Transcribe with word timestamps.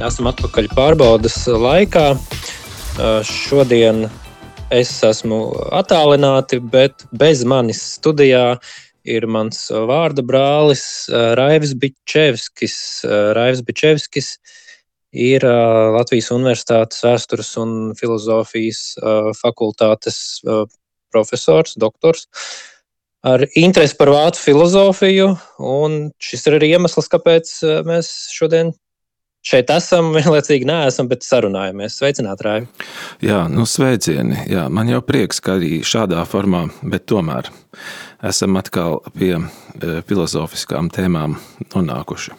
Esam 0.00 0.30
atpakaļ 0.30 0.70
pārbaudas 0.72 1.34
laikā. 1.60 2.14
Šodien 3.28 4.06
es 4.72 4.94
esmu 5.04 5.40
attālināti, 5.76 6.56
bet 6.72 7.04
bez 7.12 7.42
manis 7.44 7.82
studijā 7.98 8.56
ir 9.04 9.26
mans 9.28 9.66
vārda 9.90 10.24
brālis 10.24 10.82
Raivis 11.36 11.76
Bičevskis. 11.84 12.78
Raivis 13.36 13.60
Bičevskis 13.68 14.32
ir 15.12 15.44
Latvijas 15.44 16.32
Universitātes 16.32 17.04
vēstures 17.04 17.52
un 17.60 17.94
filozofijas 18.00 18.84
fakultātes 19.36 20.40
profesors, 21.12 21.76
doktors 21.76 22.24
ar 23.20 23.44
interesi 23.52 24.00
par 24.00 24.16
vācu 24.16 24.48
filozofiju. 24.48 25.32
Šis 26.24 26.46
ir 26.48 26.56
arī 26.56 26.76
iemesls, 26.78 27.12
kāpēc 27.12 27.58
mēs 27.84 28.14
šodien 28.32 28.72
šeit 29.46 29.70
esam, 29.74 30.12
vienlaicīgi 30.16 30.68
neesam, 30.68 31.08
bet 31.10 31.24
sarunājamies. 31.26 31.96
Sveicināti, 32.00 32.46
Raivi! 32.46 32.86
Jā, 33.26 33.44
nu 33.52 33.66
sveicieni. 33.68 34.44
Jā, 34.50 34.68
man 34.72 34.90
jau 34.92 35.02
prieks, 35.04 35.40
ka 35.44 35.56
arī 35.58 35.80
šādā 35.86 36.22
formā, 36.28 36.66
bet 36.82 37.08
tomēr 37.10 37.50
esam 38.26 38.58
atkal 38.60 39.00
pie 39.16 39.36
filozofiskām 40.08 40.90
tēmām 40.92 41.38
nonākuši. 41.74 42.36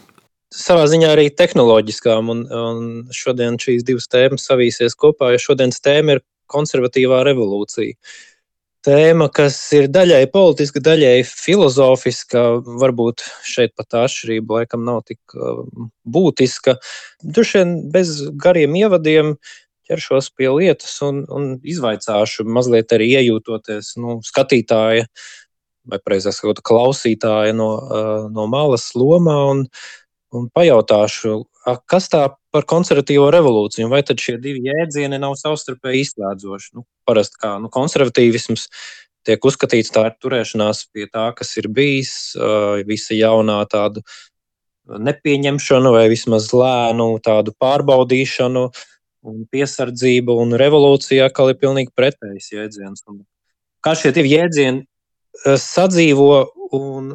Savā 0.51 0.83
ziņā 0.91 1.13
arī 1.13 1.29
tehnoloģiskām, 1.31 2.29
un, 2.33 2.41
un 2.51 2.87
šodien 3.15 3.55
šīs 3.61 3.85
divas 3.87 4.09
tēmas 4.11 4.49
savīsies 4.49 4.97
kopā, 4.99 5.29
jo 5.31 5.39
šodienas 5.39 5.79
tēma 5.79 6.17
ir 6.17 6.25
konservatīvā 6.51 7.21
revolūcija 7.23 7.95
tēma, 8.85 9.27
kas 9.34 9.58
ir 9.77 9.88
daļai 9.91 10.26
politiska, 10.34 10.81
daļai 10.84 11.23
filozofiska. 11.27 12.44
Varbūt 12.81 13.23
šeit 13.48 13.76
pat 13.77 13.98
atšķirība 14.04 14.62
laikam 14.62 14.85
nav 14.88 15.04
tik 15.07 15.35
um, 15.35 15.91
būtiska. 16.05 16.77
Vien 17.38 17.76
bez 17.93 18.18
gariem 18.41 18.77
ievadiem 18.79 19.35
ķeršos 19.90 20.32
pie 20.38 20.49
lietas 20.54 20.96
un, 21.05 21.23
un 21.29 21.54
izvaicāšu 21.68 22.46
mazliet 22.48 22.93
arī 22.96 23.12
iejūtoties 23.20 23.96
nu, 24.01 24.20
skatītāja 24.26 25.07
vai 25.91 25.98
precīzāk 25.98 26.38
sakot, 26.38 26.62
klausītāja 26.66 27.55
no, 27.57 27.71
uh, 27.82 28.27
no 28.34 28.45
malas 28.49 28.91
lomā 28.98 29.38
un, 29.49 29.66
un 30.38 30.45
pajautāšu, 30.54 31.41
kas 31.90 32.10
tā 32.12 32.27
par 32.54 32.68
konservatīvo 32.70 33.29
revolūciju, 33.34 33.90
vai 33.91 34.01
tad 34.05 34.21
šie 34.21 34.38
divi 34.41 34.66
jēdzieni 34.68 35.20
nav 35.21 35.38
savstarpēji 35.40 36.05
izslēdzoši? 36.05 36.71
Nu, 36.77 36.85
parasti 37.12 37.40
kā 37.43 37.54
nu, 37.62 37.70
konservatīvisms 37.73 38.67
tiek 39.27 39.45
uzskatīts 39.45 39.93
tā 39.93 40.07
ir 40.09 40.17
turēšanās 40.23 40.85
pie 40.93 41.05
tā, 41.12 41.29
kas 41.37 41.54
ir 41.62 41.70
bijis, 41.70 42.34
visa 42.87 43.17
jaunā 43.17 43.59
tāda 43.70 44.01
nepieņemšana 44.91 45.91
vai 45.93 46.07
vismaz 46.12 46.49
lēnu 46.55 47.13
tādu 47.23 47.54
pārbaudīšanu 47.62 48.65
un 49.21 49.43
piesardzību, 49.54 50.35
un 50.41 50.57
revolūcija 50.57 51.29
atkal 51.29 51.51
ir 51.51 51.59
pilnīgi 51.62 51.93
pretējs 51.95 52.51
jēdziens. 52.55 53.05
Un 53.12 53.21
kā 53.85 53.93
šie 53.98 54.13
divi 54.15 54.34
jēdzieni 54.34 54.85
sadzīvo 55.62 56.32
un, 56.77 57.13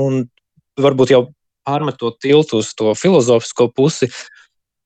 un 0.00 0.24
varbūt 0.80 1.14
jau 1.14 1.22
pārmetot 1.64 2.18
tiltu 2.20 2.60
uz 2.60 2.72
to 2.76 2.92
filozofisko 2.98 3.70
pusi, 3.72 4.10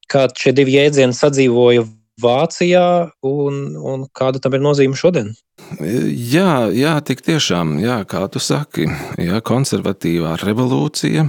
kā 0.08 0.26
šie 0.36 0.52
divi 0.56 0.76
jēdzieni 0.76 1.16
sadzīvoja 1.16 1.86
Vācijā 2.22 2.86
un, 3.26 3.60
un 3.76 4.06
kāda 4.14 4.42
tam 4.42 4.56
ir 4.56 4.64
nozīme 4.64 4.98
šodien? 4.98 5.34
Jā, 5.78 6.68
jā 6.74 6.94
tik 7.06 7.22
tiešām, 7.26 7.76
jā, 7.82 8.00
kā 8.08 8.24
tu 8.32 8.42
saki, 8.42 8.88
jā, 9.20 9.38
konservatīvā 9.44 10.36
revolūcija, 10.42 11.26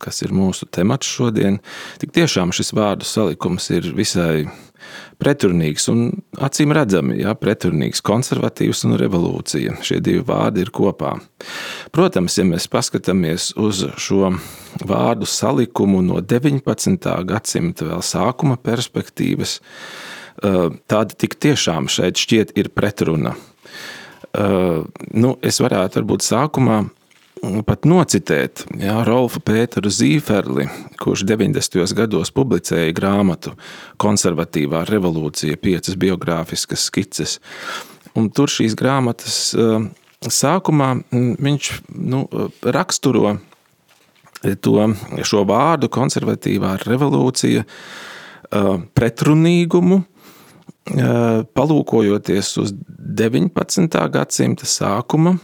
kas 0.00 0.22
ir 0.24 0.34
mūsu 0.34 0.68
temats 0.72 1.10
šodien, 1.10 1.60
tik 2.02 2.14
tiešām 2.16 2.54
šis 2.56 2.72
vārdu 2.76 3.08
salikums 3.08 3.68
ir 3.74 3.90
visai 3.96 4.46
pretrunīgs 5.20 5.88
un 5.92 6.06
acīm 6.40 6.74
redzami, 6.76 7.18
ja 7.22 7.34
pretrunīgs 7.38 8.02
konservatīvs 8.06 8.84
un 8.88 8.96
revolūcija. 9.00 9.78
Šie 9.86 10.00
divi 10.04 10.24
vārdi 10.26 10.64
ir 10.64 10.72
kopā. 10.74 11.16
Protams, 11.94 12.38
ja 12.38 12.46
mēs 12.48 12.68
paskatāmies 12.70 13.50
uz 13.60 13.84
šo 14.00 14.32
vārdu 14.86 15.28
salikumu 15.28 16.02
no 16.06 16.20
19. 16.20 17.10
gadsimta 17.28 17.88
vēl 17.90 18.04
sākuma 18.04 18.58
perspektīvas, 18.60 19.58
eh, 20.42 20.68
tad 20.86 21.16
tik 21.18 21.36
tiešām 21.40 21.88
šeit 21.88 22.20
šķiet 22.20 22.56
ir 22.56 22.70
pretruna. 22.70 23.36
Eh, 24.30 24.82
nu, 25.14 25.36
es 25.42 25.60
varētu 25.60 26.00
varbūt 26.00 26.22
sākumā 26.22 26.84
pat 27.40 27.86
nocitēt 27.88 28.64
jā, 28.80 28.98
Rolfu 29.06 29.40
Pēteru 29.44 29.90
Zīferli, 29.92 30.66
kurš 31.00 31.24
90. 31.28 31.80
gados 31.96 32.32
publicēja 32.36 32.92
grāmatu 32.96 33.54
Konservatīvā 34.00 34.84
revolūcija, 34.88 35.58
piecas 35.60 35.96
biogrāfiskas 36.00 36.84
skices. 36.90 37.38
Un 38.18 38.28
tur 38.34 38.50
šīs 38.52 38.74
grāmatas 38.78 39.38
eh, 39.54 39.86
sākumā 40.26 40.92
mm, 41.00 41.32
viņš 41.40 41.70
nu, 41.96 42.24
raksturo 42.62 43.38
to, 44.40 44.76
šo 45.26 45.44
vārdu 45.48 45.90
konservatīvā 45.92 46.76
revolūcija 46.84 47.64
eh, 47.64 48.72
pretrunīgumu, 48.96 50.02
eh, 50.02 51.06
palūkojoties 51.56 52.56
uz 52.64 52.74
19. 53.20 54.02
gadsimta 54.12 54.68
sākuma 54.68 55.38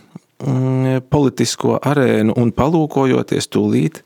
politisko 1.10 1.78
arēnu 1.80 2.34
un 2.36 2.52
palūkojoties 2.52 3.48
tūlīt, 3.52 4.02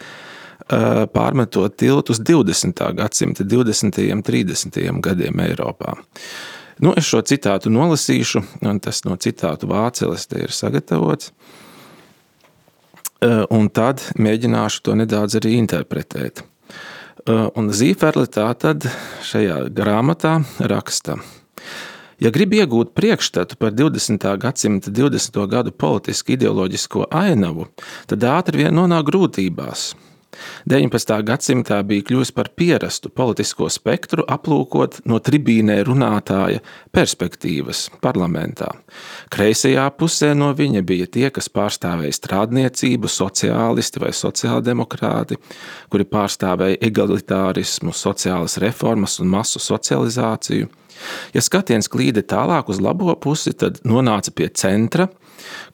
pārmetot 1.14 1.74
tiltus 1.80 2.20
20. 2.22 2.84
gadsimta 2.94 3.44
20. 3.44 4.04
un 4.14 4.22
30. 4.22 4.78
gadiem 5.02 5.42
Eiropā. 5.42 5.96
Nu, 6.80 6.94
es 6.96 7.08
šo 7.10 7.20
citātu 7.26 7.72
nolasīšu, 7.74 8.44
un 8.64 8.78
tas 8.80 9.02
no 9.04 9.16
citātu 9.20 9.68
vāceles 9.68 10.28
te 10.30 10.44
ir 10.46 10.54
sagatavots. 10.54 11.32
Un 13.52 13.68
tad 13.68 14.00
mēģināšu 14.16 14.86
to 14.86 14.94
nedaudz 14.96 15.36
arī 15.42 15.58
interpretēt. 15.58 16.40
Un 17.28 17.68
Zīferle 17.76 18.24
tā 18.32 18.46
tad 18.56 18.86
šajā 19.26 19.66
grāmatā 19.76 20.38
raksta– 20.70 21.18
Ja 22.20 22.28
grib 22.28 22.52
iegūt 22.52 22.92
priekšstatu 22.92 23.56
par 23.56 23.72
20. 23.72 24.26
gadsimta 24.42 24.92
20. 24.92 25.40
gadu 25.48 25.72
politisku 25.72 26.34
ideoloģisko 26.36 27.06
ainavu, 27.16 27.70
tad 28.12 28.26
ātri 28.28 28.60
vien 28.60 28.76
nonāk 28.76 29.08
grūtībās. 29.08 29.94
19. 30.68 31.14
gadsimtā 31.26 31.80
bija 31.86 32.04
kļuvis 32.06 32.30
par 32.36 32.50
pierastu 32.56 33.10
politisko 33.10 33.70
spektru 33.72 34.24
aplūkot 34.28 35.00
no 35.08 35.18
tribīnē 35.18 35.80
runātāja 35.88 36.60
perspektīvas 36.94 37.86
parlamentā. 38.04 38.68
Kreisajā 39.32 39.88
pusē 39.98 40.30
no 40.36 40.52
viņa 40.56 40.84
bija 40.86 41.08
tie, 41.10 41.26
kas 41.34 41.48
pārstāvēja 41.48 42.18
strādniecību, 42.20 43.10
sociālisti 43.10 44.04
vai 44.04 44.12
sociāldemokrāti, 44.16 45.40
kuri 45.90 46.06
pārstāvēja 46.12 46.82
egalitārismu, 46.90 47.96
sociālas 47.96 48.60
reformas 48.62 49.18
un 49.24 49.32
masu 49.32 49.62
socializāciju. 49.62 50.68
Ja 51.34 51.42
skatiens 51.44 51.90
klīda 51.90 52.24
tālāk 52.26 52.70
uz 52.72 52.80
labo 52.82 53.14
pusi, 53.20 53.52
tad 53.56 53.80
nonāca 53.86 54.32
pie 54.34 54.48
centra, 54.54 55.08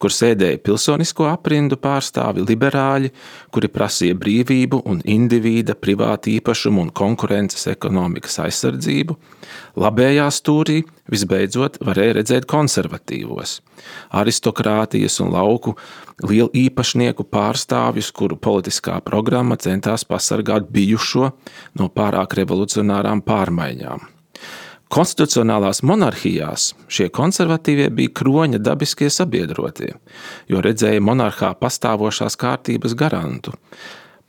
kur 0.00 0.12
sēdēja 0.14 0.60
pilsonisko 0.64 1.26
aprindu 1.30 1.78
pārstāvi, 1.80 2.44
liberāļi, 2.46 3.12
kuri 3.54 3.70
prasīja 3.72 4.16
brīvību 4.18 4.82
un 4.86 5.02
indivīda 5.02 5.76
privātu 5.78 6.32
īpašumu 6.36 6.86
un 6.86 6.92
konkurences 6.96 7.66
ekonomikas 7.72 8.38
aizsardzību. 8.46 9.16
Labējā 9.80 10.26
stūrī 10.32 10.80
visbeidzot 11.12 11.80
varēja 11.84 12.18
redzēt 12.20 12.48
konservatīvos, 12.50 13.60
aristokrātijas 14.20 15.20
un 15.24 15.32
lauku 15.34 15.76
lielu 16.24 16.50
īpašnieku 16.66 17.26
pārstāvjus, 17.30 18.10
kuru 18.16 18.38
politiskā 18.40 18.98
programma 19.04 19.58
centās 19.60 20.06
pasargāt 20.08 20.70
bijušo 20.72 21.32
no 21.78 21.90
pārāk 21.92 22.38
revolucionārām 22.40 23.24
pārmaiņām. 23.26 24.15
Konstitucionālās 24.92 25.80
monarhijās 25.82 26.70
šie 26.86 27.08
konservatīvie 27.10 27.88
bija 27.90 28.12
kroņa 28.20 28.60
dabiskie 28.62 29.08
sabiedrotie, 29.10 29.96
jo 30.46 30.62
redzēja 30.62 31.02
monarhā 31.02 31.52
pastāvošās 31.58 32.38
kārtības 32.38 32.94
garantu. 32.98 33.56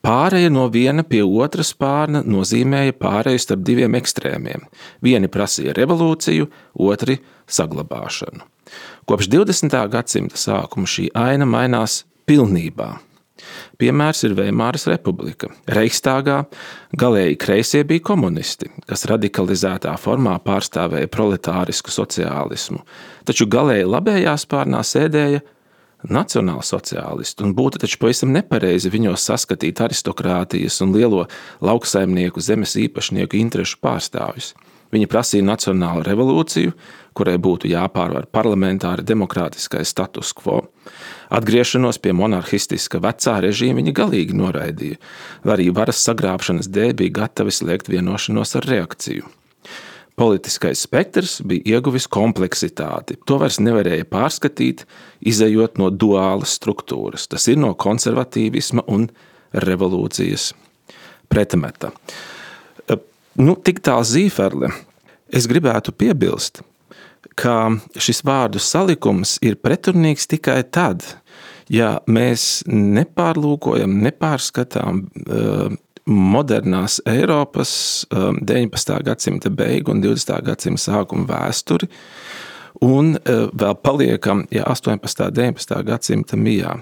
Pārēja 0.01 0.49
no 0.53 0.67
viena 0.73 1.03
pie 1.03 1.21
otras 1.25 1.73
spārna 1.73 2.23
nozīmēja 2.25 2.95
pārēju 2.97 3.41
starp 3.43 3.63
diviem 3.67 3.97
ekstrēmiem. 3.99 4.65
Vieni 5.03 5.29
prasīja 5.29 5.75
revolūciju, 5.77 6.49
otri 6.87 7.19
saglabāšanu. 7.49 8.45
Kopš 9.07 9.29
20. 9.33 9.77
gadsimta 9.93 10.39
sākuma 10.39 10.89
šī 10.89 11.09
aina 11.17 11.45
mainās 11.49 12.01
pilnībā. 12.27 12.95
Piemērs 13.81 14.23
ir 14.27 14.35
Veimāras 14.37 14.87
republika. 14.89 15.49
Reichstāgā 15.69 16.43
galēji 16.97 17.37
kreisie 17.41 17.83
bija 17.87 18.05
komunisti, 18.11 18.71
kas 18.89 19.07
radikalizētā 19.09 19.93
formā 20.01 20.37
pārstāvēja 20.43 21.11
proletārisku 21.13 21.93
sociālismu, 21.93 22.83
taču 23.27 23.49
galēji 23.51 23.87
labējā 23.89 24.35
spārnā 24.41 24.83
sēdēja 24.85 25.43
nacionālsociālisti, 26.07 27.43
un 27.43 27.55
būtu 27.57 27.81
taču 27.81 27.99
pavisam 28.01 28.31
nepareizi 28.35 28.91
viņos 28.93 29.25
saskatīt 29.31 29.81
aristokrātijas 29.81 30.81
un 30.85 30.93
lielo 30.95 31.25
lauksaimnieku, 31.65 32.43
zemes 32.43 32.77
īpašnieku 32.77 33.39
interesu 33.39 33.79
pārstāvjus. 33.81 34.53
Viņi 34.93 35.09
prasīja 35.11 35.45
nacionālu 35.47 36.05
revolūciju, 36.07 36.73
kurai 37.17 37.37
būtu 37.41 37.69
jāpārvar 37.71 38.27
parlamentāri 38.31 39.05
demokrātiskais 39.07 39.89
status 39.91 40.33
quo. 40.37 40.61
Atgriešanos 41.33 41.99
pie 41.99 42.13
monarhistiska 42.15 43.01
vecā 43.03 43.39
režīma 43.43 43.81
viņa 43.81 43.95
galīgi 43.97 44.37
noraidīja, 44.37 44.99
arī 45.49 45.71
varas 45.75 46.03
sagrābšanas 46.07 46.69
dēļ 46.71 46.93
bija 47.01 47.17
gatavi 47.23 47.55
slēgt 47.55 47.91
vienošanos 47.91 48.55
ar 48.59 48.69
reakciju. 48.71 49.27
Politiskais 50.17 50.81
spektrs 50.81 51.35
bija 51.45 51.77
ieguvis 51.77 52.07
kompleksitāti. 52.09 53.19
To 53.29 53.35
vairs 53.37 53.59
nevarēja 53.61 54.07
pārskatīt, 54.09 54.87
izējot 55.21 55.77
no 55.77 55.91
duālas 55.93 56.55
struktūras. 56.57 57.27
Tas 57.29 57.45
ir 57.51 57.59
no 57.61 57.75
konservatīvisma 57.77 58.87
un 58.89 59.05
revolūcijas 59.53 60.55
pretmeta. 61.29 61.91
Nu, 63.37 63.53
tik 63.53 63.83
tā 63.85 63.99
zīferle. 64.01 64.71
Es 65.29 65.45
gribētu 65.49 65.93
piebilst, 65.93 66.63
ka 67.37 67.69
šis 67.99 68.23
vārdu 68.25 68.61
salikums 68.63 69.35
ir 69.45 69.59
pretrunīgs 69.61 70.25
tikai 70.31 70.63
tad, 70.73 71.03
ja 71.69 71.97
mēs 72.09 72.63
nepārlūkojam, 72.71 73.99
nepārskatām 74.07 75.03
modernās 76.07 77.01
Eiropas 77.05 78.07
19. 78.09 78.95
Um, 78.95 79.05
gadsimta 79.05 79.51
beigu 79.53 79.93
un 79.93 80.01
20. 80.01 80.33
gadsimta 80.47 80.85
sākuma 80.87 81.27
vēsturi, 81.29 81.91
un 82.87 83.17
uh, 83.19 83.47
vēl 83.51 83.77
paliekam 83.83 84.47
ja 84.55 84.65
18. 84.71 85.27
un 85.27 85.37
19. 85.37 85.81
gadsimta 85.91 86.39
mijā. 86.39 86.77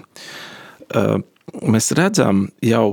Mēs 1.66 1.92
redzam 1.98 2.46
jau, 2.62 2.84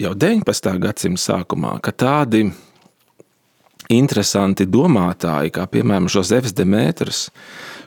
jau 0.00 0.14
19. 0.16 0.78
gadsimta 0.80 1.20
sākumā, 1.20 1.76
ka 1.84 1.92
tādi 1.92 2.46
interesanti 3.92 4.66
domātāji, 4.70 5.52
kā 5.54 5.66
piemēram 5.70 6.08
Jozefs 6.12 6.54
Demētrs, 6.56 7.26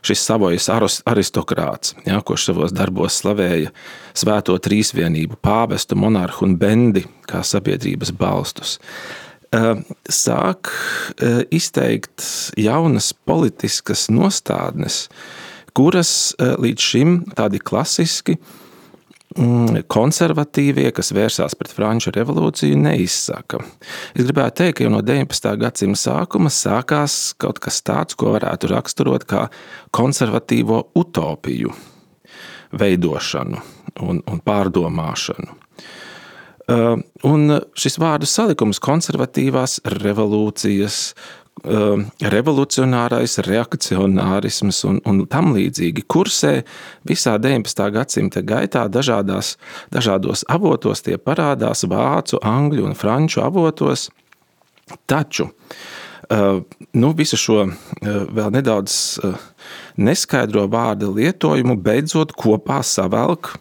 šis 0.05 0.23
savojas 0.27 0.69
aristokrāts, 1.07 1.95
ja, 2.05 2.19
kurš 2.25 2.49
savos 2.51 2.75
darbos 2.75 3.17
slavēja 3.21 3.73
svēto 4.17 4.57
trīsvienību, 4.61 5.39
pāvestu, 5.43 5.97
monarhu 5.99 6.45
un 6.47 6.57
bendi 6.59 7.05
kā 7.27 7.41
sabiedrības 7.45 8.13
balstus, 8.17 8.77
sāk 10.11 10.71
izteikt 11.55 12.23
jaunas 12.59 13.13
politiskas 13.25 14.07
nostādnes, 14.13 15.05
kuras 15.77 16.11
līdz 16.37 16.87
šim 16.91 17.19
tādi 17.37 17.61
klasiski 17.63 18.37
Mm, 18.37 18.66
konservatīvie, 19.91 20.87
kas 20.95 21.11
vērsās 21.15 21.55
pret 21.57 21.73
Franču 21.75 22.11
revolūciju, 22.15 22.77
neizsaka. 22.81 23.61
Es 24.15 24.25
gribētu 24.25 24.63
teikt, 24.63 24.77
ka 24.79 24.87
jau 24.87 24.93
no 24.93 25.03
19. 25.05 25.51
gadsimta 25.61 26.01
sākuma 26.01 26.51
sākās 26.53 27.35
kaut 27.41 27.61
kas 27.63 27.81
tāds, 27.85 28.17
ko 28.17 28.33
varētu 28.35 28.71
raksturot 28.71 29.27
kā 29.29 29.47
konservatīvo 29.95 30.87
utopiju 30.97 31.73
veidošanu 32.77 33.61
un, 34.03 34.21
un 34.25 34.43
pārdomāšanu. 34.43 35.55
Uh, 36.67 36.97
un 37.23 37.61
šis 37.79 37.95
vārdu 38.01 38.27
salikums, 38.27 38.81
konservatīvās 38.83 39.77
revolūcijas, 40.01 41.13
revolucionārais 41.65 43.37
reakcionārisms 43.45 44.83
un, 44.85 44.99
un 45.09 45.23
tam 45.29 45.53
līdzīgi 45.55 46.05
kursē 46.07 46.53
visā 47.07 47.37
19. 47.41 47.83
gadsimta 47.95 48.43
gaitā 48.45 48.85
dažādās, 48.87 49.55
dažādos 49.91 50.45
avotos 50.47 51.01
tie 51.01 51.17
parādās 51.17 51.83
vācu, 51.89 52.39
angļu 52.43 52.85
un 52.85 52.95
franču 52.95 53.41
avotos. 53.41 54.09
Taču 55.09 55.49
uh, 55.49 56.61
nu, 56.93 57.11
visu 57.17 57.39
šo 57.39 57.63
uh, 57.65 57.71
vēl 58.05 58.53
nedaudz 58.55 59.17
uh, 59.19 59.35
neskaidro 59.97 60.67
vārdu 60.71 61.11
lietojumu 61.17 61.75
beidzot 61.81 62.31
kopā 62.37 62.79
savelk 62.85 63.57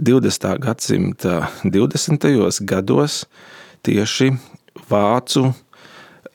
20. 0.00 0.58
gadsimta 0.62 1.46
20. 1.64 2.26
gados 2.64 3.24
tieši 3.86 4.32
vācu 4.90 5.52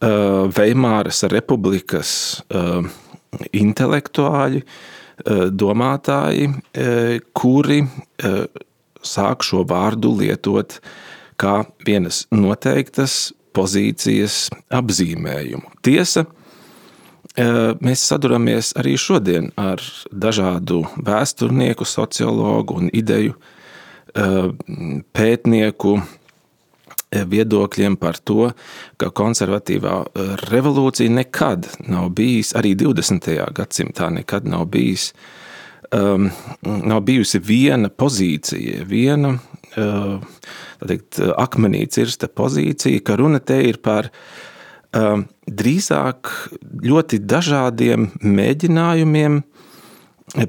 Veimāras 0.02 1.22
republikas 1.30 2.12
uh, 2.50 2.82
intelektuāļi, 3.54 4.64
uh, 4.64 5.46
domātāji, 5.52 6.50
kuri 7.38 7.84
sāk 9.02 9.46
šo 9.46 9.64
vārdu 9.70 10.14
lietot 10.18 10.80
kā 11.42 11.62
vienas 11.86 12.26
noteiktas 12.34 13.32
pozīcijas 13.56 14.48
apzīmējumu. 14.74 15.72
Tiesa, 15.84 16.26
mēs 17.82 18.04
saduramies 18.08 18.72
arī 18.80 18.96
šodien 19.00 19.50
ar 19.60 19.82
dažādu 20.12 20.84
vēsturnieku, 20.98 21.86
sociologu 21.86 22.78
un 22.82 22.90
ideju 22.94 23.36
pētnieku 25.14 25.96
viedokļiem 27.12 27.98
par 28.00 28.20
to, 28.24 28.52
ka 29.00 29.12
konservatīvā 29.12 29.96
e, 30.02 30.26
revolūcija 30.52 31.12
nekad 31.12 31.68
nav 31.92 32.12
bijis, 32.16 32.54
arī 32.56 32.74
20. 32.80 33.28
gadsimtā 33.58 34.10
nekad 34.16 34.48
nav 34.48 34.68
bijis, 34.72 35.12
um, 35.92 36.30
nav 36.64 37.02
bijusi 37.08 37.42
viena 37.44 37.90
pozīcija, 37.90 38.86
viena 38.88 39.34
uh, 39.36 40.22
teikt, 40.88 41.20
akmenī 41.20 41.84
cirsta 41.92 42.30
pozīcija, 42.32 43.04
ka 43.04 43.18
runa 43.20 43.42
te 43.44 43.60
ir 43.68 43.82
par 43.84 44.08
um, 44.96 45.26
drīzāk 45.48 46.32
ļoti 46.88 47.20
dažādiem 47.28 48.08
mēģinājumiem 48.24 49.42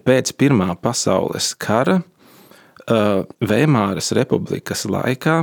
pēc 0.07 0.31
Pirmā 0.39 0.77
pasaules 0.79 1.53
kara 1.59 1.99
uh, 1.99 3.27
Veimāras 3.43 4.13
republikas 4.15 4.87
laikā 4.87 5.41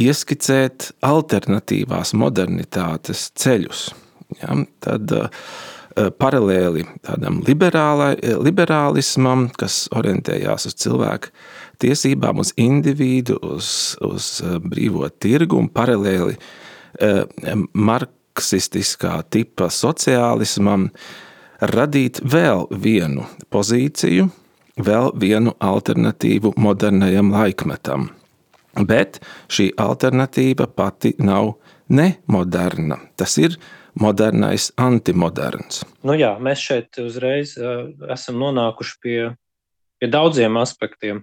ieskicēt 0.00 0.90
alternatīvās 1.04 2.14
modernitātes 2.18 3.28
ceļus. 3.38 3.86
Ja, 4.40 4.56
tad 4.82 5.12
uh, 5.14 5.28
paralēli 5.94 6.84
tādam 7.06 7.40
liberālismam, 7.46 9.48
kas 9.58 9.84
orientējās 9.94 10.68
uz 10.70 10.76
cilvēku 10.82 11.32
tiesībām, 11.82 12.40
uz 12.42 12.52
individu, 12.60 13.38
uz, 13.42 13.68
uz 14.04 14.38
brīvo 14.62 15.08
tirgu 15.08 15.58
un 15.60 15.70
paralēli 15.72 16.36
marksistiskā 17.74 19.18
tipa 19.30 19.70
sociālismam, 19.70 20.88
radīt 21.74 22.20
vēl 22.22 22.66
vienu 22.70 23.26
pozīciju, 23.54 24.28
vēl 24.84 25.14
vienu 25.20 25.54
alternatīvu 25.62 26.54
modernajam 26.58 27.32
laikmetam. 27.34 28.10
Bet 28.74 29.20
šī 29.52 29.70
alternatīva 29.78 30.66
pati 30.66 31.14
nav 31.22 31.54
nemoderna. 31.88 32.98
Tas 33.16 33.36
ir 33.38 33.58
modernais 34.00 34.70
antimoderns. 34.80 35.84
Nu 36.02 36.16
jā, 36.18 36.34
mēs 36.42 36.62
šeit 36.64 36.98
uzreiz 37.02 37.54
uh, 37.60 37.86
esam 38.10 38.40
nonākuši 38.42 38.96
pie, 39.02 39.18
pie 40.00 40.10
daudziem 40.10 40.58
aspektiem. 40.58 41.22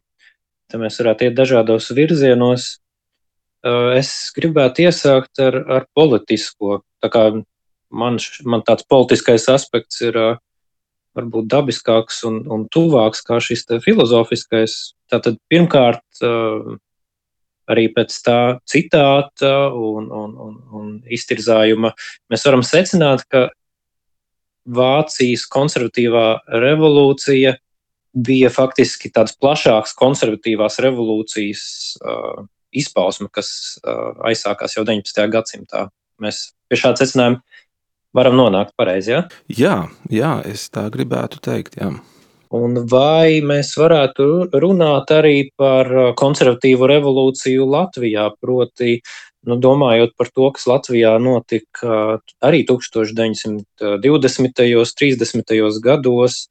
Te 0.71 0.79
mēs 0.79 1.01
varētu 1.01 1.27
iet 1.27 1.35
dažādos 1.35 1.89
virzienos. 1.95 2.77
Uh, 3.61 3.91
es 3.97 4.31
gribētu 4.35 4.87
iesākt 4.87 5.41
ar, 5.43 5.59
ar 5.67 5.89
politisko. 5.95 6.81
Man, 7.91 8.17
man 8.47 8.63
tāds 8.63 8.87
politiskais 8.87 9.49
aspekts 9.51 9.99
ir 10.05 10.15
uh, 10.15 10.39
varbūt 11.17 11.49
dabiskāks 11.51 12.21
un, 12.29 12.39
un 12.47 12.63
tuvāks 12.71 13.23
kā 13.27 13.41
šis 13.43 13.65
filozofiskais. 13.83 14.77
Tātad 15.11 15.35
pirmkārt, 15.51 16.05
uh, 16.23 16.77
arī 17.71 17.87
pēc 17.95 18.15
tā 18.25 18.37
citāta 18.69 19.51
un, 19.73 20.11
un, 20.11 20.37
un, 20.45 20.53
un 20.77 20.93
iztirzājuma 21.09 21.93
mēs 22.31 22.47
varam 22.47 22.63
secināt, 22.67 23.25
ka 23.31 23.49
Vācijas 24.71 25.47
konservatīvā 25.49 26.25
revolūcija 26.61 27.55
bija 28.11 28.51
faktiski 28.53 29.09
tāds 29.13 29.33
plašāks 29.39 29.95
konservatīvās 29.97 30.77
revolūcijas 30.83 31.63
uh, 32.03 32.43
izpausme, 32.71 33.29
kas 33.33 33.79
uh, 33.81 34.11
aizsākās 34.27 34.77
jau 34.77 34.85
19. 34.87 35.25
gadsimtā. 35.33 35.87
Mēs 36.21 36.51
pie 36.69 36.79
šāda 36.79 37.01
secinājuma 37.01 37.41
varam 38.15 38.37
nonākt 38.37 38.75
pareizi. 38.79 39.15
Ja? 39.15 39.21
Jā, 39.47 39.75
jā, 40.11 40.33
es 40.47 40.67
tā 40.73 40.85
gribētu 40.93 41.41
teikt. 41.43 41.79
Jā. 41.79 41.93
Un 42.51 42.75
vai 42.91 43.39
mēs 43.47 43.71
varētu 43.79 44.25
runāt 44.59 45.11
arī 45.15 45.35
par 45.55 45.87
uh, 45.87 46.09
konservatīvu 46.19 46.89
revolūciju 46.91 47.67
Latvijā, 47.71 48.25
proti, 48.43 48.97
nu, 49.47 49.55
domājot 49.55 50.17
par 50.19 50.31
to, 50.35 50.49
kas 50.57 50.67
Latvijā 50.67 51.13
notika 51.23 51.87
uh, 51.87 52.33
arī 52.43 52.65
1920. 52.67 53.63
un 53.95 54.91
30. 54.99 55.55
gados, 55.85 56.43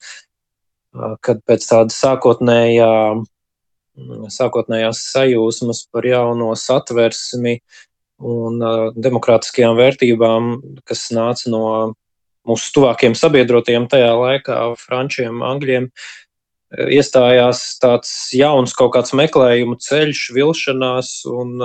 kad 1.22 1.38
pēc 1.46 1.66
tāda 1.68 1.94
sākotnējā, 1.94 2.90
sākotnējās 4.34 5.04
sajūsmas 5.12 5.84
par 5.92 6.08
jauno 6.08 6.48
satversmi 6.58 7.60
un 8.20 8.58
demokrātiskajām 8.98 9.78
vērtībām, 9.78 10.50
kas 10.88 11.06
nāca 11.14 11.52
no 11.52 11.62
mūsu 12.50 12.74
tuvākiem 12.76 13.16
sabiedrotiem 13.18 13.86
tajā 13.90 14.10
laikā, 14.18 14.58
frančiem, 14.80 15.40
angļiem, 15.46 15.88
iestājās 16.70 17.62
tāds 17.82 18.12
jauns 18.36 18.74
kaut 18.78 18.94
kāds 18.98 19.14
meklējumu 19.16 19.78
ceļš, 19.82 20.26
vilšanās, 20.36 21.14
un, 21.30 21.56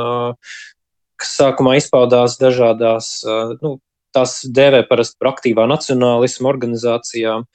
kas 1.21 1.35
sākumā 1.41 1.77
izpaudās 1.79 2.39
dažādās, 2.41 3.19
nu, 3.61 3.77
tās 4.15 4.39
dēvē 4.47 4.85
parasti 4.89 5.19
par 5.19 5.33
aktīvā 5.33 5.67
nacionālismu 5.69 6.49
organizācijām, 6.49 7.45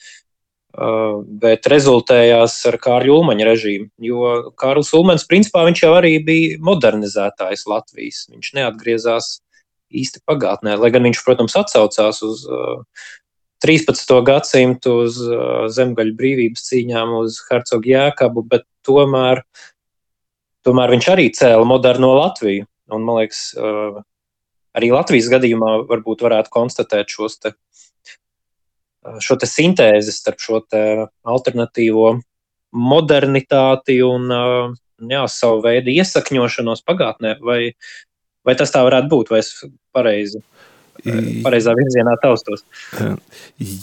bet 1.43 1.67
rezultējās 1.73 2.55
ar 2.71 2.77
Kārļa 2.85 3.15
Ulmaņa 3.17 3.47
režīmu. 3.49 3.89
Jo 4.07 4.35
Kārlis 4.61 4.93
Ulmans, 4.95 5.27
principā, 5.27 5.65
viņš 5.67 5.83
jau 5.83 5.95
arī 5.97 6.13
bija 6.23 6.61
modernizētājs 6.63 7.67
Latvijas. 7.71 8.27
Viņš 8.31 8.53
neatgriezās 8.61 9.33
īsti 9.91 10.23
pagātnē, 10.29 10.77
lai 10.81 10.93
gan 10.95 11.09
viņš, 11.09 11.23
protams, 11.27 11.57
atsaucās 11.59 12.23
uz 12.27 12.45
uh, 12.47 12.85
13. 13.61 14.15
gadsimtu, 14.25 14.95
uz 15.05 15.19
zemgaļu 15.77 16.15
brīvības 16.17 16.63
cīņām, 16.71 17.13
uz 17.21 17.43
hercogu 17.51 17.93
Jēkabu, 17.93 18.45
bet 18.49 18.65
tomēr, 18.89 19.43
tomēr 20.65 20.95
viņš 20.95 21.09
arī 21.13 21.27
cēla 21.37 21.67
moderno 21.69 22.15
Latviju. 22.17 22.65
Un, 22.91 23.05
man 23.05 23.21
liekas, 23.21 23.43
arī 24.75 24.89
Latvijas 24.95 25.29
gadījumā 25.31 25.75
varbūt 25.91 26.25
varētu 26.25 26.51
konstatēt 26.57 27.13
šos 27.13 27.37
te 27.43 27.53
šo 29.25 29.37
te 29.41 29.49
sintēzi 29.49 30.13
starp 30.13 30.43
šo 30.43 30.61
alternatīvo 31.33 32.11
modernitāti 32.77 34.01
un 34.05 34.29
jā, 35.11 35.23
savu 35.33 35.63
veidu 35.65 35.93
iesakņošanos 35.95 36.85
pagātnē, 36.87 37.37
vai, 37.45 37.73
vai 38.51 38.57
tas 38.59 38.75
tā 38.75 38.83
varētu 38.87 39.11
būt, 39.13 39.33
vai 39.33 39.43
es 39.45 39.53
pareizi? 39.95 40.43
Pareizā 41.45 41.73
virzienā 41.79 42.19
taustos. 42.21 42.67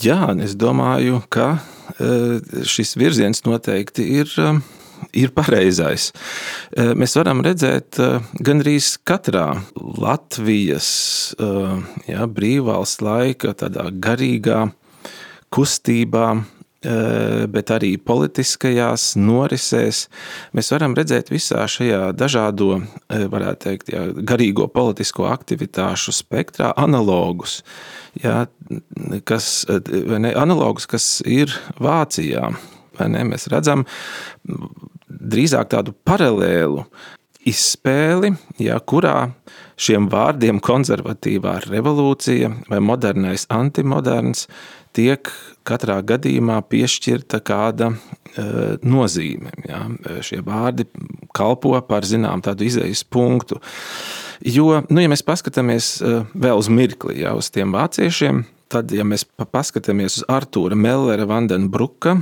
Jā, 0.03 0.35
es 0.43 0.53
domāju, 0.59 1.23
ka 1.33 1.55
šis 2.67 2.93
virziens 2.99 3.41
noteikti 3.47 4.05
ir 4.19 4.29
ir 5.17 5.31
pareizais. 5.33 6.09
Mēs 6.73 7.13
varam 7.17 7.41
redzēt, 7.45 7.99
gandrīz 8.43 8.95
katrā 9.07 9.47
Latvijas 9.77 10.89
jā, 12.09 12.27
brīvvalsts 12.37 13.03
laika, 13.05 13.53
tādā 13.57 13.89
garīgā 13.93 14.67
kustībā, 15.53 16.27
eh, 16.37 16.56
bet 17.51 17.71
arī 17.73 17.95
politiskajās 17.99 19.15
norisēs. 19.19 20.05
Mēs 20.55 20.71
varam 20.71 20.95
redzēt 20.97 21.31
visā 21.33 21.65
šajā 21.67 22.11
dažādo, 22.17 22.81
eh, 23.09 23.25
varētu 23.27 23.59
teikt, 23.65 23.91
jā, 23.93 24.03
garīgo 24.23 24.67
politisko 24.71 25.27
aktivitāšu 25.31 26.13
spektrā 26.15 26.71
analogus, 26.77 27.61
jā, 28.23 28.47
kas, 29.25 29.65
ne, 29.67 30.33
analogus, 30.33 30.87
kas 30.87 31.21
ir 31.25 31.53
Vācijā. 31.79 32.55
Mēs 32.97 33.47
redzam 33.53 33.85
drīzāk 35.07 35.69
tādu 35.69 35.93
paralēlu 36.05 36.85
izspēli, 37.45 38.33
ja, 38.59 38.79
kurā 38.79 39.31
šiem 39.77 40.09
vārdiem 40.11 40.59
konservatīvā 40.63 41.59
revolūcija 41.67 42.51
vai 42.71 42.81
modernais 42.83 43.45
antimoderns 43.53 44.47
tiek 44.97 45.29
katrā 45.67 45.99
gadījumā 46.07 46.57
piešķirta 46.71 47.39
kāda 47.45 47.91
uh, 47.93 47.99
nozīme. 48.81 49.53
Ja? 49.67 49.85
Šie 50.25 50.41
vārdi 50.45 50.87
kalpo 51.37 51.75
par 51.85 52.07
zinām 52.07 52.41
tādu 52.45 52.65
izējas 52.67 53.03
punktu. 53.05 53.61
Jo, 54.41 54.83
nu, 54.89 55.01
ja 55.01 55.09
mēs 55.11 55.25
paskatāmies 55.25 55.97
uh, 56.01 56.21
vēl 56.33 56.61
uz 56.61 56.69
mirkli 56.73 57.21
ja, 57.21 57.35
uz 57.37 57.51
tiem 57.53 57.73
vāciešiem, 57.75 58.45
tad, 58.73 58.91
ja 58.93 59.05
mēs 59.07 59.25
paskatāmies 59.53 60.19
uz 60.19 60.27
Artūra 60.29 60.77
Mellera 60.77 61.27
Vandenbruka 61.29 62.17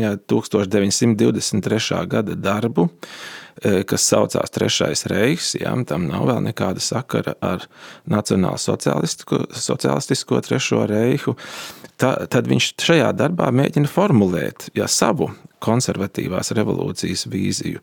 ja, 0.00 0.16
1923. 0.16 2.04
gada 2.12 2.36
darbu, 2.36 2.88
E, 2.88 3.45
kas 3.62 4.04
saucās 4.10 4.52
Trešais 4.52 5.06
Reichs. 5.10 5.54
Ja, 5.60 5.72
tam 5.88 6.06
nav 6.10 6.28
vēl 6.30 6.42
nekāda 6.50 6.82
sakara 6.82 7.36
ar 7.44 7.66
Nacionālo 8.10 8.58
sociālistisko 8.60 10.42
Trešo 10.44 10.84
Reihu. 10.90 11.36
Ta, 11.96 12.12
tad 12.28 12.48
viņš 12.50 12.74
šajā 12.82 13.12
darbā 13.16 13.48
mēģina 13.56 13.88
formulēt 13.88 14.68
ja, 14.76 14.84
savu 14.84 15.30
konservatīvās 15.64 16.52
revolūcijas 16.56 17.24
vīziju. 17.32 17.80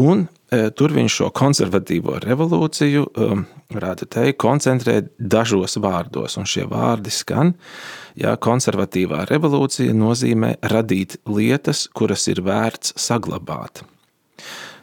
Un 0.00 0.26
e, 0.26 0.68
tur 0.74 0.94
viņš 0.96 1.18
šo 1.20 1.30
konservatīvo 1.38 2.18
revolūciju, 2.24 3.04
um, 3.22 3.46
varētu 3.74 4.08
teikt, 4.10 4.40
koncentrē 4.42 4.98
dažos 5.18 5.78
vārdos. 5.82 6.34
Un 6.40 6.50
šie 6.50 6.66
vārdi 6.70 7.14
skan, 7.14 7.54
ja 8.18 8.34
konservatīvā 8.34 9.24
revolūcija 9.30 9.94
nozīmē 9.96 10.56
radīt 10.74 11.20
lietas, 11.30 11.86
kuras 11.94 12.26
ir 12.32 12.42
vērts 12.44 12.96
saglabāt. 13.00 13.86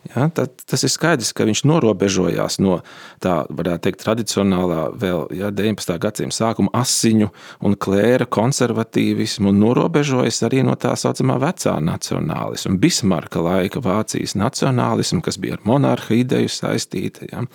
Ja, 0.09 0.25
tad 0.33 0.55
tas 0.65 0.81
ir 0.81 0.89
skaidrs, 0.89 1.29
ka 1.37 1.45
viņš 1.45 1.61
norobežojās 1.69 2.57
no 2.63 2.79
tā, 3.21 3.43
varētu 3.53 3.85
teikt, 3.85 4.01
tradicionālā, 4.01 4.87
vēl 4.97 5.27
ja, 5.37 5.51
19. 5.53 5.93
gadsimta 6.01 6.33
sākuma 6.39 6.73
asiņu 6.81 7.29
un 7.61 7.77
klēra 7.77 8.25
konservatīvismu, 8.25 9.53
un 9.53 9.61
norobežojas 9.61 10.41
arī 10.49 10.63
no 10.65 10.73
tā 10.73 10.95
saucamā 10.97 11.37
vecā 11.43 11.77
nacionālisma, 11.85 12.79
Bismarka 12.81 13.45
laika 13.45 13.83
Vācijas 13.85 14.33
nacionālismu, 14.41 15.21
kas 15.21 15.37
bija 15.41 15.59
ar 15.59 15.65
monarha 15.69 16.17
ideju 16.17 16.49
saistīta. 16.49 17.29
Ja, 17.29 17.45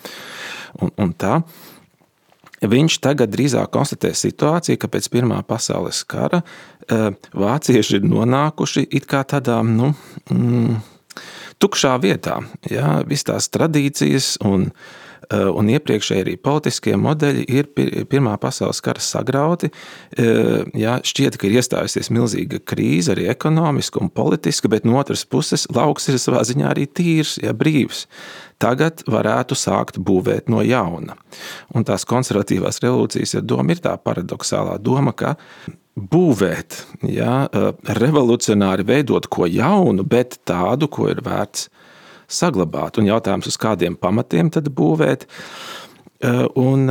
un, 0.79 0.95
un 1.03 1.17
tā. 1.19 1.41
Viņš 2.63 3.03
tagad 3.05 3.35
drīzāk 3.35 3.69
konstatē 3.75 4.15
situāciju, 4.17 4.79
ka 4.81 4.89
pēc 4.89 5.11
Pirmā 5.13 5.43
pasaules 5.45 6.07
kara 6.09 6.41
eh, 6.41 7.11
vācieši 7.37 7.99
ir 7.99 8.07
nonākuši 8.07 8.87
it 8.97 9.11
kā 9.11 9.27
tādā, 9.29 9.59
nu, 9.67 9.91
mm, 10.31 10.79
tukšā 11.63 11.97
vietā. 12.03 12.41
Jā, 12.71 13.01
Visas 13.09 13.29
tās 13.31 13.49
tradīcijas 13.53 14.37
un, 14.45 14.71
eh, 15.31 15.45
un 15.49 15.71
iepriekšēji 15.73 16.25
arī 16.25 16.37
politiskie 16.37 16.97
modeļi 17.01 17.45
ir 17.49 17.69
Pirmā 18.07 18.37
pasaules 18.41 18.81
kara 18.81 19.01
sagrauti. 19.01 19.71
Eh, 20.17 20.65
jā, 20.75 20.99
šķiet, 21.03 21.39
ka 21.39 21.47
ir 21.47 21.61
iestājusies 21.61 22.11
milzīga 22.11 22.61
krīze, 22.61 23.15
arī 23.15 23.29
ekonomiska 23.29 24.01
un 24.01 24.11
politiska, 24.11 24.69
bet 24.69 24.85
no 24.85 24.99
otras 24.99 25.25
puses 25.25 25.67
lauks 25.71 26.09
ir 26.09 26.15
savā 26.15 26.45
ziņā 26.45 26.75
arī 26.75 26.87
tīrs, 26.87 27.39
jā, 27.43 27.53
brīvs. 27.53 28.07
Tagad 28.59 29.03
varētu 29.05 29.53
sākt 29.53 29.99
būvēt 29.99 30.49
no 30.49 30.63
jauna. 30.63 31.17
Un 31.75 31.85
tās 31.85 32.05
konservatīvās 32.05 32.81
revolūcijas 32.81 33.35
ja 33.35 33.41
doma 33.41 33.73
ir 33.73 33.83
tā 33.85 33.97
paradoxālā 34.01 34.79
doma, 34.81 35.13
ka 35.13 35.37
būvēt, 35.97 36.83
ja, 37.09 37.47
revolucionāri 37.99 38.85
veidot 38.87 39.29
ko 39.33 39.49
jaunu, 39.49 40.05
bet 40.05 40.39
tādu, 40.49 40.91
ko 40.93 41.09
ir 41.13 41.23
vērts 41.25 41.71
saglabāt. 42.29 43.01
Un 43.01 43.09
jautājums, 43.09 43.49
uz 43.49 43.57
kādiem 43.61 43.97
pamatiem 43.97 44.51
tad 44.53 44.69
būvēt. 44.77 45.25
Un 46.59 46.91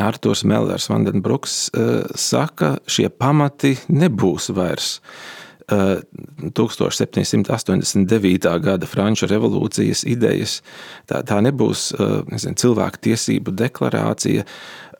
Arthurs 0.00 0.42
Mellers, 0.44 0.88
Vandenbruks 0.90 1.56
saka, 2.18 2.74
šie 2.90 3.08
pamati 3.08 3.76
nebūs 3.88 4.50
vairs 4.56 4.98
1789. 5.68 8.60
gada 8.60 8.86
Franču 8.86 9.26
revolūcijas 9.30 10.04
idejas. 10.08 10.62
Tā, 11.08 11.22
tā 11.24 11.40
nebūs 11.44 11.92
nezinu, 12.28 12.54
cilvēku 12.60 12.98
tiesību 13.08 13.50
deklarācija, 13.56 14.44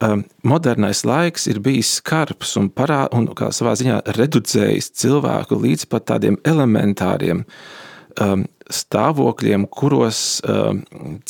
Um, 0.03 0.25
modernais 0.43 1.05
laiks 1.07 1.47
ir 1.47 1.61
bijis 1.63 1.93
skarbs 2.01 2.57
un, 2.59 2.69
parā, 2.73 3.05
un 3.15 3.29
savā 3.55 3.75
ziņā 3.79 4.01
reducējis 4.17 4.91
cilvēku 5.01 5.59
līdz 5.61 5.87
pat 5.93 6.09
tādiem 6.11 6.39
elementāriem 6.45 7.45
stāvokļiem, 8.75 9.67
kuros 9.75 10.19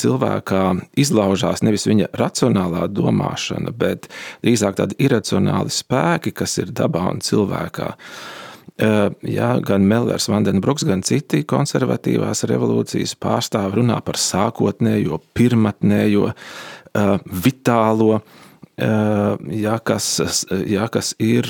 cilvēkā 0.00 0.62
izlaužās 1.00 1.62
nevis 1.64 1.86
viņa 1.88 2.10
racionālā 2.20 2.86
domāšana, 2.92 3.72
bet 3.72 4.10
drīzāk 4.44 4.76
tādi 4.80 4.98
iracionāli 5.06 5.72
spēki, 5.72 6.34
kas 6.36 6.58
ir 6.60 6.74
dabā 6.76 7.06
un 7.14 7.22
cilvēkā. 7.24 7.88
Uh, 7.94 8.43
jā, 8.78 9.50
gan 9.66 9.84
Mellers, 9.86 10.28
Vandenbruks, 10.32 10.86
gan 10.88 11.04
citi 11.06 11.44
konservatīvās 11.48 12.44
revolūcijas 12.50 13.14
pārstāvi 13.22 13.80
runā 13.80 14.00
par 14.04 14.18
sākotnējo, 14.18 15.20
pirmatnējo, 15.36 16.30
uh, 16.30 16.74
vitālo, 17.24 18.20
jā, 18.78 19.74
kas, 19.84 20.08
jā, 20.66 20.86
kas 20.90 21.14
ir 21.22 21.48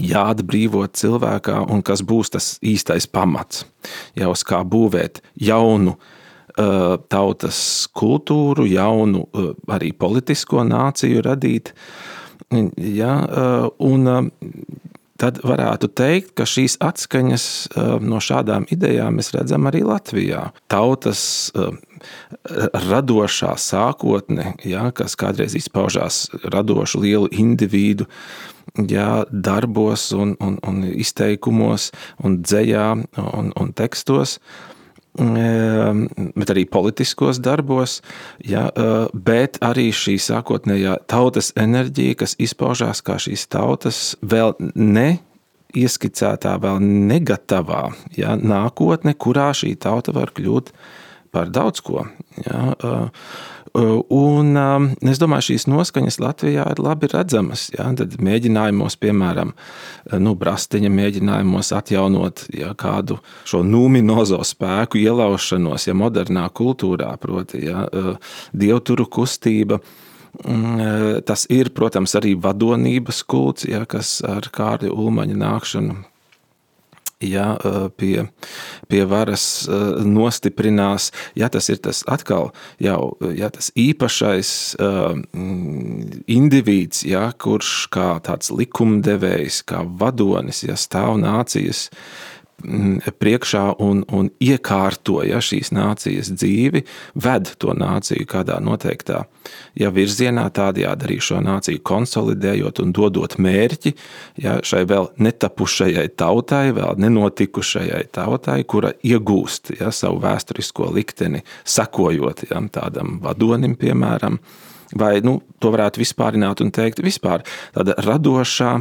jāatbrīvo 0.00 0.84
cilvēkā 0.92 1.60
un 1.70 1.82
kas 1.86 2.02
būs 2.02 2.32
tas 2.34 2.50
īstais 2.64 3.06
pamats. 3.06 3.64
Jau 4.18 4.32
uz 4.34 4.44
kā 4.46 4.62
būvēt 4.64 5.22
jaunu 5.40 5.96
tautas 7.10 7.88
kultūru, 7.92 8.66
jaunu 8.70 9.24
arī 9.74 9.92
politisko 9.92 10.64
nāciju 10.68 11.24
radīt. 11.24 11.72
Ja, 12.78 13.14
un 13.82 14.30
tad 15.24 15.40
varētu 15.46 15.88
teikt, 15.96 16.34
ka 16.36 16.44
šīs 16.48 16.76
atskaņas 16.84 17.44
no 18.04 18.20
šādām 18.20 18.68
idejām 18.72 19.16
mēs 19.16 19.32
redzam 19.36 19.70
arī 19.70 19.80
Latvijā. 19.86 20.50
Tautas 20.68 21.24
radošā 22.84 23.54
sākotne, 23.60 24.52
ja, 24.68 24.90
kas 24.96 25.16
kādreiz 25.16 25.56
izpaužās 25.56 26.26
radošu 26.52 27.00
lielu 27.00 27.30
individu 27.32 28.08
ja, 28.90 29.24
darbos, 29.30 30.10
un, 30.12 30.36
un, 30.44 30.58
un 30.66 30.84
izteikumos, 30.92 31.90
un 32.24 32.42
dzējā 32.44 32.86
un, 33.24 33.52
un 33.56 33.72
tekstos 33.76 34.38
bet 35.14 36.50
arī 36.50 36.64
politiskos 36.66 37.38
darbos, 37.42 38.00
ja, 38.42 38.66
bet 39.14 39.60
arī 39.62 39.90
šī 39.94 40.16
sākotnējā 40.18 40.96
tautas 41.10 41.52
enerģija, 41.60 42.18
kas 42.24 42.34
izpaužās 42.42 43.04
kā 43.06 43.20
šīs 43.22 43.46
tautas 43.52 44.00
vēl 44.22 44.56
ne 44.74 45.20
ieskicētā, 45.74 46.56
vēl 46.62 46.82
negatavā 46.82 47.84
ja, 48.18 48.34
nākotne, 48.38 49.14
kurā 49.14 49.50
šī 49.56 49.74
tauta 49.82 50.14
var 50.14 50.34
kļūt 50.34 50.72
par 51.34 51.50
daudz 51.50 51.82
ko. 51.82 52.06
Ja, 52.46 52.74
Un 53.74 54.54
es 55.02 55.18
domāju, 55.18 55.48
šīs 55.48 55.64
noskaņas 55.66 56.20
Latvijā 56.22 56.66
ir 56.70 56.82
labi 56.82 57.08
redzamas. 57.10 57.66
Ja? 57.74 57.88
Tad 57.98 58.14
mēģinājumos, 58.22 58.94
piemēram, 59.02 59.50
nu, 60.22 60.34
Brastiņa 60.38 60.92
mēģinājumos 60.94 61.72
atjaunot 61.74 62.44
ja, 62.54 62.70
kādu 62.78 63.18
šo 63.50 63.64
numinozo 63.66 64.38
spēku 64.46 65.02
ielaušanos, 65.02 65.88
ja 65.88 65.96
modernā 65.98 66.46
kultūrā, 66.54 67.10
proti, 67.18 67.64
ja, 67.66 67.88
dievturu 68.54 69.08
kustība. 69.10 69.82
Tas 71.26 71.46
ir, 71.50 71.74
protams, 71.74 72.14
arī 72.18 72.36
vadonības 72.38 73.22
kults, 73.26 73.66
ja, 73.70 73.82
kas 73.90 74.20
ar 74.26 74.50
Kārļa 74.54 74.94
Ulmaņa 74.94 75.38
nākšanu 75.42 76.02
ja 77.22 77.54
pie, 77.96 78.26
pie 78.90 79.04
varas 79.08 79.46
nostiprinās, 80.04 81.10
ja 81.38 81.48
tas 81.52 81.68
ir 81.72 81.80
tas 81.84 82.02
atkal 82.10 82.52
jau 82.82 83.14
ja 83.36 83.50
tas 83.54 83.70
īpašais 83.78 84.52
indivīds, 86.30 87.04
ja, 87.08 87.26
kurš 87.38 87.72
kā 87.94 88.08
tāds 88.24 88.52
likumdevējs, 88.54 89.62
kā 89.68 89.84
vadonis, 90.00 90.64
ja 90.66 90.78
stāv 90.80 91.18
nācijas 91.22 91.88
Mm, 91.88 92.43
priekšā 92.62 93.64
un, 93.82 94.02
un 94.12 94.30
iekārto 94.42 95.20
ja, 95.26 95.40
šīs 95.44 95.72
nācijas 95.74 96.30
dzīvi, 96.32 96.84
ved 97.14 97.50
to 97.60 97.74
nāciju 97.76 98.26
kādā 98.30 98.56
noteiktā 98.64 99.24
ja, 99.78 99.90
virzienā, 99.94 100.46
tādējādi 100.54 101.08
arī 101.08 101.18
šo 101.20 101.40
nāciju 101.44 101.82
konsolidējot 101.84 102.80
un 102.84 102.94
dodot 102.96 103.36
mērķi 103.38 103.94
ja, 104.44 104.58
šai 104.64 104.84
vēl 104.88 105.10
netapušajai 105.20 106.06
tautai, 106.16 106.68
vēl 106.76 107.00
nenotikušajai 107.04 108.04
tautai, 108.14 108.62
kura 108.64 108.94
iegūst 109.04 109.74
ja, 109.80 109.92
savu 109.92 110.22
vēsturisko 110.24 110.92
likteni, 110.94 111.44
sekojot 111.64 112.46
ja, 112.48 112.62
tādam 112.72 113.18
vadonim, 113.24 113.76
piemēram. 113.80 114.40
Vai 114.94 115.18
nu, 115.24 115.40
to 115.58 115.72
varētu 115.74 115.98
vispārināt 115.98 116.60
un 116.62 116.70
teikt, 116.74 117.00
vispār 117.02 117.42
tāda 117.74 117.96
radošā, 118.04 118.76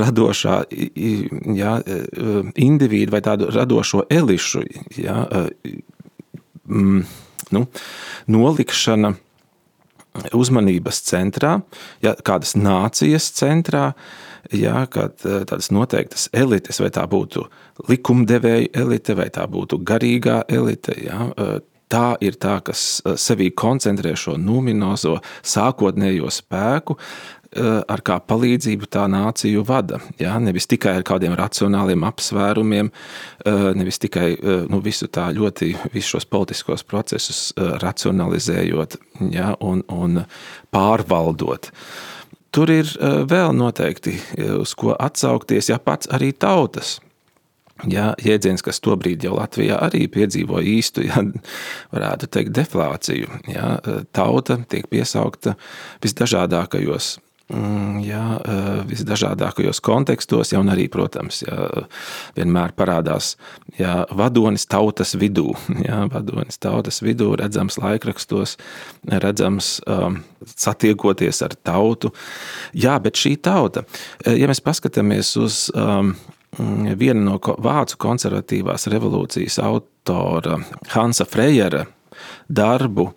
radošā 0.00 0.58
ja, 1.56 1.76
individu 2.54 3.14
vai 3.14 3.22
tādu 3.24 3.50
radošo 3.54 4.04
elišu 4.10 4.62
ja, 4.96 5.24
mm, 6.68 7.02
nu, 7.50 7.64
nolikšana 8.26 9.14
uzmanības 10.34 11.02
centrā, 11.06 11.58
ja, 12.02 12.14
kādas 12.26 12.56
nācijas 12.58 13.30
centrā, 13.38 13.92
ja, 14.54 14.82
kad 14.90 15.18
tādas 15.22 15.70
noteiktas 15.74 16.28
elites, 16.32 16.80
vai 16.82 16.90
tā 16.94 17.04
būtu 17.10 17.46
likumdevēja 17.88 18.72
elite, 18.82 19.14
vai 19.18 19.28
tā 19.34 19.46
būtu 19.50 19.80
garīgā 19.86 20.42
elite, 20.48 20.96
ja, 21.04 21.28
tā 21.88 22.16
ir 22.24 22.36
tā, 22.40 22.58
kas 22.64 23.00
sevī 23.20 23.50
koncentrē 23.56 24.14
šo 24.18 24.36
numinozo 24.40 25.18
sākotnējo 25.46 26.30
spēku, 26.32 26.98
ar 27.58 28.02
kā 28.06 28.18
palīdzību 28.24 28.88
tā 28.92 29.06
nāciju 29.10 29.64
vada. 29.66 30.00
Ja? 30.20 30.36
Nevis 30.42 30.68
tikai 30.70 30.98
ar 30.98 31.06
kādiem 31.06 31.34
racionāliem 31.38 32.04
apsvērumiem, 32.08 32.90
eh, 33.44 33.64
nevis 33.78 34.00
tikai 34.02 34.28
eh, 34.34 34.62
nu, 34.70 34.82
visu 34.84 35.08
tā 35.08 35.28
ļoti, 35.34 35.72
visus 35.94 36.16
šos 36.16 36.28
politiskos 36.30 36.84
procesus 36.88 37.40
racionalizējot 37.56 38.96
ja? 39.34 39.54
un, 39.60 39.82
un 39.88 40.22
pārvaldot. 40.74 41.72
Tur 42.54 42.70
ir 42.72 42.88
vēl 43.28 43.52
noteikti 43.52 44.14
uz 44.56 44.72
ko 44.78 44.94
atsaukties, 44.96 45.68
ja 45.68 45.76
pats 45.78 46.08
arī 46.16 46.32
tautas. 46.32 46.96
Ja, 47.86 48.08
jēdziens, 48.18 48.64
kas 48.64 48.80
tobrīd 48.82 49.22
jau 49.22 49.36
Latvijā 49.36 49.76
arī 49.84 50.08
piedzīvo 50.10 50.58
īstu, 50.64 51.04
ja, 51.06 51.20
varētu 51.94 52.26
teikt, 52.26 52.56
deflāciju. 52.56 53.30
Ja, 53.52 53.76
tauta 54.16 54.56
tiek 54.66 54.88
piesaukta 54.90 55.54
visdažādākajos 56.02 57.18
jā, 57.48 58.24
eh, 58.44 58.66
visdažādākajos 58.84 59.80
kontekstos, 59.80 60.52
ja, 60.52 60.60
un 60.60 60.68
arī, 60.68 60.88
protams, 60.92 61.40
jā, 61.46 61.86
vienmēr 62.36 62.74
parādās 62.76 63.36
jā, 63.78 64.04
vadonis 64.12 64.66
tautas 64.68 65.14
vidū. 65.16 65.54
Jā, 65.88 66.02
vadonis 66.12 66.58
tautas 66.60 67.00
vidū 67.00 67.30
redzams 67.38 67.78
laikrakstos, 67.80 68.56
redzams 69.08 69.78
um, 69.86 70.18
satiekoties 70.44 71.40
ar 71.46 71.54
tautu. 71.64 72.10
Jā, 72.74 72.98
bet 73.00 73.16
šī 73.16 73.38
tauta, 73.40 73.84
eh, 74.26 74.36
ja 74.36 74.48
mēs 74.50 74.60
paskatāmies 74.60 75.32
uz 75.40 75.70
um, 75.72 76.12
vienu 76.98 77.24
no 77.24 77.38
vācu 77.40 77.96
konservatīvās 77.96 78.88
revolūcijas 78.92 79.58
autora 79.64 80.58
Hansa 80.92 81.24
Frejera 81.28 81.86
darbu, 82.48 83.12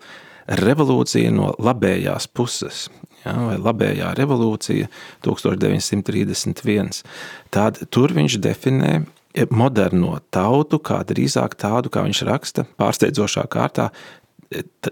revolūcija 0.48 1.30
no 1.34 1.52
labējās 1.60 2.28
puses 2.32 2.86
ja, 3.24 3.34
vai 3.48 3.56
labējā 3.60 4.12
revolūcija 4.18 4.90
1931. 5.24 7.02
Tad 7.54 7.82
tur 7.92 8.14
viņš 8.16 8.38
definē 8.42 8.92
moderno 9.50 10.18
tautu 10.34 10.80
kā 10.82 11.00
drīzāk 11.08 11.56
tādu, 11.60 11.92
kā 11.92 12.04
viņš 12.06 12.22
raksta, 12.28 12.66
pārsteidzošā 12.80 13.46
kārtā. 13.52 13.90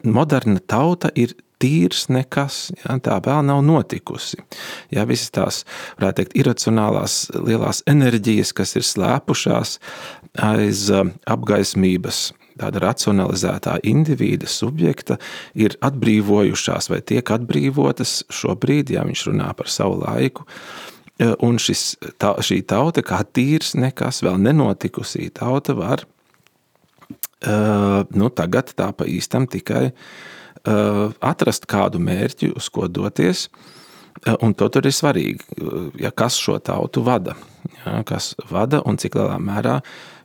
Moderna 0.04 0.60
tauta 0.64 1.10
ir 1.14 1.34
tīrs 1.60 2.06
nekas, 2.08 2.70
ja, 2.80 2.96
tā 3.04 3.18
vēl 3.24 3.44
nav 3.44 3.60
notikusi. 3.66 4.40
Ja, 4.94 5.04
visas 5.08 5.32
tās, 5.34 5.62
varētu 6.00 6.22
teikt, 6.22 6.36
iracionālās 6.40 7.22
lielās 7.36 7.82
enerģijas, 7.90 8.54
kas 8.56 8.76
ir 8.80 8.86
slēpušās 8.88 9.76
aiz 10.40 10.86
apgaismības 11.28 12.30
tāda 12.60 12.82
racionalizētā 12.84 13.78
indivīda, 13.88 14.48
subjekta 14.50 15.18
ir 15.58 15.76
atbrīvojušās 15.84 16.90
vai 16.92 17.00
tiek 17.06 17.34
atbrīvotas 17.36 18.20
šobrīd, 18.32 18.94
ja 18.94 19.04
viņš 19.08 19.26
runā 19.30 19.50
par 19.56 19.72
savu 19.72 20.00
laiku. 20.04 20.46
E, 21.20 21.32
un 21.46 21.58
šis, 21.60 21.94
tā, 22.20 22.34
šī 22.44 22.62
tauta, 22.68 23.04
kā 23.06 23.22
tīrs, 23.24 23.74
nekas 23.78 24.22
vēl 24.26 24.40
nenotikusī 24.44 25.30
tauta, 25.36 25.76
var 25.78 26.06
uh, 27.46 28.06
nu, 28.16 28.30
tagad 28.32 28.72
tā 28.76 28.90
pa 28.96 29.06
īstam 29.08 29.48
tikai 29.50 29.90
uh, 29.90 31.12
atrast 31.20 31.68
kādu 31.70 32.00
mērķi, 32.02 32.52
uz 32.56 32.70
ko 32.72 32.88
doties. 32.88 33.48
Un 34.44 34.52
to 34.58 34.66
tur 34.68 34.84
ir 34.84 34.92
svarīgi, 34.92 35.46
ja 36.02 36.10
kas 36.12 36.34
šo 36.36 36.58
tautu 36.60 37.00
vada. 37.06 37.36
Ja, 37.78 38.02
kas 38.04 38.34
vada 38.50 38.82
un 38.84 38.98
cik 39.00 39.14
lielā 39.16 39.38
mērā 39.40 39.78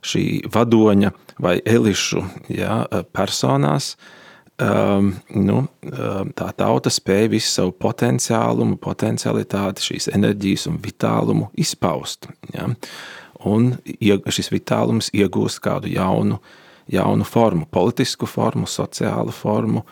šī 0.06 0.26
vadoņa 0.52 1.12
vai 1.42 1.58
elišu 1.66 2.22
ja, 2.52 2.84
personās, 3.12 3.94
um, 4.62 5.12
nu, 5.34 5.58
um, 5.66 6.30
tā 6.36 6.50
tauta 6.56 6.92
spēja 6.92 7.32
visu 7.34 7.50
savu 7.58 7.74
potenciālumu, 7.82 8.78
potencialitāti, 8.82 9.90
šīs 9.90 10.10
enerģijas 10.14 10.68
un 10.70 10.78
vitālumu 10.82 11.50
izpaust. 11.58 12.30
Ja. 12.54 12.70
Un 13.46 13.74
šis 14.32 14.48
vitālums 14.50 15.12
iegūst 15.14 15.60
kādu 15.62 15.90
jaunu, 15.92 16.40
jaunu 16.90 17.26
formu, 17.28 17.66
politisku 17.70 18.26
formu, 18.30 18.66
sociālu 18.70 19.34
formu 19.34 19.84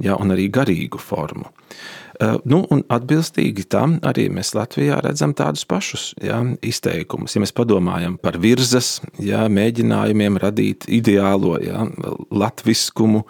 ja, 0.00 0.16
un 0.16 0.32
arī 0.34 0.46
garīgu 0.52 1.00
formu. 1.02 1.50
Eh, 1.50 2.03
nu, 2.20 2.62
un 2.70 2.82
atbilstīgi 2.92 3.66
tam 3.70 3.98
arī 4.06 4.28
mēs 4.32 4.54
Latvijā 4.56 5.00
redzam 5.04 5.34
tādus 5.36 5.64
pašus 5.68 6.12
ja, 6.22 6.40
izteikumus. 6.62 7.34
Ja 7.34 7.42
mēs 7.42 7.54
padomājam 7.56 8.16
par 8.22 8.38
virzas 8.42 8.98
ja, 9.22 9.46
mēģinājumiem 9.50 10.38
radīt 10.42 10.88
ideālo 10.92 11.56
ja, 11.62 11.86
latviskumu, 12.30 13.24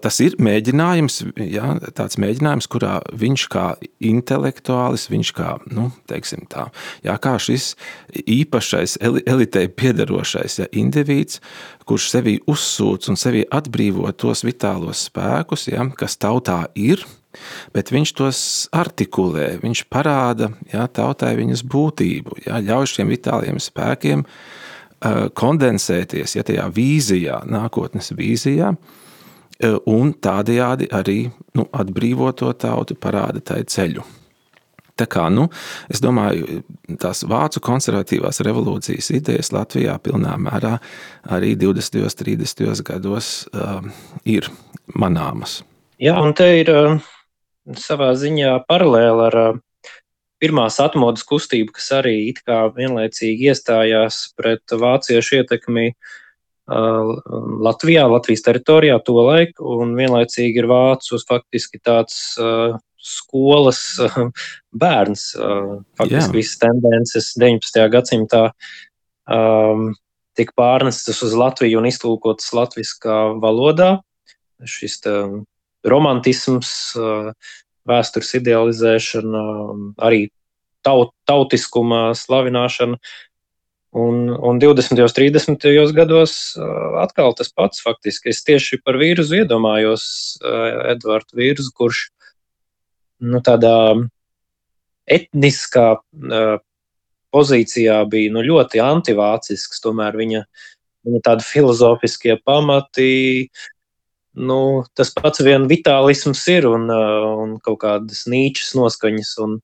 tas 0.00 0.18
ir 0.22 0.36
mēģinājums, 0.42 1.20
ja, 1.50 1.72
tāds 1.96 2.18
mēģinājums, 2.20 2.68
kurā 2.70 2.98
viņš 3.18 3.46
kā 3.50 3.64
intelektuālis, 3.98 5.08
viņš 5.10 5.32
kā, 5.36 5.54
nu, 5.74 5.88
teiksim 6.10 6.46
tā, 6.50 6.68
ja, 7.06 7.16
kā 7.22 7.36
šis 7.42 7.74
īpašais 8.20 8.98
elitei 9.02 9.66
piederošais 9.68 10.60
ja, 10.62 10.68
indivīds, 10.70 11.40
kurš 11.88 12.10
sevī 12.12 12.36
uzsūc 12.50 13.10
un 13.10 13.18
sevī 13.18 13.44
atbrīvo 13.50 14.10
tos 14.14 14.44
vitālos 14.46 15.06
spēkus, 15.08 15.66
ja, 15.72 15.88
kas 15.98 16.18
tautā 16.20 16.62
ir, 16.78 17.02
bet 17.74 17.90
viņš 17.94 18.14
tos 18.18 18.44
artikulē, 18.74 19.56
viņš 19.64 19.84
parāda 19.90 20.52
jā, 20.72 20.86
tautai 20.86 21.34
viņas 21.38 21.66
būtību, 21.66 22.42
jā, 22.46 22.62
ļauj 22.70 22.94
šiem 22.94 23.10
vitāliem 23.10 23.58
spēkiem 23.62 24.24
uh, 24.24 25.28
kondensēties 25.34 26.38
ja, 26.38 26.46
tajā 26.46 26.70
vīzijā, 26.74 27.44
nākotnes 27.50 28.14
vīzijā, 28.18 28.74
uh, 28.74 29.06
un 29.90 30.14
tādējādi 30.14 30.88
arī 30.94 31.18
nu, 31.56 31.66
atbrīvot 31.72 32.40
to 32.40 32.52
tautu, 32.56 32.96
parāda 32.96 33.42
tai 33.44 33.62
ceļu. 33.68 34.04
Tā 35.00 35.06
kā, 35.08 35.28
nu, 35.32 35.46
es 35.88 36.02
domāju, 36.04 36.60
tās 37.00 37.22
vācu 37.28 37.62
konservatīvās 37.64 38.42
revolūcijas 38.44 39.08
idejas 39.16 39.52
Latvijā 39.54 39.96
pilnā 40.04 40.34
mērā 40.40 40.74
arī 41.32 41.54
20. 41.56 42.02
un 42.04 42.18
30. 42.20 42.84
gados 42.84 43.30
uh, 43.54 43.80
ir 44.28 44.50
manāmas. 44.92 45.60
Jā, 46.00 46.18
un 46.20 46.36
te 46.36 46.50
ir 46.60 46.72
uh, 46.74 47.00
savā 47.80 48.12
ziņā 48.18 48.58
paralēli 48.68 49.26
ar 49.30 49.38
uh, 49.40 49.58
pirmās 50.40 50.76
atmodas 50.84 51.24
kustību, 51.28 51.72
kas 51.76 51.90
arī 51.96 52.18
vienlaicīgi 52.76 53.48
iestājās 53.52 54.26
pret 54.36 54.76
vāciešu 54.84 55.40
ietekmi 55.40 55.92
uh, 55.94 56.18
Latvijā, 56.68 58.04
Latvijas 58.10 58.44
teritorijā 58.46 58.98
to 59.06 59.16
laiku, 59.26 59.78
un 59.82 59.96
vienlaicīgi 59.98 60.62
ir 60.62 60.68
vācus 60.70 61.24
faktiski 61.26 61.80
tāds 61.82 62.18
uh, 62.38 62.76
skolas 63.00 63.80
bērns. 64.82 65.32
Faktiski 65.98 66.36
visas 66.36 66.60
tendences 66.60 67.32
19. 67.40 67.80
gadsimtā 67.92 68.44
um, 68.50 69.90
tika 70.38 70.54
pārnestas 70.56 71.22
uz 71.26 71.34
Latviju 71.36 71.80
un 71.80 71.88
iztulkotas 71.90 72.52
latviskā 72.56 73.18
valodā. 73.40 73.96
Šis 74.68 75.00
romantisms, 75.88 76.70
vēstures 77.88 78.34
idealizēšana, 78.36 79.44
arī 80.04 80.26
taut, 80.84 81.14
tautiskuma 81.28 82.10
slavināšana. 82.16 83.00
Un, 83.90 84.28
un 84.30 84.58
20. 84.62 85.00
un 85.02 85.08
30. 85.10 85.64
gados 85.96 86.34
atkal 87.02 87.34
tas 87.34 87.50
pats 87.50 87.82
faktiski. 87.82 88.30
Es 88.30 88.44
tieši 88.46 88.78
par 88.84 89.00
vīrusu 89.00 89.40
iedomājos 89.40 90.04
Edvardu 90.92 91.40
Vīrusu, 91.40 91.72
kurš 91.74 92.04
nu, 93.20 93.40
tādā 93.42 93.74
etniskā 95.10 95.86
uh, 95.98 96.60
pozīcijā 97.34 97.98
bija 98.10 98.34
nu, 98.34 98.44
ļoti 98.46 98.82
antivācisks. 98.84 99.82
Tomēr 99.82 100.18
viņa, 100.20 100.44
viņa 101.08 101.22
tādi 101.26 101.46
filozofiskie 101.48 102.36
pamati, 102.46 103.48
nu, 104.38 104.60
tas 104.94 105.10
pats 105.16 105.42
vien 105.42 105.66
vitālisms 105.70 106.44
ir 106.54 106.68
un, 106.70 106.86
uh, 106.94 107.26
un 107.42 107.56
kaut 107.64 107.82
kādas 107.82 108.26
nīčas 108.30 108.76
noskaņas. 108.78 109.34
Un, 109.42 109.58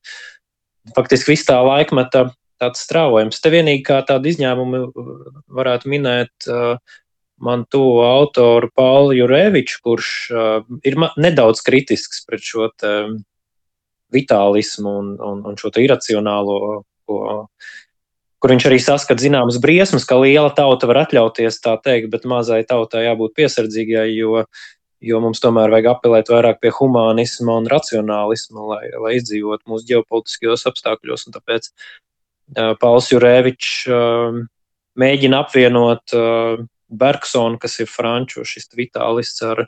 faktiski 0.99 1.35
viss 1.35 1.47
tā 1.47 1.61
laikmeta 1.63 2.29
tāds 2.61 2.85
strāvojums. 2.87 3.41
Te 3.43 3.53
vienīgi 3.53 3.85
kā 3.87 4.01
tādu 4.07 4.31
izņēmumu 4.33 4.83
varētu 5.57 5.91
minēt 5.93 6.49
uh, 6.51 6.77
man 7.37 7.65
to 7.71 7.85
autoru 8.05 8.71
Paulu 8.75 9.17
Jureviču, 9.17 9.81
kurš 9.85 10.13
uh, 10.33 10.61
ir 10.85 10.97
nedaudz 11.21 11.63
kritisks 11.65 12.25
pret 12.29 12.45
šo 12.45 12.71
te, 12.81 12.93
vitālismu 14.15 14.95
un, 15.01 15.11
un, 15.21 15.43
un 15.51 15.59
šo 15.59 15.73
iracionālo, 15.83 16.61
ko, 17.09 17.19
kur 18.41 18.55
viņš 18.55 18.69
arī 18.69 18.79
saskata 18.83 19.23
zināmas 19.23 19.61
briesmas, 19.63 20.07
ka 20.09 20.19
liela 20.23 20.53
tauta 20.55 20.89
var 20.89 21.05
atļauties 21.05 21.61
tā 21.65 21.77
teikt, 21.83 22.11
bet 22.13 22.29
mazai 22.29 22.63
tautai 22.69 23.07
jābūt 23.09 23.37
piesardzīgai, 23.37 24.07
jo, 24.15 24.45
jo 25.05 25.21
mums 25.25 25.43
tomēr 25.43 25.75
vajag 25.75 25.91
apelēt 25.93 26.33
vairāk 26.33 26.63
pie 26.63 26.73
humanisma 26.79 27.59
un 27.61 27.69
racionālisma, 27.71 28.67
lai, 28.73 28.85
lai 28.95 29.17
izdzīvotu 29.19 29.73
mūsu 29.73 29.91
ģeopolitiskajos 29.91 30.69
apstākļos. 30.71 31.29
Tāpēc 31.35 31.73
uh, 31.73 31.91
Pauls 32.55 33.11
Jurēvičs 33.11 33.75
uh, 33.91 34.41
mēģina 35.01 35.43
apvienot 35.43 36.15
uh, 36.15 36.63
Bergsonu, 36.87 37.59
kas 37.59 37.81
ir 37.83 37.91
franču 37.91 38.45
vitālists, 38.79 39.43
ar, 39.43 39.67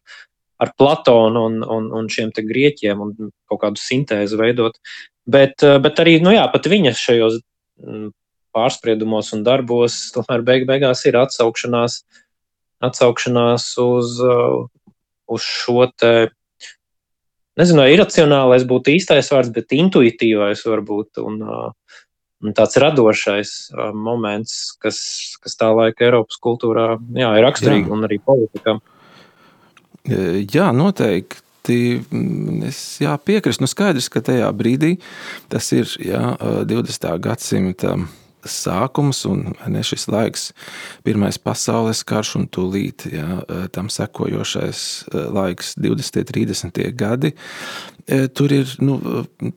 ar 0.58 0.72
Platonu 0.78 1.44
un, 1.48 1.60
un, 1.62 1.90
un 1.94 2.08
šiem 2.12 2.30
grieķiem 2.30 3.00
un 3.02 3.14
kaut 3.50 3.62
kādu 3.64 3.82
sintēzi 3.82 4.38
veidot. 4.38 4.78
Bet, 5.28 5.62
eh, 5.62 5.78
bet 5.82 6.00
arī 6.00 6.18
nu 6.24 6.32
jā, 6.32 6.46
viņa 6.72 6.94
šajos 6.96 7.40
mm, 7.84 8.08
pārspriedumos 8.56 9.32
un 9.36 9.44
darbos 9.44 10.08
tomēr 10.14 10.44
beig 10.46 10.66
beigās 10.66 11.04
ir 11.06 11.18
atsaukšanās, 11.20 12.00
atsaukšanās 12.80 13.70
uz, 13.82 14.18
eh, 14.24 14.58
uz 15.28 15.42
šo 15.44 15.90
te. 15.96 16.30
Nezinu, 17.58 17.82
vai 17.82 17.90
iracionālais 17.90 18.62
būtu 18.70 18.94
īstais 18.94 19.32
vārds, 19.34 19.50
bet 19.50 19.74
intuitīvais 19.74 20.62
varbūt. 20.62 21.18
Un, 21.26 21.42
eh, 21.42 21.96
un 21.98 22.07
tāds 22.54 22.78
radošais 22.78 23.54
moments, 23.94 24.76
kas, 24.82 25.00
kas 25.42 25.58
tā 25.58 25.72
laika 25.74 26.06
Eiropas 26.06 26.38
kultūrā 26.42 26.92
jā, 27.16 27.32
ir 27.34 27.44
raksturīgi 27.46 27.88
jā. 27.88 27.94
un 27.96 28.06
arī 28.08 28.20
politikā. 28.22 28.78
Jā, 30.08 30.70
noteikti. 30.72 31.44
Mm, 31.68 32.62
es 32.70 32.78
jā, 33.02 33.12
piekrītu. 33.20 33.60
Nu, 33.60 33.68
skaidrs, 33.68 34.08
ka 34.12 34.22
tajā 34.24 34.48
brīdī 34.56 34.94
tas 35.52 35.66
ir 35.76 35.90
jā, 36.00 36.22
20. 36.70 37.10
gadsimta 37.24 37.98
sākums 38.52 39.24
un 39.28 39.52
ne 39.68 39.82
šis 39.84 40.08
laiks, 40.10 40.50
Pirmais 41.06 41.38
pasaules 41.40 42.02
karš 42.06 42.34
un 42.40 42.48
tūlīt 42.52 43.06
jā, 43.12 43.40
tam 43.72 43.88
sekojošais 43.92 44.80
laiks, 45.12 45.74
20. 45.78 46.20
un 46.20 46.28
30. 46.32 46.82
gadi. 46.98 47.32
Tur 48.08 48.52
ir 48.52 48.70
nu, 48.80 48.98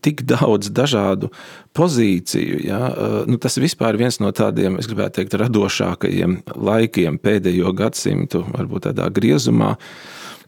tik 0.03 0.25
daudz 0.27 0.71
dažādu 0.75 1.31
pozīciju. 1.77 2.59
Jā. 2.67 2.81
Nu, 3.27 3.39
tas 3.41 3.55
vispār 3.61 3.95
ir 3.95 4.05
viens 4.05 4.19
no 4.23 4.31
tādiem, 4.35 4.75
es 4.81 4.89
gribētu 4.91 5.21
teikt, 5.21 5.37
radošākajiem 5.39 6.41
laikiem 6.55 7.19
pēdējo 7.23 7.71
gadsimtu, 7.79 8.43
varbūt 8.51 8.89
tādā 8.89 9.07
griezumā 9.13 9.77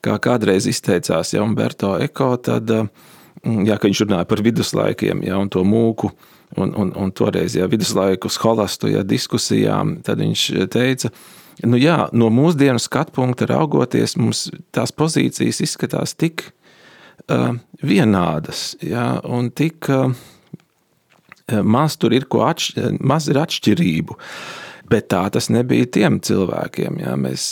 kā 0.04 0.18
kādreiz 0.20 0.68
izteicās 0.68 1.34
ja, 1.34 1.44
Umberto 1.46 1.96
Eko, 2.04 2.34
tad 2.44 2.68
mm, 2.74 3.64
jā, 3.70 3.80
viņš 3.80 4.04
runāja 4.06 4.28
par 4.28 4.44
viduslaikiem 4.44 5.24
ja, 5.28 5.40
un 5.40 5.52
to 5.54 5.64
mūku. 5.68 6.12
Un, 6.54 6.74
un, 6.78 6.92
un 6.94 7.12
toreiz, 7.16 7.56
ja 7.58 7.66
viduslaiku 7.66 8.30
skolastu 8.30 8.92
ja, 8.92 9.02
diskusijām, 9.02 9.96
tad 10.06 10.20
viņš 10.22 10.44
teica, 10.70 11.10
nu 11.66 11.80
jā, 11.82 11.96
no 12.14 12.28
mūsdienu 12.30 12.82
skatu 12.82 13.16
punkta 13.16 13.48
raugoties, 13.50 14.14
mums 14.22 14.46
tās 14.76 14.94
pozīcijas 14.94 15.64
izskatās 15.66 16.14
tik 16.14 16.46
uh, 16.46 17.56
vienādas 17.82 18.76
ja, 18.86 19.16
un 19.26 19.50
tik 19.50 19.90
uh, 19.90 20.14
maz 21.66 21.98
tur 21.98 22.14
ir 22.14 22.30
ko 22.30 22.46
atšķ, 22.46 23.02
maz 23.02 23.32
ir 23.34 23.42
atšķirību. 23.42 24.20
Uh, 24.20 24.62
Bet 24.94 25.08
tā 25.14 25.22
tas 25.32 25.48
nebija 25.54 25.88
tiem 25.96 26.20
cilvēkiem. 26.24 27.00
Jā. 27.02 27.14
Mēs 27.20 27.48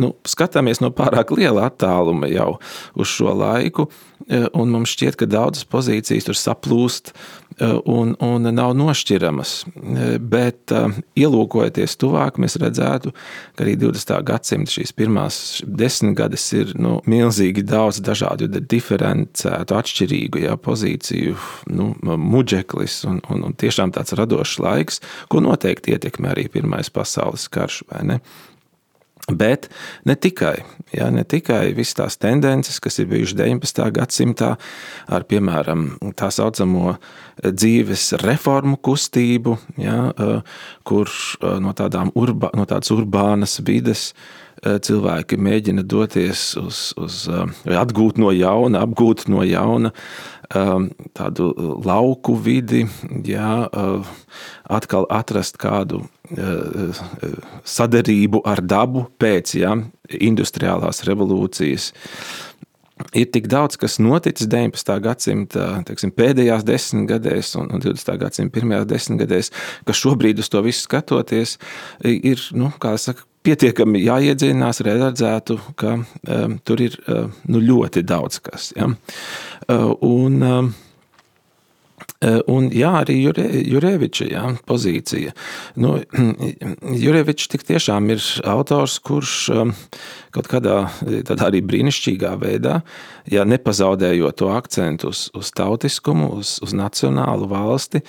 nu, 0.00 0.10
skatāmies 0.26 0.82
no 0.82 0.90
pārāk 0.94 1.30
liela 1.36 1.68
attāluma 1.70 2.28
jau 2.28 2.56
uz 2.98 3.12
šo 3.12 3.34
laiku, 3.38 3.86
un 4.28 4.72
mums 4.72 4.94
šķiet, 4.96 5.18
ka 5.20 5.28
daudzas 5.30 5.68
pozīcijas 5.70 6.26
tur 6.26 6.38
saplūst 6.38 7.12
Eh, 7.14 7.43
un, 7.60 8.14
un 8.18 8.48
nav 8.54 8.74
nošķiramas. 8.76 9.52
Eh, 9.64 10.16
bet, 10.18 10.72
eh, 10.72 10.98
ielūkojoties 11.24 11.96
tuvāk, 12.00 12.38
mēs 12.42 12.56
redzētu, 12.60 13.12
ka 13.54 13.64
arī 13.64 13.76
20. 13.78 14.22
gadsimta 14.26 14.74
šīs 14.74 14.94
pirmās 14.96 15.38
desmitgades 15.66 16.46
ir 16.56 16.74
nu, 16.78 16.96
milzīgi 17.06 17.64
daudz 17.66 18.00
dažādu, 18.04 18.48
diferencētu, 18.48 19.78
atšķirīgu 19.78 20.44
jā, 20.46 20.56
pozīciju, 20.56 21.36
nu, 21.74 21.92
muģeklis 22.02 23.02
un, 23.10 23.20
un, 23.30 23.46
un 23.50 23.54
tiešām 23.54 23.94
tāds 23.94 24.16
radošs 24.18 24.58
laiks, 24.62 25.00
ko 25.28 25.44
noteikti 25.44 25.94
ietekmē 25.94 26.34
arī 26.34 26.48
Pirmais 26.54 26.90
pasaules 26.92 27.48
karš. 27.50 27.82
Bet 29.32 29.70
ne 30.04 30.14
tikai, 30.20 30.58
ja, 30.92 31.06
ne 31.08 31.22
tikai 31.24 31.70
visas 31.72 31.96
tās 31.96 32.18
tendences, 32.20 32.76
kas 32.84 32.98
ir 33.00 33.08
bijušas 33.08 33.38
19. 33.38 33.86
gadsimtā, 33.96 34.50
ar 35.08 35.24
piemēram 35.24 35.86
tā 36.12 36.28
saucamo 36.28 36.98
dzīves 37.40 38.10
reformu 38.20 38.76
kustību, 38.84 39.56
ja, 39.80 40.10
kur 40.84 41.12
no, 41.40 41.72
urba, 42.12 42.50
no 42.52 42.66
tādas 42.68 42.92
urbānas 42.92 43.62
vides 43.64 44.10
cilvēki 44.60 45.38
mēģina 45.40 45.86
doties 45.88 46.42
uz, 46.60 46.82
uz 47.00 47.24
atgūt 47.64 48.20
no 48.20 48.28
jauna, 48.32 48.84
apgūt 48.84 49.24
no 49.32 49.40
jauna 49.44 49.94
tādu 51.16 51.48
lauku 51.84 52.36
vidi, 52.36 52.84
ja, 53.24 53.64
atkal 54.68 55.08
atrast 55.08 55.56
kādu 55.56 56.04
sadarību 57.68 58.40
ar 58.48 58.62
dabu 58.64 59.04
pēc 59.20 59.54
ja, 59.58 59.74
industriālās 60.08 61.04
revolūcijas. 61.04 61.90
Ir 63.18 63.26
tik 63.34 63.48
daudz, 63.50 63.76
kas 63.76 63.98
noticis 63.98 64.46
19. 64.48 64.94
gadsimta 65.02 65.66
teiksim, 65.84 66.12
pēdējās 66.14 66.64
desmitgadēs 66.64 67.56
un 67.58 67.72
20. 67.74 68.12
gadsimta 68.22 68.54
pirmajās 68.54 68.86
desmitgadēs, 68.92 69.50
ka 69.84 69.96
šobrīd 69.98 70.38
uz 70.40 70.48
to 70.48 70.62
visu 70.64 70.86
skatoties, 70.86 71.58
ir 72.06 72.40
nu, 72.54 72.70
saka, 73.02 73.26
pietiekami 73.44 74.00
jāiedziļinās, 74.06 74.80
lai 74.86 74.96
redzētu, 75.00 75.58
ka 75.80 75.96
um, 75.98 76.56
tur 76.64 76.84
ir 76.84 76.96
uh, 77.02 77.26
nu, 77.50 77.60
ļoti 77.60 78.04
daudz 78.06 78.40
kas. 78.44 78.70
Ja? 78.76 78.88
Uh, 79.68 79.90
un, 80.06 80.38
uh, 80.40 80.70
Un, 82.24 82.68
jā, 82.72 82.90
arī 83.02 83.16
Jure, 83.20 83.44
Jureviča 83.68 84.26
jā, 84.30 84.44
pozīcija. 84.68 85.34
Nu, 85.80 85.96
Jurevičs 87.04 87.50
tik 87.52 87.66
tiešām 87.68 88.08
ir 88.14 88.22
autors, 88.48 88.98
kurš 89.04 89.34
kaut 90.34 90.48
kādā 90.50 90.78
arī 91.46 91.60
brīnišķīgā 91.66 92.34
veidā, 92.40 92.80
ja 93.30 93.44
nepazaudējot 93.48 94.40
to 94.40 94.48
akcentu 94.54 95.12
uz, 95.12 95.26
uz 95.36 95.52
tautiskumu, 95.54 96.32
uz, 96.40 96.56
uz 96.64 96.74
nacionālu 96.76 97.48
valsti, 97.50 98.02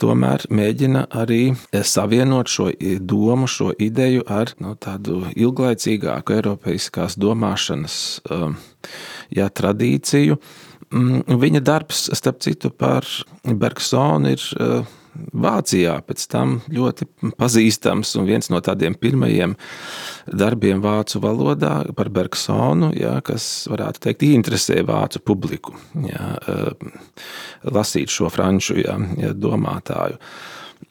tomēr 0.00 0.46
mēģina 0.52 1.06
arī 1.20 1.42
savienot 1.84 2.50
šo 2.50 2.70
domu, 3.00 3.48
šo 3.50 3.70
ideju 3.78 4.24
ar 4.28 4.54
nu, 4.62 4.74
tādu 4.80 5.22
ilglaicīgāku 5.34 6.38
eiropeiskās 6.38 7.18
domāšanas 7.20 7.94
jā, 9.36 9.48
tradīciju. 9.60 10.40
Mm, 10.90 11.38
viņa 11.38 11.60
darbs, 11.62 12.08
starp 12.18 12.40
citu, 12.42 12.72
par 12.74 13.06
Bergsonu 13.44 14.32
ir 14.34 14.46
Vācijā 15.10 15.96
pēc 16.06 16.24
tam 16.30 16.56
ļoti 16.70 17.06
pazīstams 17.38 18.12
un 18.18 18.28
viens 18.28 18.50
no 18.52 18.60
tādiem 18.62 18.94
pirmajiem 18.98 19.56
darbiem 20.26 20.82
vācu 20.82 21.20
valodā 21.22 21.74
par 21.98 22.10
Bergsonu, 22.14 22.92
ja, 22.98 23.16
kas, 23.26 23.68
varētu 23.70 24.04
teikt, 24.06 24.26
interesē 24.28 24.80
vācu 24.86 25.22
publiku, 25.26 25.74
ja, 26.06 26.36
lasīt 27.66 28.12
šo 28.14 28.30
franču 28.30 28.78
ja, 28.80 28.96
domātāju. 29.34 30.20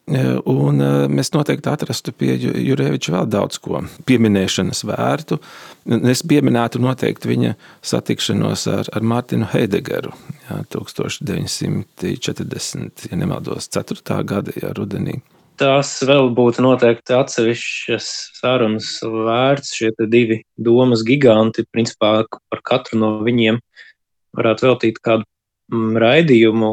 Un 0.10 0.82
mēs 1.13 1.30
noteikti 1.36 1.69
atrastu 1.69 2.10
pie 2.17 2.34
Jurēviča 2.39 3.12
vēl 3.13 3.28
daudz 3.30 3.60
ko 3.62 3.84
pieminēšanas 4.10 4.82
vērtu. 4.89 5.38
Es 6.10 6.26
pieminētu 6.26 6.82
noteikti 6.82 7.30
viņa 7.30 7.54
satikšanos 7.86 8.65
ar, 8.74 8.89
ar 8.95 9.04
Mārtiņu 9.06 9.45
Heidegeru 9.54 10.10
jā, 10.48 10.58
1940, 10.74 13.06
ja 13.12 13.15
nemaldos, 13.22 13.69
4. 13.76 14.02
gada 14.26 14.52
jā, 14.58 14.74
rudenī. 14.78 15.15
Tās 15.60 15.91
vēl 16.08 16.30
būtu 16.34 16.63
noteikti 16.63 17.13
atsevišķas 17.17 18.06
sarunas 18.39 18.93
vērts. 19.04 19.74
Šie 19.76 19.91
divi 20.08 20.39
domas 20.56 21.04
giganti, 21.06 21.65
principā 21.67 22.24
par 22.32 22.62
katru 22.63 23.00
no 23.02 23.10
viņiem 23.26 23.60
varētu 24.39 24.65
veltīt 24.69 25.02
kādu 25.04 25.28
mm, 25.74 25.98
raidījumu. 26.00 26.69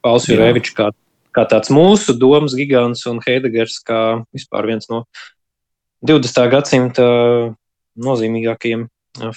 Pauls 0.00 0.28
Jurēvičs 0.30 0.72
kā 0.78 0.88
kā 1.34 1.44
tāds 1.48 1.70
mūsu 1.72 2.16
domas 2.18 2.54
gigants 2.58 3.06
un 3.10 3.20
Heidegers 3.26 3.78
kā 3.86 4.22
vispār 4.34 4.68
viens 4.70 4.90
no 4.90 5.04
20. 6.06 6.46
gadsimta 6.50 7.06
nozīmīgākajiem 8.00 8.86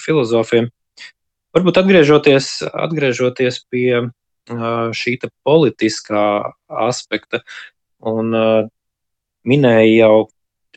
filozofiem. 0.00 0.70
Varbūt 1.54 1.78
atgriežoties, 1.78 2.64
atgriežoties 2.66 3.60
pie 3.70 4.08
šī 4.98 5.18
politiskā 5.46 6.52
aspekta, 6.68 7.42
un 8.00 8.32
minēja 9.44 9.92
jau 10.04 10.16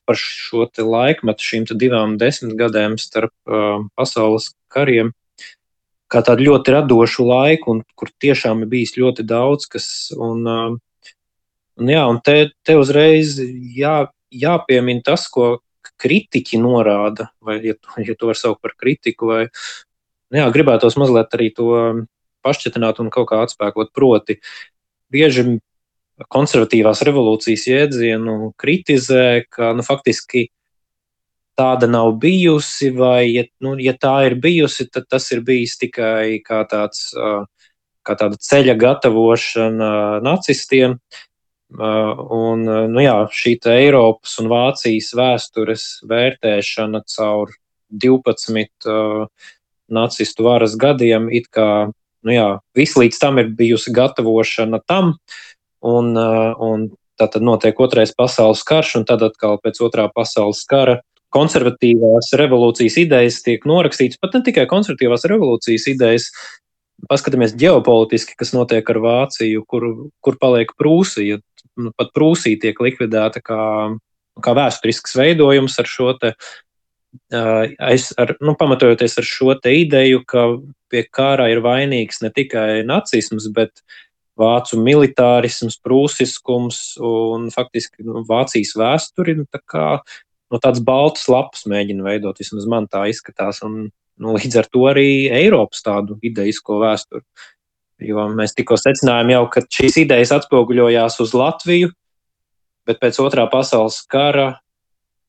par 0.07 0.15
šo 0.19 0.67
laikmetu, 0.77 1.43
šīm 1.43 1.65
divām 1.75 2.15
desmitgadēm 2.19 2.95
starp 3.01 3.33
pasaules 3.95 4.53
kariem, 4.71 5.11
kā 6.07 6.21
tādu 6.23 6.47
ļoti 6.47 6.75
radošu 6.77 7.25
laiku, 7.27 7.75
un 7.75 7.83
kur 7.95 8.11
tiešām 8.23 8.63
ir 8.63 8.71
bijis 8.71 8.95
ļoti 8.95 9.25
daudz 9.27 9.67
kas. 9.67 10.11
Un, 10.15 10.79
Un, 11.77 11.91
jā, 11.93 12.03
un 12.09 12.19
te, 12.25 12.51
te 12.65 12.75
uzreiz 12.79 13.37
jā, 13.77 14.07
jāpiemina 14.33 15.05
tas, 15.05 15.27
ko 15.29 15.59
kritiķi 16.01 16.59
norāda, 16.61 17.29
vai 17.41 17.59
ja, 17.63 17.77
ja 18.03 18.15
to 18.17 18.29
var 18.29 18.37
saukt 18.37 18.61
par 18.65 18.73
kritiku, 18.77 19.31
vai 19.31 19.43
jā, 20.33 20.47
gribētos 20.53 20.97
mazliet 20.99 21.33
arī 21.37 21.51
to 21.55 21.69
pašķetināt 22.45 23.01
un 23.03 23.11
kaut 23.13 23.29
kā 23.31 23.41
atspēkot. 23.45 23.93
Proti, 23.95 24.39
bieži 25.13 25.59
konservatīvās 26.33 27.03
revolūcijas 27.05 27.65
jēdzienu 27.69 28.53
kritizē, 28.59 29.45
ka 29.53 29.73
nu, 29.77 29.85
faktiski 29.85 30.47
tāda 31.57 31.89
nav 31.89 32.15
bijusi, 32.21 32.91
vai, 32.93 33.29
ja, 33.33 33.45
nu, 33.65 33.75
ja 33.81 33.93
tā 33.97 34.15
ir 34.29 34.37
bijusi, 34.41 34.87
tad 34.93 35.07
tas 35.09 35.29
ir 35.33 35.41
bijis 35.45 35.77
tikai 35.81 36.39
kā, 36.45 36.63
tāds, 36.69 37.09
kā 38.05 38.17
tāda 38.17 38.37
ceļa 38.49 38.77
gatavošana 38.81 39.91
nacistiem. 40.25 40.97
Un, 41.67 42.63
nu 42.63 43.03
jā, 43.03 43.15
šī 43.27 43.57
Eiropas 43.73 44.37
un 44.39 44.47
Vācijas 44.47 45.11
vēstures 45.17 45.85
vērtēšana 46.07 47.01
caur 47.11 47.51
12 47.91 48.87
uh, 48.87 49.27
nacistu 49.91 50.45
varas 50.47 50.77
gadiem, 50.79 51.27
it 51.31 51.49
kā 51.51 51.89
nu 52.23 52.31
jā, 52.31 52.47
viss 52.75 52.95
līdz 52.99 53.19
tam 53.19 53.39
ir 53.43 53.51
bijusi 53.55 53.91
gatavošana 53.95 54.79
tam, 54.87 55.17
un, 55.83 56.15
uh, 56.15 56.55
un 56.55 56.87
tad 57.19 57.35
notiek 57.43 57.79
otrais 57.83 58.13
pasaules 58.15 58.63
karš, 58.67 58.95
un 59.01 59.05
tad 59.09 59.25
atkal 59.27 59.59
pēc 59.59 59.81
otrā 59.83 60.07
pasaules 60.13 60.63
kara 60.69 61.01
konservatīvās 61.35 62.31
revolūcijas 62.39 62.95
idejas 63.01 63.41
tiek 63.43 63.65
norakstītas, 63.67 64.19
pat 64.21 64.37
ne 64.37 64.43
tikai 64.45 64.63
konservatīvās 64.71 65.27
revolūcijas 65.27 65.89
idejas, 65.91 66.29
paskatāmies 67.11 67.55
ģeopolitiski, 67.59 68.37
kas 68.39 68.53
notiek 68.55 68.87
ar 68.89 69.01
Vāciju, 69.03 69.65
kur, 69.67 69.85
kur 70.23 70.39
paliek 70.39 70.71
Prūsija 70.79 71.41
nu, 71.79 71.93
pat 71.97 72.13
Prūsija 72.15 72.59
tiek 72.61 72.79
likvidēta 72.83 73.41
kā, 73.45 73.63
kā 74.43 74.55
vēsturisks 74.57 75.17
veidojums 75.17 75.77
ar 75.81 75.89
šo 75.89 76.13
te. 76.21 76.33
Es, 77.31 78.11
ar, 78.19 78.35
nu, 78.43 78.53
pamatojoties 78.59 79.17
ar 79.17 79.25
šo 79.25 79.55
ideju, 79.71 80.21
ka 80.27 80.49
pie 80.91 81.05
kara 81.09 81.47
ir 81.51 81.63
vainīgs 81.65 82.21
ne 82.21 82.29
tikai 82.35 82.83
nacisms, 82.85 83.47
bet 83.55 83.81
vācu 84.37 84.79
militārisms, 84.81 85.79
prūsiskums 85.81 86.81
un 87.01 87.49
faktiski 87.53 88.05
nu, 88.05 88.23
Vācijas 88.27 88.75
vēsturi. 88.77 89.37
Nu, 89.39 89.47
tā 89.49 89.61
kā, 89.65 89.85
no 90.53 90.61
tādas 90.61 90.83
baltas 90.85 91.25
lapas 91.31 91.65
mēģina 91.69 92.05
veidot, 92.05 92.39
vismaz 92.41 92.67
man 92.69 92.89
tā 92.91 93.07
izskatās. 93.11 93.63
Un, 93.65 93.87
nu, 94.21 94.35
līdz 94.37 94.61
ar 94.61 94.69
to 94.71 94.85
arī 94.91 95.09
Eiropas 95.33 95.83
tādu 95.85 96.19
idejisko 96.25 96.81
vēsturi. 96.83 97.25
Jo 98.03 98.27
mēs 98.29 98.53
tikko 98.53 98.77
secinājām, 98.77 99.31
jau, 99.33 99.45
ka 99.53 99.63
šīs 99.73 100.03
idejas 100.03 100.33
atspoguļojās 100.35 101.17
uz 101.23 101.33
Latviju, 101.33 101.89
bet 102.87 103.01
pēc 103.01 103.17
otrā 103.23 103.47
pasaules 103.49 104.03
kara 104.11 104.51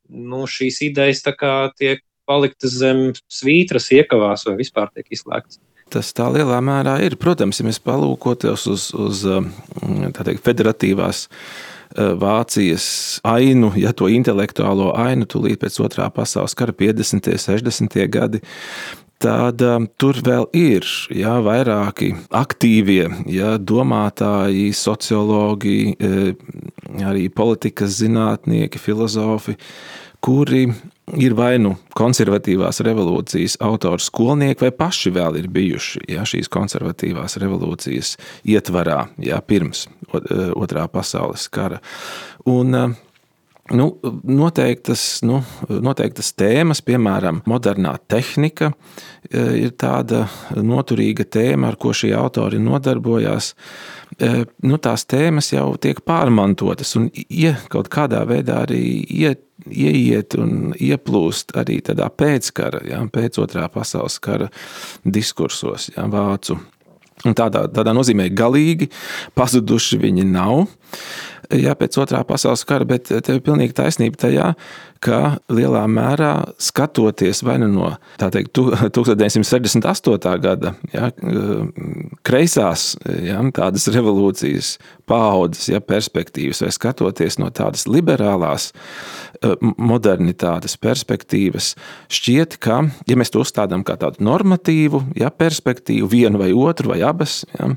nu, 0.09 0.45
šīs 0.49 0.83
idejas 0.89 1.25
tiek 1.79 2.05
paliktas 2.29 2.77
zem 2.77 3.09
svītras, 3.33 3.89
iekavās 3.95 4.45
vai 4.49 4.59
vispār 4.61 4.93
tiek 4.93 5.09
izslēgtas. 5.17 5.61
Tas 5.89 6.13
tā 6.13 6.27
lielā 6.29 6.59
mērā 6.61 6.99
ir. 7.07 7.17
Protams, 7.21 7.61
ja 7.61 7.65
mēs 7.65 7.81
palūkoties 7.81 8.67
uz, 8.69 8.89
uz 8.93 9.25
teikt, 10.19 10.43
federatīvās 10.45 11.25
eh, 11.29 12.13
Vācijas 12.21 12.89
ainu, 13.25 13.73
ja 13.81 13.95
to 13.97 14.11
intelektuālo 14.13 14.93
ainu, 15.01 15.25
tūlīt 15.25 15.63
pēc 15.63 15.81
otrā 15.85 16.11
pasaules 16.13 16.57
kara 16.59 16.77
50. 16.77 17.33
un 17.33 17.41
60. 17.41 17.97
gadi, 18.13 18.43
tad 19.23 19.63
um, 19.67 19.87
tur 19.99 20.19
vēl 20.25 20.47
ir 20.57 20.87
jā, 21.15 21.39
vairāki 21.45 22.13
aktīvie 22.35 23.09
jā, 23.31 23.57
domātāji, 23.59 24.71
sociologi, 24.77 25.95
e, 25.99 26.35
arī 27.07 27.27
politikas 27.35 27.99
zinātnieki, 27.99 28.81
filozofi, 28.83 29.57
kuri 30.25 30.69
ir 31.19 31.35
vai 31.39 31.57
nu 31.63 31.75
konservatīvās 31.99 32.83
revolūcijas 32.85 33.59
autori, 33.65 34.05
skolnieki, 34.05 34.67
vai 34.67 34.73
paši 34.77 35.13
vēl 35.15 35.41
ir 35.41 35.51
bijuši 35.53 36.05
jā, 36.15 36.25
šīs 36.29 36.51
konservatīvās 36.53 37.39
revolūcijas 37.43 38.15
ietvarā, 38.47 39.05
jā, 39.25 39.41
pirms 39.43 39.87
e, 39.89 40.23
otrā 40.55 40.87
pasaules 40.93 41.49
kara. 41.53 41.83
Un, 42.47 42.75
um, 42.75 42.97
Nu, 43.71 44.01
noteiktas, 44.25 45.03
nu, 45.29 45.43
noteiktas 45.69 46.31
tēmas, 46.39 46.81
piemēram, 46.85 47.43
modernā 47.49 47.99
tehnika, 48.09 48.71
e, 49.29 49.43
ir 49.61 49.75
tāda 49.77 50.23
noturīga 50.57 51.27
tēma, 51.29 51.69
ar 51.69 51.77
ko 51.81 51.93
šie 51.93 52.15
autori 52.17 52.61
nodarbojās. 52.65 53.51
E, 54.17 54.31
nu, 54.65 54.79
tās 54.81 55.05
tēmas 55.11 55.53
jau 55.53 55.67
tiek 55.77 56.01
pārmantotas 56.01 56.95
un 56.97 57.11
ie, 57.13 57.53
kaut 57.69 57.93
kādā 57.93 58.23
veidā 58.31 58.63
arī 58.65 58.81
iet, 59.05 59.45
ieiet 59.69 60.39
un 60.41 60.73
ieplūst 60.73 61.53
arī 61.61 61.83
tādā 61.85 62.09
pēckara, 62.09 62.81
ja, 62.89 63.05
pēc 63.13 63.37
otrā 63.43 63.69
pasaules 63.73 64.17
kara 64.25 64.49
diskursos, 65.05 65.91
ja, 65.93 66.09
vācu. 66.09 66.57
Un 67.27 67.35
tādā, 67.35 67.65
tādā 67.75 67.93
nozīmē 67.97 68.29
galīgi 68.31 68.89
pazuduši 69.37 69.99
viņi 70.05 70.25
nav. 70.31 70.69
Jā, 71.55 71.75
pēc 71.79 71.99
otrā 72.03 72.23
pasaules 72.29 72.65
kara, 72.69 72.87
bet 72.89 73.09
tev 73.09 73.39
ir 73.39 73.45
pilnīgi 73.45 73.77
taisnība 73.77 74.21
tajā, 74.21 74.49
ka 75.05 75.21
lielā 75.53 75.85
mērā 75.91 76.33
skatoties 76.63 77.45
vai 77.47 77.59
nu 77.63 77.69
no 77.73 77.93
teikt, 78.19 78.59
1968. 78.59 80.35
gada 80.49 80.75
ja, 80.93 81.11
kreisās 82.27 82.91
ja, 83.23 83.41
tādas 83.55 83.89
revolūcijas 83.95 84.77
paudzes 85.09 85.69
ja, 85.73 85.81
perspektīvas, 85.85 86.63
vai 86.65 86.73
skatoties 86.75 87.39
no 87.41 87.49
tādas 87.55 87.87
liberālās 87.89 88.71
eh, 88.73 89.55
modernitātes 89.79 90.77
perspektīvas, 90.81 91.73
šķiet, 92.13 92.59
ka, 92.63 92.81
ja 93.09 93.19
mēs 93.19 93.33
to 93.35 93.43
uzstādām 93.45 93.85
kā 93.87 93.99
tādu 94.01 94.25
normatīvu 94.27 95.03
ja, 95.19 95.31
perspektīvu, 95.33 96.09
vienu 96.13 96.43
vai 96.43 96.51
otru 96.53 96.93
vai 96.93 97.01
abas, 97.07 97.41
ja, 97.59 97.71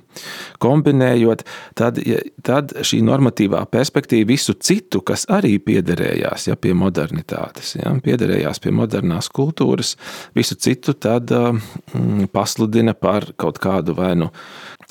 kombinējot, 0.63 1.45
tad, 1.79 2.01
ja, 2.05 2.21
tad 2.45 2.75
šī 2.87 3.01
normatīvā 3.07 3.63
perspektīva 3.71 4.31
visu 4.33 4.55
citu, 4.59 5.03
kas 5.05 5.27
arī 5.31 5.57
piederējās 5.63 6.49
ja, 6.51 6.57
pie 6.59 6.75
modernitātes, 6.77 7.75
ja, 7.79 7.93
piederējās 8.03 8.61
pie 8.63 8.75
modernās 8.75 9.31
kultūras, 9.33 9.95
visu 10.37 10.57
citu 10.59 10.93
tad 10.93 11.31
mm, 11.31 12.29
pasludina 12.33 12.95
par 12.97 13.31
kaut 13.39 13.61
kādu 13.61 13.95
vai 13.97 14.13
nu 14.19 14.31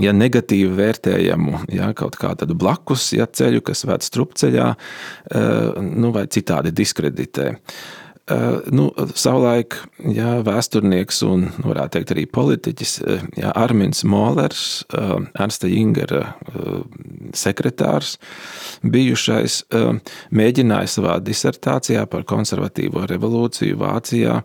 ja 0.01 0.13
negatīvi 0.17 0.71
vērtējamu, 0.77 1.65
ja, 1.75 1.91
kaut 1.97 2.17
kādu 2.39 2.59
blakus 2.59 3.11
ja, 3.17 3.27
ceļu, 3.27 3.65
kas 3.67 3.87
ved 3.89 4.05
strupceļā, 4.07 4.69
nu, 5.81 6.13
vai 6.15 6.27
citādi 6.31 6.73
diskreditē. 6.75 7.55
Eh, 8.31 8.59
nu, 8.71 8.87
savulaik 9.19 9.75
jā, 10.15 10.37
vēsturnieks 10.47 11.19
un, 11.27 11.49
varētu 11.65 11.97
teikt, 11.97 12.13
arī 12.15 12.25
politiķis 12.31 12.93
jā, 13.41 13.51
Armins 13.59 14.05
Molers, 14.07 14.85
eh, 14.95 15.15
Ernsta 15.41 15.71
Jingera 15.71 16.23
eh, 16.31 16.69
sekretārs, 17.35 18.19
bijušais, 18.87 19.61
mēģināja 20.35 20.93
savā 20.95 21.19
disertācijā 21.23 22.07
par 22.11 22.25
konservatīvo 22.29 23.05
revolūciju 23.11 23.79
Vācijā 23.81 24.41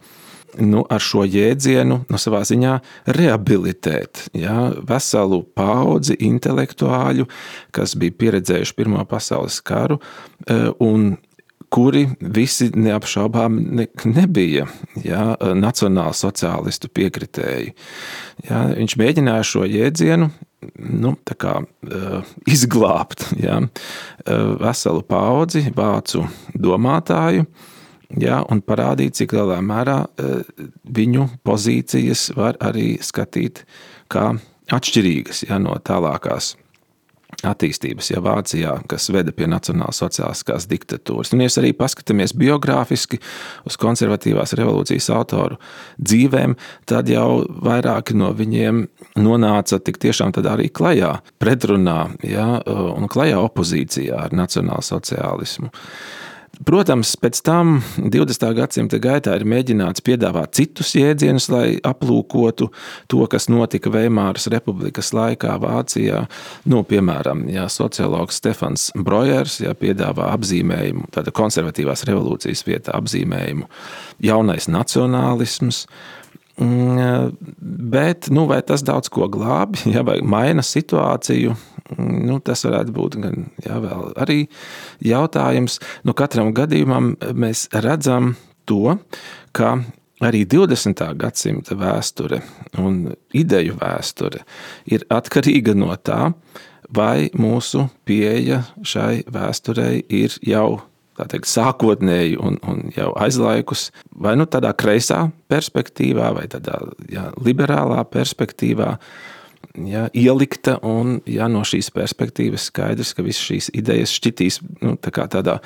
nu, 0.62 0.86
ar 0.89 1.04
šo 1.04 1.26
jēdzienu 1.28 2.00
nu, 2.10 2.20
savā 2.22 2.44
ziņā 2.48 2.78
rehabilitēt 3.18 4.28
ja, 4.38 4.72
veselu 4.88 5.44
paudzi 5.58 6.18
intelektuāļu, 6.28 7.28
kas 7.76 7.96
bija 8.00 8.18
pieredzējuši 8.24 8.76
Pirmā 8.76 9.06
pasaules 9.10 9.62
karu 9.65 10.00
un 10.84 11.15
kuri 11.76 12.06
visi 12.20 12.70
neapšaubām 12.76 13.58
ne, 13.80 13.88
nebija 14.08 14.68
ja, 15.04 15.24
nacionāla 15.58 16.13
sociālistu 16.15 16.91
piekritēji. 16.94 17.74
Ja, 18.48 18.65
viņš 18.78 18.98
mēģināja 19.02 19.48
šo 19.48 19.65
jēdzienu 19.68 20.30
nu, 20.76 21.13
kā, 21.38 21.60
uh, 21.62 22.34
izglābt 22.50 23.28
ja, 23.41 23.60
uh, 23.62 24.52
veselu 24.62 25.04
paudzi 25.08 25.65
vācu 25.76 26.26
domātāju. 26.54 27.46
Ja, 28.22 28.41
un 28.52 28.62
parādīt, 28.62 29.15
cik 29.18 29.34
lielā 29.34 29.62
mērā 29.65 30.02
uh, 30.06 30.44
viņu 30.86 31.30
pozīcijas 31.46 32.30
var 32.38 32.60
arī 32.63 32.96
skatīt 33.02 33.63
kā 34.12 34.34
atšķirīgas 34.74 35.46
ja, 35.48 35.58
no 35.62 35.78
tālākās 35.82 36.54
attīstības 37.44 38.10
ja 38.12 38.22
Vācijā, 38.24 38.74
kas 38.89 39.10
veda 39.13 39.34
pie 39.36 39.48
nacionālās 39.50 40.00
sociālistiskās 40.02 40.68
diktatūras. 40.72 41.34
Un, 41.36 41.44
ja 41.44 41.52
arī 41.62 41.74
paskatāmies 41.78 42.36
biogrāfiski 42.38 43.20
uz 43.68 43.78
konservatīvās 43.82 44.56
revolūcijas 44.58 45.10
autoru 45.15 45.60
dzīvēm, 46.00 46.56
tad 46.89 47.10
jau 47.12 47.44
vairāki 47.65 48.18
no 48.18 48.32
viņiem 48.36 48.86
nonāca 49.20 49.80
tik 49.84 50.00
tiešām 50.04 50.36
arī 50.46 50.70
klajā, 50.70 51.18
pretrunā 51.41 52.00
ja, 52.24 52.48
un 52.65 53.10
klajā 53.12 53.41
opozīcijā 53.44 54.28
ar 54.28 54.36
nacionālu 54.36 54.86
sociālismu. 54.86 55.72
Protams, 56.63 57.15
pēc 57.20 57.39
tam 57.46 57.80
20. 57.98 58.46
gadsimta 58.56 59.00
gaitā 59.02 59.34
ir 59.36 59.46
mēģināts 59.50 60.04
piedāvāt 60.06 60.54
citus 60.56 60.94
jēdzienus, 60.96 61.50
lai 61.52 61.65
aplūkotu 61.84 62.70
to, 63.12 63.22
kas 63.32 63.50
notika 63.52 63.91
Veimāras 63.91 64.48
republikas 64.54 65.12
laikā 65.15 65.58
Vācijā. 65.62 66.24
Nu, 66.72 66.84
piemēram, 66.88 67.46
jā, 67.52 67.68
sociologs 67.72 68.39
Stefans 68.39 68.91
Brojers 68.96 69.60
jā, 69.65 69.76
piedāvā 69.78 70.32
apzīmējumu, 70.38 71.10
tāda 71.15 71.34
konservatīvās 71.36 72.06
revolūcijas 72.08 72.63
vietā 72.68 72.96
apzīmējumu 73.00 73.68
jaunais 74.24 74.70
nacionālisms. 74.72 75.86
Mm, 76.56 77.34
bet 77.91 78.30
nu, 78.32 78.46
vai 78.48 78.62
tas 78.63 78.84
daudz 78.86 79.10
ko 79.12 79.28
glābi, 79.32 79.82
ja, 79.96 80.06
vai 80.08 80.22
maina 80.24 80.63
situāciju? 80.65 81.56
nu, 82.00 82.39
tas 82.41 82.63
varētu 82.65 82.94
būt 82.96 83.18
gan, 83.22 83.46
jā, 83.65 83.78
arī 84.22 84.46
jautājums. 85.06 85.80
Nu, 86.08 86.15
katram 86.18 86.54
gadījumam 86.56 87.13
mēs 87.38 87.68
redzam 87.86 88.34
to, 88.70 88.98
ka 89.56 89.76
arī 90.26 90.46
20. 90.50 91.04
gadsimta 91.20 91.78
vēsture 91.78 92.41
un 92.82 93.13
ideju 93.36 93.78
vēsture 93.82 94.46
ir 94.89 95.06
atkarīga 95.13 95.76
no 95.78 95.94
tā, 96.02 96.32
vai 96.96 97.30
mūsu 97.38 97.88
pieeja 98.08 98.63
šai 98.86 99.26
vēsturei 99.32 100.06
ir 100.10 100.38
jau 100.46 100.82
teikt, 101.15 101.47
sākotnēji 101.49 102.36
un, 102.41 102.58
un 102.67 102.82
jau 102.95 103.12
aizlaikus, 103.21 103.89
vai 104.12 104.36
nu 104.39 104.47
tādā 104.49 104.73
kreisā 104.78 105.25
perspektīvā, 105.51 106.34
vai 106.36 106.45
tādā 106.51 106.82
jā, 107.12 107.30
liberālā 107.45 108.04
perspektīvā, 108.12 108.91
ja, 109.88 110.06
ielikta. 110.13 110.78
Un, 110.86 111.19
ja, 111.30 111.49
no 111.51 111.63
šīs 111.67 111.91
perspektīvas 111.95 112.69
skaidrs, 112.71 113.15
ka 113.15 113.25
visas 113.25 113.47
šīs 113.47 113.71
idejas 113.78 114.13
šķitīs 114.17 114.62
nu, 114.84 114.95
tā 114.99 115.13
tādā 115.32 115.60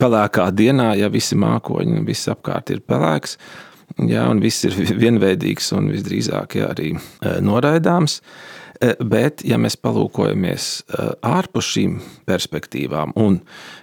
pelēkā 0.00 0.48
dienā, 0.54 0.92
ja 0.98 1.10
visi 1.12 1.38
mākoņi 1.38 2.00
un 2.00 2.08
viss 2.08 2.30
apkārt 2.30 2.74
ir 2.74 2.82
pelēks. 2.86 3.38
Ja, 4.08 4.24
un 4.30 4.40
viss 4.42 4.64
ir 4.66 4.74
vienveidīgs 5.02 5.70
un 5.76 5.90
visdrīzāk 5.92 6.56
ja, 6.58 6.70
arī 6.72 6.94
e, 6.96 7.34
noraidāms. 7.44 8.18
E, 8.18 8.54
bet, 9.00 9.44
ja 9.46 9.58
mēs 9.60 9.76
palūkojamies 9.80 10.68
e, 10.82 11.08
ārpus 11.26 11.70
šīm 11.74 11.98
perspektīvām, 12.28 13.14
un 13.20 13.40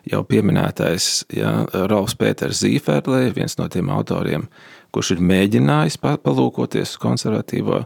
jau 0.09 0.21
pieminētais 0.27 1.09
ja, 1.37 1.53
Rolfs 1.91 2.17
Pēters 2.19 2.63
Zīferle, 2.63 3.29
viens 3.35 3.57
no 3.59 3.67
tiem 3.71 3.91
autoriem, 3.93 4.47
kurš 4.91 5.15
ir 5.15 5.27
mēģinājis 5.27 5.99
palūkoties 6.01 6.97
konservatīvo 7.01 7.83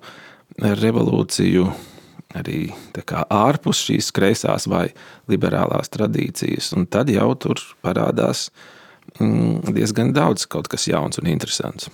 revolūciju 0.62 1.68
arī 2.36 2.70
ārpus 3.32 3.84
šīs 3.88 4.12
kreisās 4.16 4.68
vai 4.72 4.88
liberālās 5.32 5.92
tradīcijas. 5.94 6.74
Un 6.76 6.88
tad 6.92 7.12
jau 7.14 7.30
tur 7.40 7.62
parādās 7.86 8.50
mm, 9.20 9.76
diezgan 9.76 10.14
daudz 10.16 10.48
kaut 10.50 10.70
kas 10.72 10.88
jauns 10.90 11.22
un 11.22 11.32
interesants. 11.32 11.90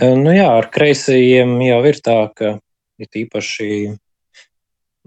Nu 0.00 0.30
jā, 0.30 0.46
ar 0.46 0.68
kreisajiem 0.70 1.56
jau 1.66 1.80
ir 1.90 1.98
tā, 2.04 2.20
ka 2.36 2.58
ir 3.00 3.20
īpaši 3.24 3.70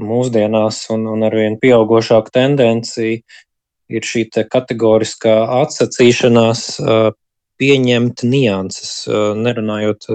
mūsdienās 0.04 0.84
un, 0.94 1.06
un 1.14 1.26
arvien 1.28 1.60
pieaugušāka 1.62 2.34
tendencija 2.34 3.22
ir 3.94 4.08
šī 4.08 4.26
kategoriskā 4.50 5.36
atsacīšanās 5.62 6.66
pieņemt 7.62 8.24
nianses, 8.26 8.94
nerunājot 9.38 10.08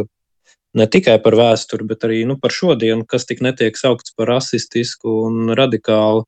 ne 0.78 0.86
tikai 0.90 1.16
par 1.22 1.36
vēsturi, 1.38 1.86
bet 1.88 2.06
arī 2.08 2.22
nu, 2.28 2.36
par 2.40 2.54
šodienu, 2.54 3.06
kas 3.08 3.26
tik 3.28 3.42
netiek 3.44 3.78
saukts 3.78 4.14
par 4.16 4.30
rasistisku 4.34 5.14
un 5.28 5.52
radikālu. 5.56 6.26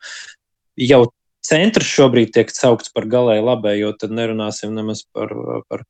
Jau 0.81 1.03
centrs 1.45 1.91
šobrīd 1.91 2.33
tiek 2.37 2.53
saukts 2.55 2.93
par 2.95 3.09
galēji 3.11 3.45
labējo, 3.45 3.93
tad 4.01 4.15
nerunāsim 4.17 4.73
nemaz 4.77 5.03
par, 5.13 5.35
par, 5.69 5.85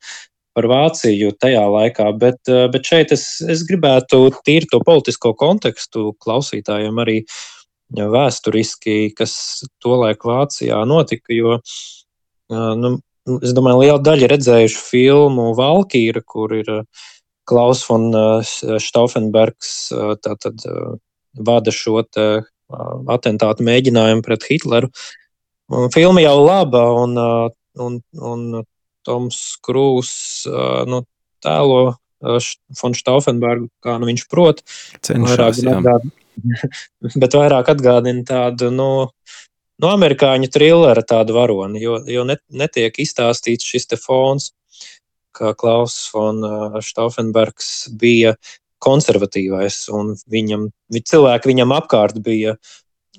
par 0.56 0.66
Vāciju 0.70 1.32
tajā 1.40 1.62
laikā. 1.70 2.08
Bet, 2.20 2.50
bet 2.72 2.88
šeit 2.88 3.14
es, 3.14 3.24
es 3.42 3.64
gribētu 3.68 4.28
tīri 4.46 4.68
to 4.70 4.80
politisko 4.86 5.34
kontekstu 5.38 6.10
klausītājiem 6.22 6.98
arī 7.02 7.20
vēsturiski, 7.90 9.12
kas 9.18 9.34
tolaik 9.82 10.24
Vācijā 10.26 10.80
notika. 10.86 11.34
Jo, 11.34 11.58
nu, 12.50 12.92
es 13.40 13.54
domāju, 13.56 13.84
liela 13.84 14.02
daļa 14.02 14.30
redzējuši 14.34 14.84
filmu 14.90 15.50
Valkīra, 15.58 16.22
kur 16.26 16.54
ir 16.58 16.74
Klaus 17.50 17.82
von 17.88 18.12
Stauffenbergs 18.46 19.90
tātad 20.22 20.66
vada 21.34 21.72
šo 21.74 22.04
te 22.06 22.26
atentātu 23.10 23.66
mēģinājumu 23.66 24.22
pret 24.22 24.46
Hitleru. 24.46 24.90
Filma 25.94 26.22
jau 26.22 26.36
laba, 26.42 26.84
un, 26.98 27.16
un, 27.78 27.98
un 28.14 28.62
Toms 29.06 29.40
Krūs 29.64 30.12
nu, 30.90 31.02
tēlo 31.44 31.82
von 32.20 32.96
Stauffenbergu, 32.96 33.70
kā 33.84 33.96
nu 34.00 34.10
viņš 34.10 34.26
prot. 34.28 34.60
Cenšas, 35.06 35.62
vairāk 35.64 36.08
bet 37.22 37.36
vairāk 37.36 37.72
atgādina 37.72 38.24
tādu, 38.28 38.70
nu, 38.72 38.90
no 39.80 39.92
amerikāņu 39.96 40.50
trillera 40.52 41.04
tādu 41.04 41.36
varoni, 41.36 41.80
jo, 41.82 41.98
jo 42.08 42.24
net, 42.28 42.44
netiek 42.52 43.00
izstāstīts 43.02 43.68
šis 43.68 43.88
fons 44.04 44.52
ka 45.32 45.54
Klaus 45.54 45.96
von 46.14 46.42
Stauffenbergs 46.82 47.90
bija 48.00 48.34
konservatīvais, 48.80 49.82
un 49.94 50.14
viņam, 50.30 50.68
cilvēki 50.96 51.50
viņam 51.52 51.74
apkārt 51.76 52.20
bija 52.24 52.56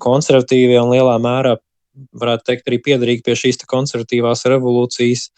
konservatīvie 0.02 0.80
un 0.82 0.92
lielā 0.94 1.18
mērā 1.22 1.56
varētu 2.18 2.48
teikt, 2.48 2.68
arī 2.68 2.78
piederīgi 2.82 3.24
pie 3.26 3.36
šīs 3.38 3.62
konservatīvās 3.68 4.46
revolūcijas, 4.48 5.28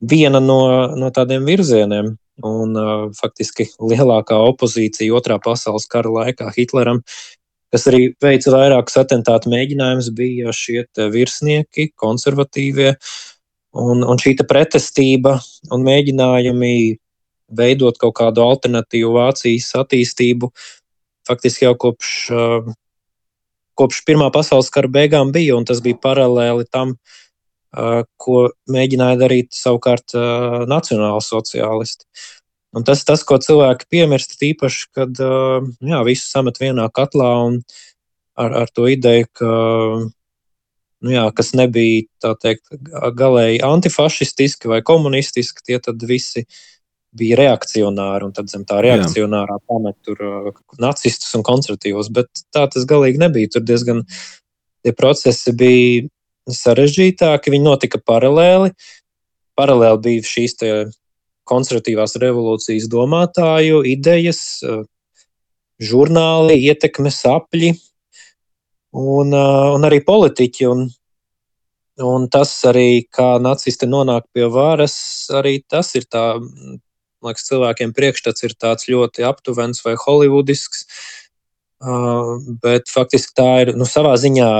viena 0.00 0.40
no, 0.40 0.60
no 0.96 1.10
tādiem 1.14 1.46
virzieniem. 1.48 2.16
Un, 2.46 2.76
uh, 2.78 3.08
faktiski 3.18 3.66
lielākā 3.82 4.36
opozīcija 4.52 5.14
otrā 5.18 5.40
pasaules 5.42 5.88
kara 5.90 6.12
laikā 6.20 6.52
Hitleram, 6.54 7.00
kas 7.74 7.88
arī 7.90 8.12
veica 8.22 8.52
vairākus 8.54 8.94
atentātu 9.00 9.50
mēģinājumus, 9.50 10.12
bija 10.14 10.54
šie 10.54 10.84
virsnieki, 11.10 11.88
konservatīvie. 11.98 12.94
Un, 13.78 14.06
un 14.06 14.22
šī 14.22 14.36
pretestība 14.48 15.34
un 15.74 15.82
mēģinājumi 15.84 16.72
veidot 17.58 17.98
kaut 17.98 18.14
kādu 18.20 18.44
alternatīvu 18.46 19.10
Vācijas 19.18 19.74
attīstību 19.82 20.52
faktiski 21.28 21.66
jau 21.66 21.74
kopš, 21.74 22.12
uh, 22.30 22.70
kopš 23.76 24.04
Pirmā 24.06 24.30
pasaules 24.30 24.70
kara 24.70 24.88
beigām 24.88 25.34
bija, 25.34 25.58
un 25.58 25.66
tas 25.66 25.82
bija 25.82 25.98
paralēli 26.06 26.70
tam, 26.70 26.94
uh, 26.94 27.27
ko 27.72 28.48
mēģināja 28.72 29.18
darīt 29.20 29.52
savukārt 29.56 30.14
nacionāli 30.70 31.24
sociālisti. 31.24 32.06
Un 32.76 32.84
tas 32.84 33.00
ir 33.02 33.08
tas, 33.08 33.24
ko 33.24 33.38
cilvēki 33.40 33.88
piemirst, 33.92 34.36
īpaši, 34.44 34.86
kad 34.96 35.20
jā, 35.20 36.00
visu 36.04 36.28
samet 36.28 36.60
vienā 36.60 36.88
katlā 36.92 37.30
un 37.46 37.60
ar, 38.38 38.54
ar 38.64 38.72
to 38.72 38.86
ideju, 38.92 39.28
ka, 39.40 39.52
nu 41.04 41.14
jā, 41.14 41.26
kas 41.36 41.54
nebija 41.56 42.34
teikt, 42.42 42.68
galēji 43.16 43.62
antifašistiski 43.66 44.70
vai 44.70 44.82
komunistiski, 44.86 45.64
tie 45.64 45.80
tad 45.82 46.04
visi 46.08 46.44
bija 47.18 47.38
reakcionāri. 47.40 48.28
Un 48.28 48.36
tad 48.36 48.52
zem 48.52 48.66
tā 48.68 48.82
reakcionārā 48.84 49.58
pamet 49.68 49.96
tur 50.04 50.52
nacistus 50.80 51.32
un 51.38 51.44
konservatīvos. 51.46 52.12
Bet 52.14 52.44
tā 52.54 52.66
tas 52.70 52.86
galīgi 52.88 53.22
nebija. 53.22 53.54
Tur 53.56 53.64
diezgan 53.66 54.04
tie 54.84 54.94
procesi 54.96 55.56
bija 55.56 56.06
sarežģītāki. 56.54 57.52
Viņi 57.54 57.66
notika 57.66 58.00
paralēli. 58.00 58.72
Paralēli 59.58 60.02
bija 60.04 60.28
šīs 60.28 60.56
konservatīvās 61.48 62.16
revolūcijas 62.20 62.88
domātāju 62.92 63.82
idejas, 63.88 64.40
žurnāli, 65.80 66.58
ietekmes 66.68 67.22
apļi 67.28 67.72
un, 68.98 69.34
un 69.34 69.86
arī 69.88 70.00
politiķi. 70.04 70.68
Un, 70.70 70.88
un 72.08 72.26
tas 72.32 72.52
arī, 72.68 73.04
kā 73.10 73.36
nacisti 73.42 73.88
nonāk 73.90 74.28
pie 74.34 74.48
varas, 74.52 74.96
arī 75.34 75.58
tas 75.66 75.94
ir 75.98 76.06
tā, 76.10 76.26
liekas, 77.24 77.48
cilvēkiem 77.50 77.94
priekšstats 77.96 78.46
ir 78.46 78.58
tāds 78.58 78.90
ļoti 78.90 79.26
aptuvens 79.26 79.82
vai 79.86 79.96
holivudisks. 79.98 80.86
Uh, 81.78 82.40
bet 82.58 82.90
faktiski 82.90 83.36
tā 83.38 83.50
ir 83.62 83.76
nu, 83.78 83.86
savā 83.86 84.16
ziņā, 84.18 84.50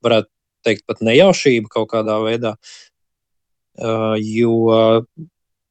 varētu 0.00 0.30
teikt, 0.66 0.84
pat 0.88 1.02
nejaušība 1.04 1.70
kaut 1.72 1.90
kādā 1.92 2.18
veidā. 2.24 2.54
Jo 4.18 4.54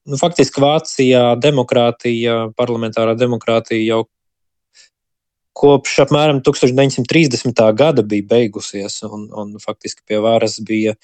nu, 0.08 0.20
faktiski 0.20 0.64
Vācijā 0.64 1.24
demokrātija, 1.44 2.48
parlamentārā 2.60 3.18
demokrātija 3.20 3.84
jau 3.84 4.06
kopš 5.58 5.98
apmēram 6.06 6.40
1930. 6.46 7.64
gada 7.78 8.06
bija 8.06 8.28
beigusies, 8.30 9.02
un, 9.08 9.28
un 9.34 9.56
faktiski 9.62 10.06
pie 10.08 10.22
varas 10.24 10.60
bija 10.64 10.96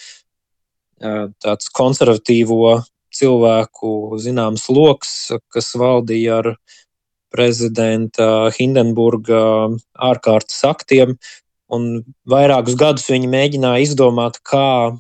tāds 1.44 1.72
konservatīvo 1.74 2.78
cilvēku 3.14 4.18
zināms 4.22 4.68
lokus, 4.74 5.34
kas 5.54 5.74
valdīja 5.78 6.40
ar 6.42 6.52
prezidenta 7.34 8.52
Hindenburga 8.54 9.44
ārkārtas 9.98 10.62
aktiem, 10.70 11.18
Un 11.74 12.04
vairākus 12.30 12.78
gadus 12.80 13.08
viņi 13.10 13.30
mēģināja 13.32 13.88
izdomāt, 13.88 14.40
kā 14.46 14.94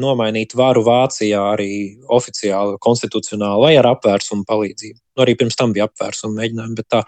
nomainīt 0.00 0.54
varu 0.56 0.82
Vācijā 0.86 1.40
arī 1.52 1.98
oficiāli, 2.08 2.78
konstitucionāli 2.80 3.66
vai 3.66 3.72
ar 3.76 3.90
apvērsumu 3.92 4.46
palīdzību. 4.48 4.98
Nu, 4.98 5.24
arī 5.24 5.34
pirms 5.36 5.58
tam 5.58 5.74
bija 5.76 5.88
apvērsuma 5.90 6.40
mēģinājumi, 6.40 6.76
bet 6.78 6.88
tā. 6.88 7.02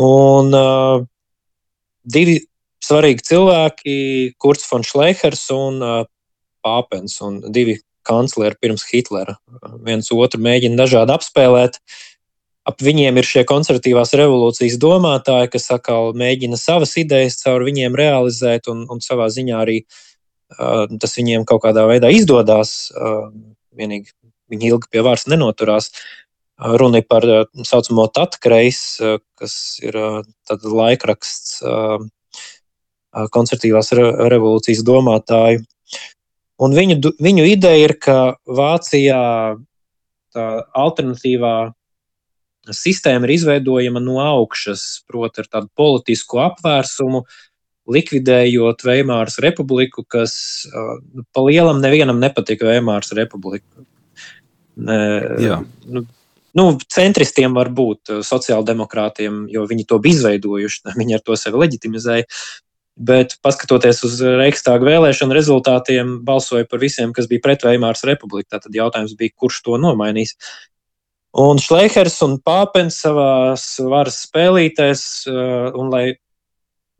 Un 0.00 0.52
uh, 0.54 1.04
divi 2.04 2.40
svarīgi 2.84 3.24
cilvēki, 3.30 3.94
Kurts 4.40 4.68
von 4.70 4.84
Šlēhers 4.86 5.46
un 5.56 5.80
uh, 5.84 6.02
Pāpens, 6.64 7.16
un 7.24 7.40
divi 7.48 7.78
kancleri 8.06 8.58
pirms 8.60 8.84
Hitlera. 8.90 9.38
Viens 9.86 10.12
otru 10.12 10.40
mēģina 10.44 10.76
dažādi 10.82 11.16
apspēlēt. 11.16 11.80
Uh, 11.80 12.09
ap 12.70 12.82
viņiem 12.84 13.18
ir 13.20 13.26
šie 13.26 13.44
konservatīvās 13.48 14.14
revolūcijas 14.18 14.78
domātāji, 14.80 15.50
kas 15.54 15.70
atkal 15.74 16.14
mēģina 16.18 16.58
savas 16.60 16.96
idejas 17.00 17.40
caur 17.42 17.64
viņiem 17.66 17.98
realizēt, 17.98 18.70
un, 18.72 18.86
un 18.90 19.02
savā 19.04 19.28
ziņā 19.32 19.58
arī 19.60 19.82
uh, 19.82 20.86
tas 21.02 21.16
viņiem 21.18 21.46
kaut 21.48 21.64
kādā 21.66 21.86
veidā 21.90 22.12
izdodas. 22.14 22.90
Uh, 22.94 23.30
vienīgi 23.76 24.14
viņi 24.50 24.72
ilgi 24.72 24.90
pie 24.90 25.04
varas 25.06 25.26
nenoturās. 25.30 25.90
Uh, 25.90 26.76
runa 26.80 27.02
ir 27.02 27.08
par 27.10 27.26
tā 27.26 27.42
uh, 27.44 27.66
saucamo 27.66 28.06
Tatkreis, 28.12 28.80
uh, 29.02 29.18
kas 29.40 29.54
ir 29.84 29.98
uh, 29.98 30.22
laikraksts 30.64 31.60
konservatīvās 33.34 33.88
re 33.98 34.04
revolūcijas 34.30 34.84
domātāju. 34.86 35.64
Un 36.62 36.76
viņu, 36.76 37.14
viņu 37.18 37.46
ideja 37.48 37.88
ir, 37.88 37.96
ka 37.98 38.36
Vācijā 38.46 39.22
tā 40.30 40.44
alternatīvā 40.78 41.54
sistēma 42.68 43.26
ir 43.26 43.36
izveidojama 43.36 44.02
no 44.04 44.18
augšas, 44.22 45.02
proti, 45.08 45.42
ar 45.42 45.50
tādu 45.50 45.70
politisku 45.78 46.42
apvērsumu, 46.44 47.24
likvidējot 47.90 48.84
Veimāras 48.86 49.40
republiku, 49.42 50.04
kas 50.06 50.34
uh, 50.68 50.98
pa 51.34 51.44
lielam 51.46 51.80
nevienam 51.82 52.20
nepatika 52.22 52.68
Veimāras 52.68 53.14
republika. 53.16 53.84
Ne, 54.80 55.00
nu, 55.86 56.04
nu, 56.56 56.64
centristiem 56.88 57.54
var 57.56 57.72
būt 57.74 58.12
sociāldemokrātiem, 58.26 59.44
jo 59.52 59.66
viņi 59.68 59.86
to 59.88 59.98
bija 60.02 60.18
izveidojuši, 60.18 60.82
viņi 61.00 61.18
ar 61.18 61.24
to 61.24 61.38
sevi 61.40 61.64
leģitimizēja. 61.64 62.28
Bet, 63.00 63.38
paskatoties 63.40 64.02
uz 64.04 64.18
Reichstāga 64.20 64.84
vēlēšanu 64.84 65.32
rezultātiem, 65.32 66.18
balsoja 66.26 66.66
par 66.68 66.82
visiem, 66.82 67.14
kas 67.16 67.30
bija 67.30 67.40
pret 67.46 67.62
Veimāras 67.64 68.04
republiku. 68.04 68.50
Tad 68.52 68.68
jautājums 68.76 69.14
bija, 69.16 69.32
kurš 69.40 69.62
to 69.64 69.78
nomainīs. 69.80 70.34
Un 71.38 71.60
Šleihers 71.62 72.16
un 72.26 72.40
Pāpens 72.42 72.96
savā 73.04 73.54
varas 73.90 74.18
spēlītēs, 74.26 75.02
eh, 75.30 75.70
un 75.78 75.90
lai 75.92 76.04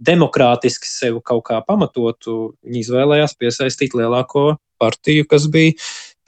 demokrātiski 0.00 0.86
sevi 0.86 1.20
kaut 1.24 1.44
kā 1.48 1.58
pamatotu, 1.66 2.54
viņi 2.64 2.84
izvēlējās 2.84 3.34
piesaistīt 3.36 3.96
lielāko 3.98 4.56
partiju, 4.80 5.26
kas 5.28 5.46
bija 5.50 5.74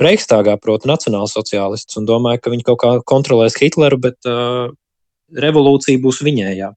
Reichstāgā, 0.03 0.57
proti, 0.59 0.89
nacionālsociālists, 0.91 1.97
un 2.01 2.07
domāja, 2.09 2.41
ka 2.43 2.51
viņi 2.51 2.67
kaut 2.67 2.81
kā 2.83 2.93
kontrolēs 3.07 3.55
Hitleru, 3.55 4.01
bet 4.03 4.19
uh, 4.27 4.73
revolūcija 5.31 6.01
būs 6.03 6.23
viņējā. 6.27 6.73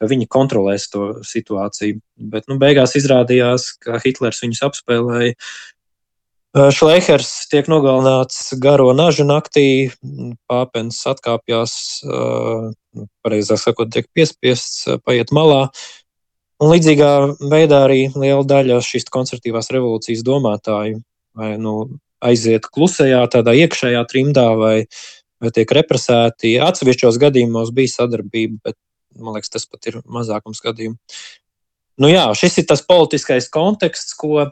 Viņi 0.00 0.28
kontrolēs 0.28 0.88
to 0.92 1.20
situāciju. 1.24 2.00
Bet 2.16 2.48
nu, 2.48 2.58
beigās 2.60 2.96
izrādījās, 2.96 3.70
ka 3.80 4.00
Hitlers 4.02 4.42
viņus 4.44 4.62
apspēlēja 4.68 5.36
Šleihers 6.56 7.28
tiek 7.52 7.66
nogalināts 7.68 8.54
garo 8.62 8.88
nažu 8.96 9.26
naktī, 9.28 9.92
pāpens 10.48 11.02
atkāpjas, 11.10 11.74
pareizāk 13.20 13.60
sakot, 13.60 13.90
tiek 13.92 14.08
piespiests 14.16 14.86
paiet 15.04 15.34
malā. 15.36 15.66
Un 16.56 16.72
līdzīgā 16.72 17.10
veidā 17.52 17.82
arī 17.84 18.06
liela 18.16 18.40
daļa 18.48 18.80
šīs 18.80 19.04
konservatīvās 19.12 19.68
revolūcijas 19.74 20.24
domātāju 20.24 21.02
vai, 21.36 21.52
nu, 21.60 21.76
aiziet 22.24 22.70
klusajā, 22.72 23.20
tādā 23.32 23.52
iekšējā 23.60 24.02
trimdā 24.08 24.48
vai, 24.56 24.76
vai 25.42 25.52
tiek 25.52 25.76
represēti. 25.76 26.56
Atsevišķos 26.64 27.20
gadījumos 27.20 27.74
bija 27.76 27.98
sadarbība, 27.98 28.70
bet 28.70 28.78
man 29.20 29.36
liekas, 29.36 29.52
tas 29.52 29.68
pat 29.68 29.90
ir 29.92 30.00
mazākums 30.08 30.64
gadījumu. 30.64 30.96
Nu 32.00 32.08
jā, 32.08 32.24
šis 32.36 32.62
ir 32.62 32.70
tas 32.72 32.80
politiskais 32.84 33.52
konteksts, 33.52 34.16
ko 34.16 34.48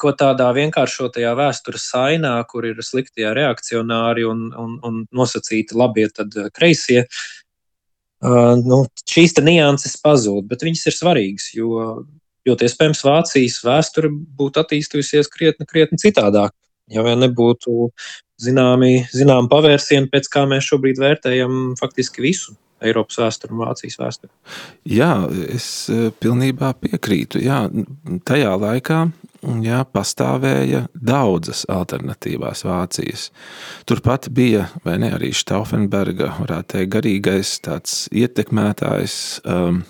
ko 0.00 0.12
tādā 0.16 0.48
vienkāršotajā 0.56 1.34
vēstures 1.38 1.86
ainā, 1.98 2.34
kur 2.50 2.66
ir 2.68 2.82
sliktie 2.82 3.26
reakcionāri 3.36 4.26
un, 4.28 4.48
un, 4.58 4.76
un 4.84 5.00
nosacīti 5.14 5.76
labie, 5.78 6.08
tad 6.14 6.34
eh, 6.40 6.50
kreisie, 6.54 7.04
uh, 7.04 8.54
nu, 8.60 8.84
šīs 9.10 9.36
nianses 9.44 9.96
pazūd, 10.02 10.46
bet 10.50 10.66
viņas 10.66 10.86
ir 10.90 10.98
svarīgas, 10.98 11.48
jo 11.56 11.78
ļoti 12.48 12.68
iespējams 12.68 13.04
Vācijas 13.06 13.62
vēsture 13.64 14.10
būtu 14.10 14.62
attīstījusies 14.64 15.30
krietni, 15.32 15.66
krietni 15.68 16.00
citādāk. 16.00 16.52
Ja 16.92 17.00
vien 17.06 17.22
nebūtu 17.22 17.88
zināmi, 18.44 19.06
zināmi 19.14 19.48
pavērsieni, 19.48 20.10
pēc 20.12 20.28
kā 20.32 20.44
mēs 20.48 20.66
šobrīd 20.68 21.00
vērtējam 21.00 21.72
faktiski 21.80 22.24
visu. 22.24 22.58
Eiropas 22.84 23.16
vēsturi 23.16 23.54
un 23.54 23.62
Vācijas 23.62 23.94
vēsturi. 23.96 24.32
Jā, 24.92 25.12
es 25.54 25.66
eh, 25.88 26.10
pilnībā 26.20 26.74
piekrītu. 26.82 27.40
Jā, 27.40 27.62
tajā 28.28 28.50
laikā 28.60 28.98
jā, 29.64 29.82
pastāvēja 29.84 30.84
daudzas 30.94 31.64
alternatīvās 31.70 32.64
Vācijas. 32.66 33.30
Turpat 33.88 34.30
bija 34.34 34.68
ne, 34.84 35.10
arī 35.16 35.32
Stauffenberga, 35.36 36.34
varētu 36.40 36.76
teikt, 36.76 36.94
garīgais 36.96 37.58
ietekmētājs. 38.12 39.18
Um, 39.44 39.84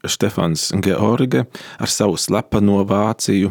Stefans 0.00 0.70
George 0.80 1.42
ar 1.78 1.90
savu 1.92 2.16
slepeno 2.16 2.78
Vāciju, 2.88 3.50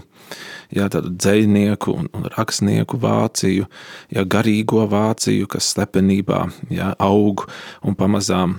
jā, 0.73 0.87
tādu 0.89 1.11
dzinieku 1.13 1.93
un 1.93 2.29
rakstnieku 2.33 2.97
Vāciju, 3.01 3.67
jā, 4.09 4.23
garīgo 4.25 4.87
Vāciju, 4.89 5.45
kas 5.51 5.69
slepenībā 5.75 6.47
jā, 6.73 6.93
aug 6.97 7.45
un 7.85 7.97
pamazām 7.99 8.57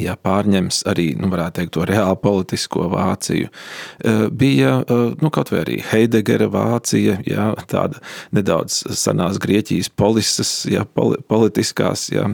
ja 0.00 0.16
pārņems 0.20 0.82
arī 0.90 1.10
nu, 1.18 1.30
teikt, 1.30 1.74
to 1.76 1.86
reāli 1.88 2.18
politisko 2.22 2.88
Vāciju. 2.92 3.50
Eh, 4.04 4.26
bija 4.30 4.78
eh, 4.82 5.04
nu, 5.20 5.30
kaut 5.34 5.52
vai 5.52 5.62
arī 5.64 5.78
Heidegera 5.90 6.48
Vācija, 6.52 7.18
ja, 7.26 7.52
tāda 7.70 8.02
nedaudz 8.36 8.82
senās 8.96 9.40
Grieķijas 9.42 9.90
polises, 9.90 10.58
ja, 10.70 10.86
politiskās. 10.94 12.08
Ja, 12.14 12.28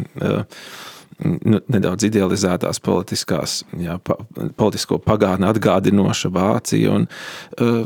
nu, 1.21 1.61
nedaudz 1.73 2.07
idealizētās 2.09 2.81
politiskās, 2.85 3.61
jā, 3.79 3.99
pa, 4.05 4.17
politisko 4.59 4.99
pagātni 5.03 5.49
atgādinoša 5.49 6.31
Vācija 6.33 6.95
un 6.97 7.07
uh, 7.09 7.83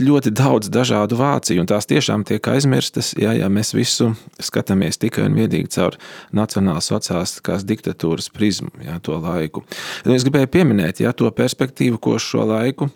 ļoti 0.00 0.32
daudz 0.36 0.70
dažādu 0.72 1.18
Vāciju. 1.20 1.66
Tās 1.70 1.88
tiešām 1.90 2.24
tiek 2.28 2.50
aizmirstas, 2.52 3.12
jā, 3.18 3.34
ja 3.38 3.50
mēs 3.52 3.74
visu 3.76 4.12
skatāmies 4.42 5.00
tikai 5.00 5.26
un 5.28 5.36
vienīgi 5.38 5.72
caur 5.76 5.98
nacionālas 6.36 6.90
sociālistiskās 6.92 7.66
diktatūras 7.68 8.30
prizmu, 8.34 8.72
jā, 8.84 8.98
to 9.04 9.18
laiku. 9.20 9.64
Un 10.06 10.16
es 10.16 10.26
gribēju 10.26 10.52
pieminēt 10.56 11.04
jā, 11.04 11.14
to 11.16 11.30
perspektīvu, 11.34 12.00
ko 12.02 12.18
šo 12.22 12.48
laiku 12.50 12.90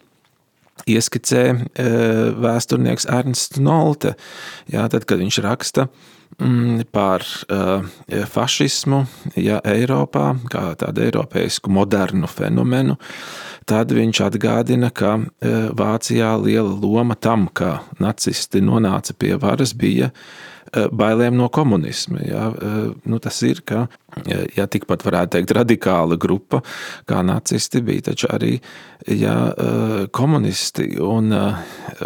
ieskicē 0.91 1.45
vēsturnieks 2.43 3.07
Ernsts 3.11 3.63
Nolte. 3.63 4.17
Jā, 4.71 4.89
tad, 4.93 5.07
kad 5.09 5.23
viņš 5.23 5.39
raksta 5.45 5.87
par 6.93 7.23
uh, 7.49 7.85
fašismu 8.31 9.05
ja, 9.37 9.61
Eiropā, 9.65 10.35
kā 10.51 10.65
tādu 10.81 11.05
eiropeisku 11.07 11.73
modernu 11.73 12.29
fenomenu, 12.31 12.97
tad 13.69 13.93
viņš 13.95 14.23
atgādina, 14.27 14.91
ka 14.91 15.17
uh, 15.19 15.69
Vācijā 15.77 16.35
liela 16.43 16.75
loma 16.75 17.15
tam, 17.15 17.47
ka 17.53 17.79
nacisti 18.03 18.65
nonāca 18.65 19.15
pie 19.19 19.37
varas, 19.41 19.75
bija 19.79 20.11
uh, 20.11 20.35
bailēm 20.75 21.37
no 21.39 21.49
komunisma. 21.53 22.21
Ja, 22.25 22.49
nu, 23.05 23.19
tas 23.23 23.41
ir, 23.47 23.63
ka 23.67 23.87
ja 24.57 24.67
tikpat 24.71 25.05
varētu 25.07 25.37
teikt, 25.37 25.55
radikāla 25.57 26.19
grupa, 26.21 26.63
kā 27.09 27.23
nacisti 27.27 27.83
bija, 27.85 28.09
taču 28.11 28.31
arī 28.35 28.57
ja, 29.07 29.37
komunisti 30.15 30.95
un, 31.03 31.33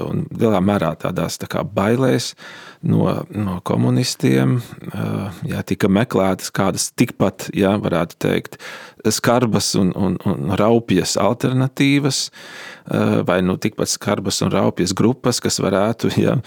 un 0.03 0.24
lielā 0.35 0.62
mērā 0.64 0.95
tādās 1.01 1.41
tā 1.41 1.64
bailēs 1.64 2.35
no, 2.83 3.05
no 3.35 3.59
komunistiem. 3.66 4.59
Jā, 5.49 5.62
tika 5.66 5.91
meklētas 5.91 6.53
kādas 6.55 6.89
tikpat, 6.99 7.49
jā, 7.57 7.74
varētu 7.83 8.18
teikt, 8.22 8.59
skarbas 9.14 9.72
un, 9.79 9.93
un, 9.97 10.16
un 10.29 10.53
raupjas 10.59 11.16
alternatīvas, 11.20 12.22
vai 13.29 13.39
nu 13.45 13.59
tikpat 13.61 13.93
skarbas 13.93 14.41
un 14.45 14.53
raupjas 14.55 14.95
grupas, 14.97 15.41
kas 15.45 15.61
varētu 15.62 16.12
jā, 16.18 16.39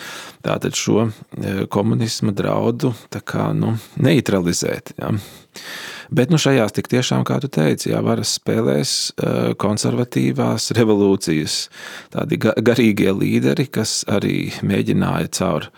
šo 0.77 1.09
komunisma 1.73 2.33
draudu 2.35 2.93
kā, 3.25 3.51
nu, 3.57 3.75
neutralizēt. 4.01 4.95
Jā. 4.99 5.15
Bet 6.11 6.27
nu, 6.27 6.35
šajās 6.41 6.75
tik 6.75 6.89
tiešām, 6.91 7.23
kā 7.23 7.37
tu 7.39 7.47
teici, 7.47 7.93
jā, 7.93 8.01
varas 8.03 8.33
spēlēs 8.35 8.93
konservatīvās 9.61 10.73
revolūcijas, 10.75 11.57
tādi 12.11 12.39
garīgie 12.41 13.13
līderi, 13.15 13.69
kas 13.71 14.01
arī 14.11 14.49
mēģināja 14.59 15.31
caur 15.39 15.69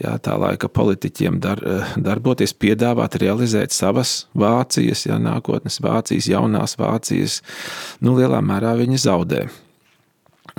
jā, 0.00 0.16
tā 0.22 0.36
laika 0.40 0.68
politiķiem 0.68 1.40
dar, 1.42 1.60
eh, 1.64 1.94
darboties, 1.96 2.54
piedāvāt, 2.54 3.18
realizēt 3.20 3.74
savas 3.74 4.26
Vācijas, 4.34 5.06
jā, 5.06 5.18
nākotnes 5.20 5.80
Vācijas, 5.80 6.28
jaunās 6.30 6.76
Vācijas, 6.80 7.40
nu, 8.00 8.16
lielā 8.16 8.40
mērā 8.40 8.76
viņi 8.80 8.98
zaudē. 8.98 9.48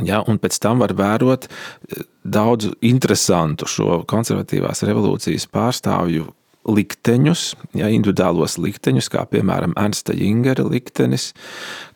Ja, 0.02 0.22
un 0.28 0.40
pēc 0.40 0.58
tam 0.62 0.80
var 0.80 0.94
vērot 0.94 1.48
eh, 1.48 2.04
daudz 2.24 2.72
interesantu 2.82 3.68
šo 3.68 4.04
konservatīvās 4.08 4.86
revolūcijas 4.88 5.48
pārstāvju 5.52 6.30
likteņus, 6.68 7.46
ja, 7.80 7.90
individuālos 7.90 8.60
likteņus, 8.62 9.10
kā 9.14 9.26
piemēram 9.32 9.74
Ernsta 9.80 10.14
Jingera 10.14 10.66
liktenis, 10.68 11.32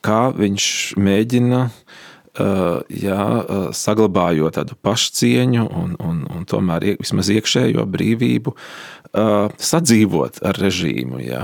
kā 0.06 0.30
viņš 0.36 0.68
mēģina 0.98 1.68
Eh, 2.36 2.80
jā, 2.92 3.26
eh, 3.48 3.68
saglabājot 3.72 4.58
tādu 4.58 4.76
pašcieņu 4.84 5.70
un, 5.72 5.94
un, 6.04 6.18
un 6.28 6.44
tomēr 6.44 6.84
vismaz 7.00 7.30
iekšējo 7.32 7.86
brīvību, 7.88 8.52
eh, 8.52 9.54
sadzīvot 9.56 10.42
ar 10.44 10.60
režīmu, 10.60 11.22
jā, 11.24 11.44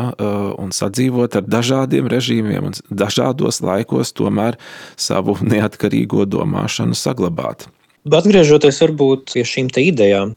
un 0.60 0.74
sadzīvot 0.76 1.38
ar 1.40 1.48
dažādiem 1.48 2.10
režīmiem 2.12 2.68
un 2.68 2.76
dažādos 2.92 3.62
laikos 3.64 4.12
tomēr 4.12 4.60
savu 5.00 5.38
neatkarīgo 5.40 6.26
domāšanu 6.28 6.98
saglabāt. 6.98 7.70
Atgriežoties 8.04 8.82
varbūt 8.84 9.32
pie 9.32 9.46
šīm 9.48 9.72
idejām, 9.72 10.36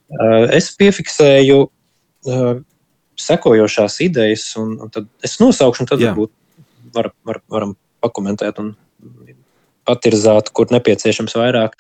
es 0.55 0.71
piefiksēju 0.79 1.65
sekojošās 3.25 4.01
idejas, 4.05 4.47
un, 4.61 4.77
un 4.85 4.93
tad 4.93 5.09
es 5.25 5.39
nosaukšu, 5.43 5.85
un 5.85 5.91
tad 5.91 6.03
Jā. 6.03 6.13
varbūt 6.13 6.33
var, 6.95 7.11
var, 7.27 7.41
varam 7.51 7.77
pakomentēt 8.05 8.61
un 8.63 8.75
patirzētu, 9.89 10.53
kur 10.57 10.73
nepieciešams 10.73 11.37
vairāk. 11.37 11.77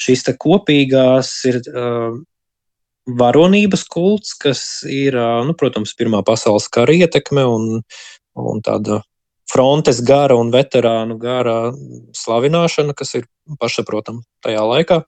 Šīs 0.00 0.24
kopīgās 0.40 1.30
ir 1.48 1.60
uh, 1.68 2.16
varonības 3.06 3.84
kults, 3.92 4.34
kas 4.40 4.62
ir, 4.88 5.16
uh, 5.18 5.42
nu, 5.46 5.54
protams, 5.58 5.94
Pirmā 5.98 6.22
pasaules 6.26 6.68
kara 6.72 6.96
ietekme 6.96 7.44
un, 7.48 7.82
un 8.38 8.62
tāda 8.64 9.02
frontes 9.52 10.00
gara 10.04 10.36
un 10.38 10.52
veterānu 10.52 11.18
gara 11.20 11.56
slavināšana, 12.16 12.96
kas 12.96 13.14
ir 13.18 13.28
pašsaprotama 13.60 14.24
tajā 14.44 14.64
laikā. 14.64 15.02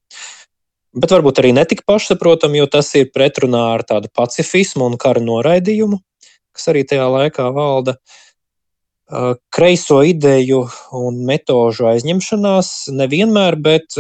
Bet 0.95 1.11
varbūt 1.11 1.41
arī 1.43 1.51
netik 1.57 1.83
pašsaprotami, 1.89 2.61
jo 2.61 2.69
tas 2.71 2.93
ir 2.95 3.09
pretrunā 3.15 3.65
ar 3.75 3.83
tādu 3.87 4.11
pacifismu 4.15 4.87
un 4.87 4.99
kara 5.01 5.23
noraidījumu, 5.23 5.99
kas 6.55 6.71
arī 6.71 6.85
tajā 6.87 7.09
laikā 7.11 7.49
valda. 7.55 7.97
Kreiso 9.53 9.99
ideju 10.07 10.63
un 10.95 11.19
metožu 11.27 11.89
aizņemšanās 11.91 12.71
nevienmēr, 12.95 13.59
bet 13.59 13.99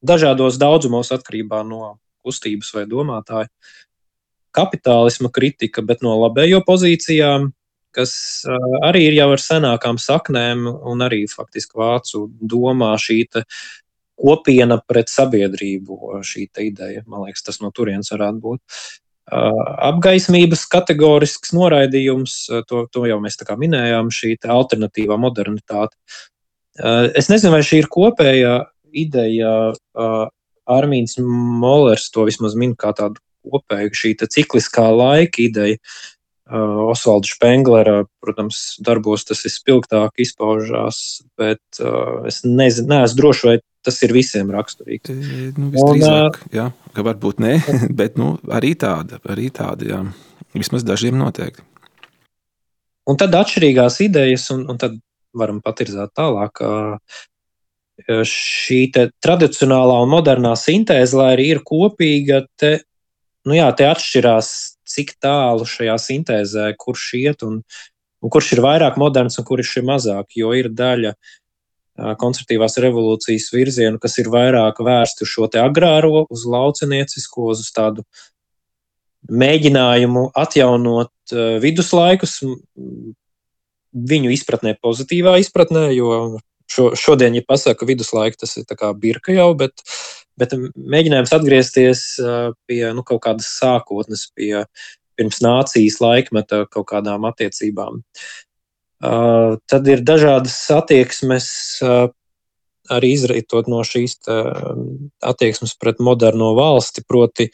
dažādos 0.00 0.56
daudzumos 0.60 1.12
atkarībā 1.12 1.60
no 1.68 1.98
kustības 2.24 2.72
vai 2.74 2.86
domātāja. 2.88 3.52
Kapitālisma 4.56 5.28
kritika, 5.30 5.84
bet 5.84 6.00
no 6.02 6.16
labējo 6.24 6.62
pozīcijām, 6.66 7.52
kas 7.94 8.12
arī 8.86 9.04
ir 9.10 9.18
jau 9.20 9.28
ar 9.34 9.42
senākām 9.42 10.00
saknēm, 10.00 10.64
un 10.66 11.04
arī 11.06 11.26
faktiski 11.30 11.78
vācu 11.78 12.24
domā 12.40 12.94
šī 12.98 13.20
kopiena 14.20 14.80
pret 14.86 15.10
sabiedrību, 15.12 16.20
šī 16.26 16.48
ideja. 16.66 17.04
Man 17.08 17.24
liekas, 17.26 17.46
tas 17.46 17.60
no 17.64 17.72
turienes 17.74 18.12
varētu 18.12 18.42
būt. 18.44 18.60
Apgaismības 19.30 20.64
kategorisks 20.70 21.52
noraidījums, 21.54 22.34
to, 22.68 22.84
to 22.90 23.04
jau 23.06 23.20
mēs 23.22 23.38
minējām, 23.38 24.10
šī 24.10 24.36
alternatīvā 24.42 25.18
modernitāte. 25.20 25.96
Es 27.14 27.30
nezinu, 27.30 27.54
vai 27.54 27.62
šī 27.66 27.84
ir 27.84 27.90
kopējā 27.90 28.54
ideja. 28.92 29.72
Armīns 30.70 31.18
Molers 31.20 32.10
to 32.14 32.26
vismaz 32.26 32.56
min 32.58 32.74
kā 32.78 32.92
tādu 32.96 33.22
kopēju, 33.46 33.94
šī 33.94 34.14
cikliskā 34.26 34.88
laika 34.94 35.42
ideja. 35.46 35.78
Osvalda 36.50 37.30
Špenglera, 37.30 37.96
protams, 38.18 38.74
darbos 38.82 39.22
tas 39.28 39.44
ir 39.46 39.52
spilgtāk 39.54 40.18
izpaužās, 40.18 41.22
bet 41.38 41.78
es 42.26 42.40
nezinu, 42.42 42.90
neesmu 42.90 43.20
drošs, 43.20 43.44
vai 43.46 43.60
tas 43.86 44.00
ir 44.04 44.14
visiem 44.14 44.50
raksturīgs. 44.52 45.12
E, 45.12 45.50
nu, 45.56 45.70
visdrīzāk, 45.74 46.40
un, 46.44 46.52
jā, 46.56 46.66
ka 46.96 47.04
varbūt 47.06 47.40
ne, 47.42 47.56
bet 48.00 48.18
nu, 48.20 48.34
arī 48.52 48.74
tāda, 48.78 49.20
arī 49.30 49.50
tāda, 49.54 49.88
jā. 49.94 50.02
Vismaz 50.56 50.82
dažiem 50.82 51.14
noteikti. 51.14 51.62
Un 53.10 53.18
tad 53.18 53.34
atšķirīgās 53.38 54.00
idejas, 54.02 54.48
un, 54.54 54.64
un 54.70 54.78
tad 54.80 54.96
varam 55.36 55.60
patirzāt 55.62 56.10
tālāk. 56.18 56.62
Šī 58.26 58.80
tradicionālā 58.96 60.00
un 60.02 60.10
modernā 60.10 60.56
sintēze, 60.58 61.14
lai 61.18 61.28
arī 61.36 61.46
ir 61.54 61.62
kopīga, 61.66 62.42
te, 62.58 62.72
nu 63.46 63.54
jā, 63.54 63.68
te 63.78 63.86
atšķirās, 63.86 64.50
cik 64.90 65.14
tālu 65.22 65.68
šajā 65.70 65.94
sintēzē, 66.02 66.70
kurš 66.80 67.06
iet 67.20 67.44
un, 67.46 67.60
un 68.24 68.32
kurš 68.32 68.56
ir 68.56 68.64
vairāk 68.64 68.98
moderns 68.98 69.38
un 69.38 69.46
kurš 69.46 69.76
ir 69.78 69.86
mazāk. 69.86 70.34
Jo 70.40 70.50
ir 70.58 70.70
daļa 70.74 71.14
uh, 71.14 71.36
konservatīvās 72.20 72.78
revolūcijas 72.82 73.50
virzienu, 73.54 74.00
kas 74.02 74.18
ir 74.22 74.30
vairāk 74.32 74.80
vērsti 74.84 75.26
uz 75.26 75.32
šo 75.32 75.48
agrāro, 75.62 76.26
uz 76.30 76.44
lauciniecisko, 76.48 77.50
uz 77.54 77.66
tādu 77.76 78.04
mēģinājumu 79.30 80.30
atjaunot 80.38 81.34
viduslaikus, 81.60 82.38
viņu 83.90 84.32
izpratnē, 84.32 84.76
pozitīvā 84.80 85.36
izpratnē, 85.42 85.90
jo 85.96 86.38
šo, 86.70 86.90
šodien, 86.96 87.36
ja 87.36 87.44
pasaka 87.46 87.88
viduslaika, 87.88 88.42
tas 88.44 88.56
ir 88.60 88.68
kā 88.70 88.92
birka 88.96 89.34
jau, 89.34 89.50
bet, 89.58 89.84
bet 90.40 90.54
mēģinājums 90.54 91.34
atgriezties 91.36 92.04
pie 92.70 92.82
nu, 92.96 93.04
kaut 93.06 93.22
kādas 93.26 93.50
sākotnes, 93.58 94.28
pie 94.36 94.64
pirms 95.18 95.42
nācijas 95.44 95.98
laikmeta 96.00 96.64
kaut 96.72 96.88
kādām 96.94 97.26
attiecībām. 97.28 98.00
Tad 99.00 99.86
ir 99.88 100.02
dažādas 100.04 100.56
attieksmes, 100.76 101.46
arī 102.92 103.12
izraitot 103.16 103.70
no 103.70 103.80
šīs 103.86 104.18
attieksmes 105.24 105.72
pret 105.80 106.02
moderno 106.04 106.52
valsti, 106.58 107.04
proti, 107.08 107.48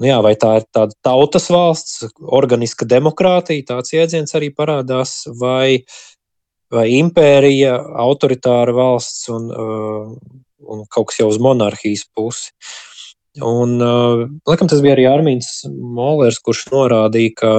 nu 0.00 0.08
jā, 0.08 0.22
vai 0.24 0.32
tā 0.40 0.54
ir 0.60 0.66
tāda 0.72 0.96
tautas 1.04 1.50
valsts, 1.52 2.06
organiska 2.24 2.88
demokrātija, 2.88 3.66
tāds 3.74 3.92
jēdziens 3.92 4.32
arī 4.38 4.48
parādās, 4.56 5.18
vai, 5.40 5.84
vai 6.72 6.88
impērija, 6.96 7.76
autoritāra 8.06 8.72
valsts 8.72 9.28
un, 9.34 9.52
un 10.64 10.84
kaut 10.88 11.12
kas 11.12 11.20
jau 11.20 11.28
uz 11.28 11.40
monarhijas 11.42 12.08
pusi. 12.16 12.54
Un, 13.42 13.80
laikam, 14.46 14.68
tas 14.70 14.80
bija 14.80 14.94
arī 14.94 15.08
Armīns 15.10 15.64
Molers, 15.68 16.38
kurš 16.38 16.68
norādīja, 16.70 17.32
ka 17.40 17.54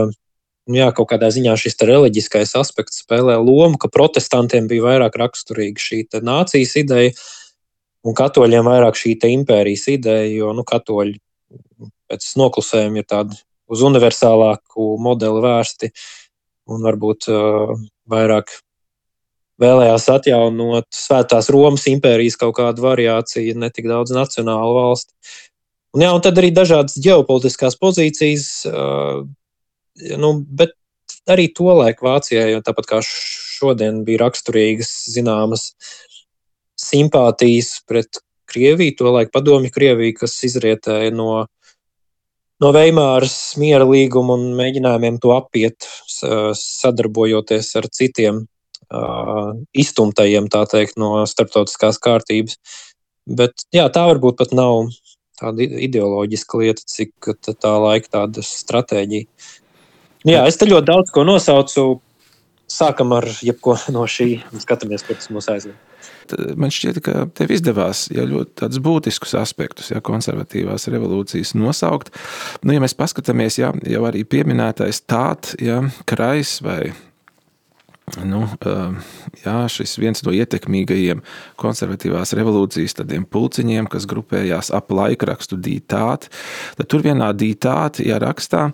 jā, 0.73 0.89
kaut 0.95 1.09
kādā 1.11 1.29
ziņā 1.33 1.53
šis 1.59 1.77
reliģiskais 1.85 2.55
aspekts 2.57 3.03
spēlē 3.03 3.37
lomu, 3.37 3.77
ka 3.81 3.91
protestantiem 3.91 4.69
bija 4.71 4.87
vairāk 4.87 5.17
raksturīga 5.21 5.81
šī 5.81 6.01
nācijas 6.25 6.75
ideja, 6.81 7.13
un 8.05 8.17
katoļiem 8.17 8.65
vairāk 8.65 8.97
šī 8.97 9.17
impērijas 9.35 9.87
ideja, 9.93 10.27
jo 10.31 10.53
nu, 10.57 10.65
katoļi 10.65 11.19
pēc 12.09 12.27
noklusējuma 12.37 13.01
ir 13.01 13.09
tādi 13.09 13.41
uz 13.69 13.81
universālāku 13.85 14.95
modeli 15.01 15.41
vērsti 15.41 15.89
un 16.69 16.85
varbūt 16.85 17.29
uh, 17.33 17.73
vairāk 18.09 18.51
vēlējās 19.61 20.07
atjaunot 20.11 20.87
Svētās 20.93 21.49
Romas 21.53 21.85
impērijas 21.89 22.37
kaut 22.41 22.57
kādu 22.57 22.83
variāciju, 22.85 23.55
ne 23.61 23.69
tik 23.73 23.87
daudz 23.89 24.13
nacionālu 24.15 24.75
valsti. 24.75 25.13
Un, 25.95 26.03
jā, 26.03 26.11
un 26.11 26.23
tad 26.23 26.41
arī 26.41 26.51
dažādas 26.51 26.97
ģeopolitiskās 26.99 27.77
pozīcijas. 27.79 28.47
Uh, 28.67 29.25
nu, 30.19 30.31
bet 30.47 30.75
arī 31.29 31.47
to 31.55 31.71
laiku 31.73 32.07
Vācijai, 32.07 32.59
tāpat 32.65 32.89
kā 32.89 33.01
šodien 33.05 34.03
bija 34.07 34.25
raksturīgas 34.25 34.91
zināmas 35.13 35.73
simpātijas 36.79 37.79
pret 37.87 38.21
Krieviju, 38.45 38.93
to 38.99 39.11
laiku 39.11 39.33
padomju 39.33 39.71
Krieviju, 39.73 40.15
kas 40.19 40.35
izrietēja 40.45 41.11
no, 41.15 41.29
no 42.61 42.71
Veimāras 42.75 43.55
miera 43.59 43.87
līguma 43.89 44.37
un 44.37 44.51
mēģinājumiem 44.59 45.17
to 45.23 45.33
apiet, 45.35 45.87
sadarbojoties 46.61 47.71
ar 47.79 47.89
citiem 47.91 48.43
iztumtajiem, 49.73 50.47
tā 50.53 50.61
teikt, 50.69 50.99
no 51.01 51.25
starptautiskās 51.27 51.97
kārtības. 52.03 52.59
Bet 53.25 53.65
jā, 53.73 53.87
tā 53.89 54.05
varbūt 54.11 54.37
pat 54.37 54.53
nav 54.53 54.91
tāda 55.39 55.65
ideoloģiska 55.65 56.61
lieta, 56.61 56.85
cik 56.85 57.31
tā 57.57 57.73
laika 57.81 58.11
tāda 58.19 58.45
stratēģija. 58.45 59.25
Jā, 60.25 60.41
es 60.49 60.57
te 60.57 60.67
ļoti 60.69 60.89
daudz 60.89 61.13
ko 61.13 61.25
nosaucu. 61.27 61.85
Sākam 62.65 63.11
ar 63.13 63.27
jebko 63.45 63.75
no 63.93 64.07
šī 64.09 64.39
un 64.49 64.61
skatāmies, 64.63 65.03
kur 65.05 65.19
tas 65.19 65.29
mūs 65.29 65.47
aizved. 65.53 65.75
Man 66.57 66.71
šķiet, 66.73 66.97
ka 67.05 67.27
tev 67.37 67.51
izdevās 67.53 68.07
ja, 68.09 68.25
ļoti 68.25 68.81
būtiskus 68.81 69.35
aspektus, 69.37 69.91
ja 69.93 70.01
konservatīvās 70.01 70.87
revolūcijas 70.89 71.53
nosaukt. 71.57 72.09
Nu, 72.65 72.73
ja 72.73 72.81
mēs 72.81 72.97
paskatāmies, 72.97 73.59
ja, 73.61 73.69
jau 73.85 74.01
arī 74.09 74.23
pieminētais 74.25 75.03
tāds, 75.05 75.53
ja, 75.61 75.83
krais 76.09 76.57
vai 76.65 76.95
Nu, 78.21 78.43
jā, 79.41 79.55
šis 79.73 79.95
viens 79.97 80.21
no 80.21 80.29
ietekmīgajiem 80.35 81.23
konservatīvās 81.57 82.35
revolūcijas 82.37 82.99
pulciņiem, 83.33 83.87
kas 83.89 84.05
grupējās 84.05 84.69
ap 84.77 84.93
laikrakstu 84.93 85.57
dītāti, 85.57 86.29
tad 86.77 86.91
tur 86.91 87.01
vienā 87.01 87.31
dītāti 87.33 88.05
ja 88.11 88.21
rakstā 88.21 88.67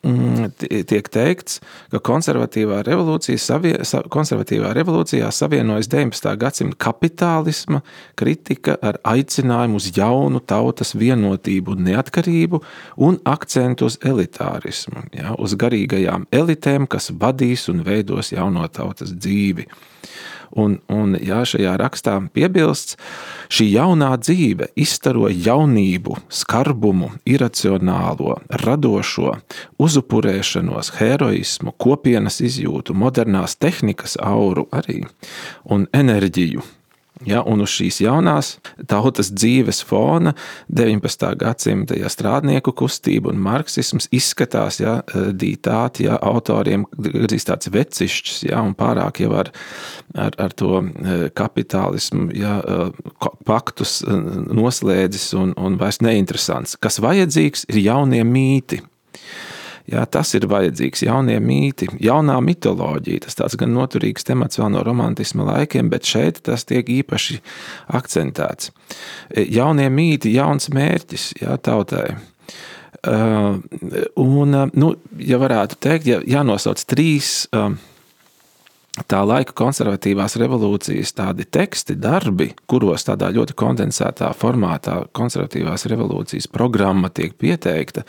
tiek 0.00 1.08
teikts, 1.12 1.58
ka 1.92 2.00
konservatīvā 2.00 2.80
revolūcija, 2.86 3.40
savie, 3.40 3.74
konservatīvā 4.12 4.72
revolūcijā 4.78 5.28
savienojas 5.34 5.90
19. 5.92 6.30
gadsimta 6.40 6.78
kapitālisma 6.80 7.82
kritika 8.16 8.78
ar 8.80 8.96
aicinājumu 9.04 9.76
uz 9.76 9.90
jaunu 9.96 10.40
tautas 10.40 10.94
vienotību 10.96 11.76
un 11.76 11.84
neatkarību 11.90 12.62
un 13.04 13.20
akcentu 13.28 13.90
uz 13.90 13.98
elitārismu, 14.00 15.04
ja, 15.16 15.34
uz 15.36 15.56
garīgajām 15.60 16.30
elitēm, 16.32 16.88
kas 16.88 17.12
vadīs 17.12 17.68
un 17.72 17.84
veidos 17.84 18.32
jauno 18.32 18.64
tautas 18.72 19.12
dzīvi. 19.12 19.68
Un, 20.58 20.80
un 20.90 21.14
jā, 21.22 21.44
šajā 21.46 21.76
rakstā 21.78 22.16
piebilsts, 22.34 22.96
šī 23.52 23.68
jaunā 23.70 24.10
dzīve 24.18 24.70
izstaro 24.78 25.28
jaunību, 25.30 26.16
skarbumu, 26.40 27.12
iracionālo, 27.28 28.40
radošo, 28.64 29.36
uzupurēšanos, 29.78 30.94
heroismu, 30.98 31.76
kopienas 31.78 32.40
izjūtu, 32.42 32.98
modernās 32.98 33.54
tehnikas 33.62 34.18
auru 34.18 34.66
arī 34.74 35.04
un 35.70 35.86
enerģiju 35.94 36.66
Ja, 37.28 37.42
un 37.44 37.60
uz 37.60 37.72
šīs 37.74 38.00
jaunās 38.00 38.54
tautas 38.88 39.28
dzīves 39.34 39.82
fona 39.84 40.32
19. 40.72 41.34
gadsimta 41.42 41.98
ja, 41.98 42.08
strādnieku 42.08 42.72
kustība 42.76 43.28
un 43.32 43.42
marksisms 43.44 44.08
izskatās 44.16 44.80
ja, 44.80 45.00
dītāti 45.12 46.06
ja, 46.06 46.16
autoriem 46.16 46.86
gandrīz 46.96 47.44
tāds 47.48 47.68
vecišķs 47.72 48.44
ja, 48.48 48.62
un 48.64 48.72
pārāk 48.78 49.20
jau 49.20 49.34
ar, 49.36 49.52
ar, 50.16 50.38
ar 50.40 50.56
to 50.56 50.80
e, 50.80 51.18
kapitālismu 51.36 52.30
ja, 52.40 52.56
e, 52.64 53.30
paktus 53.44 54.00
noslēdzis 54.06 55.34
un, 55.36 55.52
un 55.60 55.76
vairs 55.80 56.00
neinteresants. 56.04 56.78
Kas 56.80 57.02
vajadzīgs 57.04 57.68
ir 57.68 57.82
jaunie 57.84 58.24
mīti. 58.24 58.80
Jā, 59.90 60.04
tas 60.06 60.30
ir 60.38 60.46
vajadzīgs. 60.50 61.02
Jaunie 61.06 61.38
mīti, 61.42 61.88
jaunā 62.04 62.36
mitoloģija. 62.46 63.24
Tas 63.26 63.38
tāds 63.38 63.56
gan 63.58 63.72
noturīgs 63.74 64.26
temats 64.28 64.60
vēl 64.60 64.70
no 64.76 64.84
romantisma 64.86 65.48
laikiem, 65.48 65.90
bet 65.90 66.06
šeit 66.06 66.42
tas 66.46 66.66
tiek 66.68 66.86
īpaši 67.00 67.40
akcentēts. 67.98 68.70
Jaunie 69.50 69.88
mīti, 69.90 70.34
jauns 70.36 70.70
mērķis 70.74 71.30
jā, 71.42 71.56
tautai. 71.58 72.06
Uh, 73.00 73.56
un, 74.20 74.56
nu, 74.76 74.90
ja 75.24 75.38
varētu 75.40 75.78
teikt, 75.80 76.06
ja 76.10 76.18
jānosauc 76.28 76.82
trīs 76.84 77.46
uh, 77.56 77.70
tā 79.08 79.22
laika 79.26 79.54
konservatīvās 79.56 80.36
revolūcijas 80.40 81.14
tādi 81.16 81.46
teksti, 81.46 81.96
darbi, 82.00 82.50
kuros 82.70 83.06
tādā 83.08 83.30
ļoti 83.34 83.56
kondensētā 83.58 84.32
formātā 84.36 85.00
konservatīvās 85.16 85.86
revolūcijas 85.90 86.50
programma 86.52 87.12
tiek 87.14 87.36
pieteikta, 87.38 88.04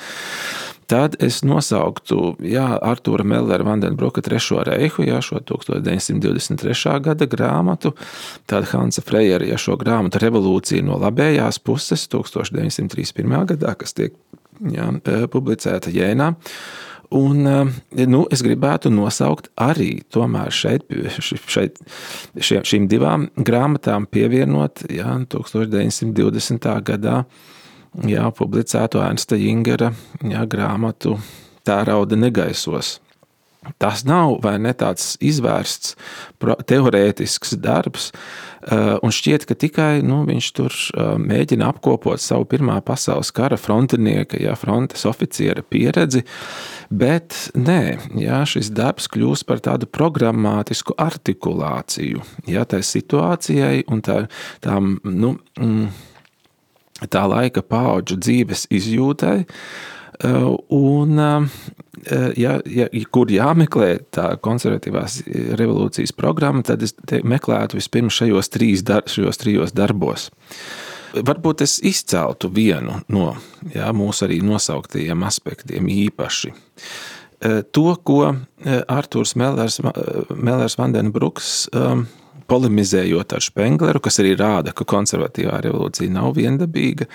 Tad 0.92 1.14
es 1.24 1.38
nosauktu 1.48 2.34
jā, 2.44 2.66
Arthūra 2.84 3.24
Mellera 3.24 3.64
Vandenbroka 3.64 4.20
trešo 4.26 4.60
reihu, 4.68 5.06
jā, 5.08 5.22
šo 5.24 5.40
1923. 5.48 6.98
gada 7.06 7.28
grāmatu, 7.32 7.94
tad 8.50 8.68
Hansa 8.74 9.04
Frejera 9.06 9.48
ja 9.48 9.60
šo 9.62 9.78
grāmatu 9.80 10.20
Revolūcija 10.20 10.84
no 10.84 11.00
labējās 11.00 11.62
puses 11.64 12.04
1931. 12.12 13.38
gadā, 13.54 13.72
kas 13.80 13.96
tiek 13.96 14.18
jā, 14.60 14.90
e, 14.92 15.22
publicēta 15.32 15.94
Jēnā. 15.96 16.34
Un, 17.12 17.44
e, 17.44 18.06
nu, 18.08 18.24
es 18.32 18.40
gribētu 18.46 18.88
nosaukt 18.94 19.50
arī 19.60 20.00
šeit, 20.56 20.86
šeit, 21.20 21.80
šiem, 22.40 22.64
šīm 22.64 22.88
divām 22.92 23.28
grāmatām, 23.36 24.08
pievienot 24.08 24.86
jā, 24.88 25.18
1920. 25.28 26.70
gadā 26.88 27.26
jā, 28.08 28.32
publicēto 28.32 29.04
Ernsta 29.04 29.36
Jingera 29.36 29.92
jā, 30.24 30.46
grāmatu 30.48 31.18
Tērauda 31.68 32.16
negaisos. 32.16 33.00
Tas 33.78 34.06
nav 34.08 34.40
vai 34.42 34.56
ne 34.58 34.72
tāds 34.74 35.18
izvērsts 35.22 35.94
teorētisks 36.42 37.54
darbs, 37.62 38.10
eh, 38.10 38.51
un 39.02 39.14
šķiet, 39.14 39.46
ka 39.50 39.56
tikai 39.58 40.02
nu, 40.06 40.22
viņš 40.28 40.50
tur 40.58 40.74
eh, 40.74 41.14
mēģina 41.22 41.70
apkopot 41.72 42.22
savu 42.22 42.46
Pirmā 42.52 42.78
pasaules 42.86 43.32
kara 43.36 43.58
frontinieka, 43.60 44.40
ja 44.42 44.56
frontes 44.60 45.06
oficiera 45.10 45.64
pieredzi, 45.66 46.24
bet 46.90 47.38
nē, 47.58 47.82
jā, 48.22 48.42
šis 48.50 48.72
darbs 48.76 49.10
kļūst 49.12 49.48
par 49.50 49.64
tādu 49.64 49.90
programmatisku 49.90 50.96
artikulāciju 51.02 52.24
jā, 52.52 52.66
tai 52.70 52.84
situācijai 52.86 53.86
un 53.92 54.06
tā, 54.06 54.22
tām, 54.64 54.96
nu, 55.08 55.36
mm, 55.60 55.90
tā 57.10 57.26
laika 57.30 57.64
paudžu 57.66 58.20
dzīves 58.22 58.68
izjūtai. 58.74 59.40
Eh, 60.24 60.56
un, 60.68 61.20
eh, 61.20 62.34
ja, 62.38 62.60
ja, 62.66 62.88
kur 63.10 63.32
jāmeklē 63.32 63.90
tā 64.14 64.28
konservatīvās 64.44 65.22
revolūcijas 65.58 66.14
programma, 66.14 66.62
tad 66.66 66.84
es 66.86 66.94
meklētu 67.10 67.80
vispirms 67.80 68.20
šajos, 68.20 68.52
trīs 68.54 68.86
dar, 68.86 69.08
šajos 69.10 69.42
trijos 69.42 69.74
darbos. 69.74 70.30
Varbūt 71.12 71.66
es 71.66 71.80
izceltu 71.84 72.52
vienu 72.54 73.02
no 73.12 73.34
jā, 73.74 73.90
mūsu 73.96 74.28
arī 74.28 74.40
nosauktajiem 74.46 75.26
aspektiem 75.28 75.90
īpaši. 75.92 76.54
Eh, 77.42 77.62
to, 77.74 77.96
ko 78.06 78.36
Arthurs 78.88 79.34
Mellers, 79.36 79.80
Mellers 80.38 80.78
Vandenbruks 80.78 81.66
polemizējot 82.52 83.36
ar 83.38 83.46
Spengleru, 83.46 84.02
kas 84.04 84.20
arī 84.22 84.36
rāda, 84.40 84.74
ka 84.76 84.86
konservatīvā 84.88 85.62
revolūcija 85.64 86.12
nav 86.12 86.36
viendabīga. 86.36 87.08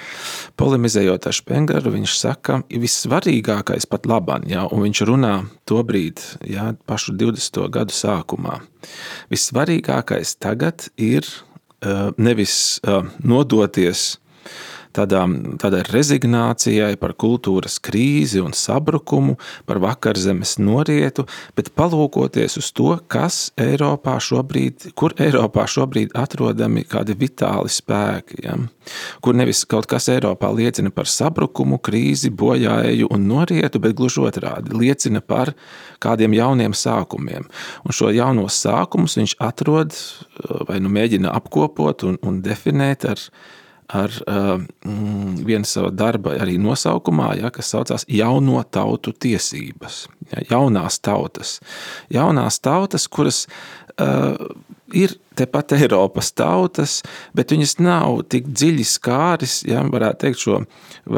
Polemizējot 0.56 1.28
ar 1.28 1.36
Spengleru, 1.36 1.92
viņš 1.94 2.16
saka, 2.16 2.60
ka 2.62 2.80
vissvarīgākais 2.82 3.88
pat 3.90 4.08
labam, 4.08 4.46
ja, 4.48 4.64
un 4.72 4.86
viņš 4.86 5.02
runā 5.08 5.34
to 5.68 5.82
brīdi, 5.86 6.24
ja, 6.48 6.70
pašu 6.88 7.16
20. 7.18 7.66
gadu 7.74 7.94
sākumā. 7.96 8.60
Vissvarīgākais 9.32 10.36
tagad 10.40 10.88
ir 10.96 11.28
nevis 12.16 12.80
nodoties 13.22 14.16
tādām, 14.96 15.36
tādai 15.60 15.82
rezignācijai 15.88 16.94
par 17.00 17.14
kultūras 17.18 17.78
krīzi 17.82 18.40
un 18.42 18.54
sabrukumu, 18.56 19.36
par 19.68 19.80
vakarzemes 19.82 20.56
norietu, 20.62 21.26
bet 21.58 21.72
palūkoties 21.76 22.58
uz 22.60 22.70
to, 22.76 22.94
kas 23.12 23.50
Eiropā 23.60 24.16
šobrīd, 24.22 24.90
kur 24.98 25.14
Eiropā 25.20 25.66
šobrīd 25.70 26.16
atrodami 26.18 26.86
kādi 26.88 27.16
vitāli 27.18 27.72
spēki, 27.72 28.40
ja? 28.46 28.56
kur 29.24 29.36
nevis 29.38 29.64
kaut 29.68 29.88
kas 29.90 30.08
Eiropā 30.12 30.50
liecina 30.54 30.92
par 30.94 31.10
sabrukumu, 31.10 31.80
krīzi, 31.82 32.32
bojāēju 32.32 33.10
un 33.12 33.28
norietu, 33.30 33.82
bet 33.82 33.96
gluži 33.98 34.22
otrādi 34.26 34.76
liecina 34.76 35.22
par 35.24 35.52
kādiem 36.02 36.36
jauniem 36.36 36.74
sākumiem. 36.76 37.46
Un 37.84 37.96
šo 37.96 38.10
jaunos 38.14 38.58
sākumus 38.62 39.16
viņš 39.18 39.36
atrod 39.42 39.94
vai 40.68 40.80
nu 40.82 40.90
mēģina 40.92 41.32
apkopot 41.36 42.06
un, 42.08 42.18
un 42.26 42.42
definēt 42.44 43.06
ar 43.08 43.22
ar 43.88 44.10
uh, 44.26 44.56
vienu 45.46 45.66
savu 45.68 45.92
darba 45.94 46.34
arī 46.42 46.56
nosaukumā, 46.62 47.32
ja, 47.40 47.50
kas 47.54 47.70
saucās 47.74 48.06
Jauno 48.10 48.62
tautu 48.70 49.12
tiesības. 49.12 50.06
Ja, 50.32 50.42
jaunās 50.50 50.98
tautas. 50.98 51.60
Jaunās 52.10 52.58
tautas, 52.60 53.06
kuras 53.06 53.44
uh, 54.00 54.34
ir 54.94 55.14
tepat 55.36 55.76
Eiropas 55.76 56.32
tautas, 56.32 57.00
bet 57.36 57.52
viņas 57.52 57.76
nav 57.82 58.22
tik 58.32 58.48
dziļi 58.48 58.86
skāris, 58.88 59.60
ja, 59.68 59.82
varētu 59.92 60.22
teikt, 60.24 60.42
šo 60.42 60.60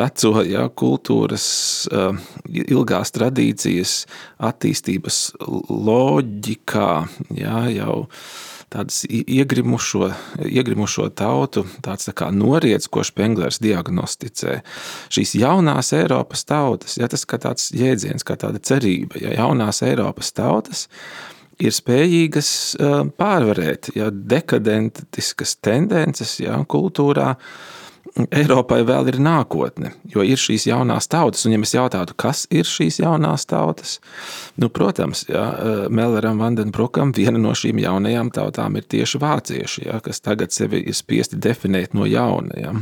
veco 0.00 0.44
ja, 0.44 0.66
kultūras 0.68 1.48
uh, 1.92 2.12
ilgās 2.48 3.14
tradīcijas 3.16 4.02
attīstības 4.50 5.22
loģikā, 5.68 6.92
ja, 7.38 7.64
jau 7.72 8.02
tādas 8.72 9.02
iegrimušo, 9.08 10.10
iegrimušo 10.44 11.08
tautu, 11.16 11.64
tāds 11.84 12.08
tā 12.08 12.14
kā 12.16 12.28
noriets, 12.34 12.90
ko 12.92 13.04
Špenglers 13.06 13.60
diagnosticē. 13.64 14.60
Šīs 15.14 15.34
jaunās 15.40 15.94
Eiropas 15.96 16.44
tautas, 16.48 16.98
ja 17.00 17.08
tas 17.08 17.24
kā 17.28 17.40
tāds 17.42 17.70
jēdziens, 17.76 18.26
kā 18.26 18.36
tāda 18.40 18.60
cerība, 18.60 19.20
ja 19.22 19.38
jaunās 19.40 19.82
Eiropas 19.86 20.32
tautas 20.36 20.86
ir 21.58 21.74
spējīgas 21.74 22.50
pārvarēt 23.18 23.90
ja, 23.98 24.12
dekadentiskas 24.12 25.56
tendences 25.64 26.38
ja, 26.42 26.60
kultūrā, 26.68 27.34
Eiropai 28.26 28.80
vēl 28.86 29.12
ir 29.12 29.18
nākotne, 29.22 29.92
jo 30.10 30.24
ir 30.26 30.40
šīs 30.40 30.66
jaunās 30.68 31.06
tautas. 31.10 31.44
Un, 31.46 31.54
ja 31.54 31.62
mēs 31.62 31.74
jautātu, 31.76 32.16
kas 32.18 32.46
ir 32.50 32.66
šīs 32.66 32.98
jaunās 33.02 33.46
tautas, 33.48 33.98
nu, 34.58 34.70
protams, 34.74 35.24
ja, 35.30 35.46
eh, 35.54 35.80
Melleram 35.88 36.42
Vandenbrukam 36.42 37.14
viena 37.14 37.38
no 37.38 37.54
šīm 37.54 37.78
jaunajām 37.82 38.32
tautām 38.34 38.78
ir 38.78 38.88
tieši 38.90 39.22
vācieši, 39.22 39.86
ja, 39.86 40.00
kas 40.04 40.22
tagad 40.24 40.54
sevi 40.54 40.82
ir 40.82 40.96
spiesti 40.98 41.38
definēt 41.38 41.94
no 41.94 42.08
jauna. 42.08 42.58
Ja. 42.58 42.74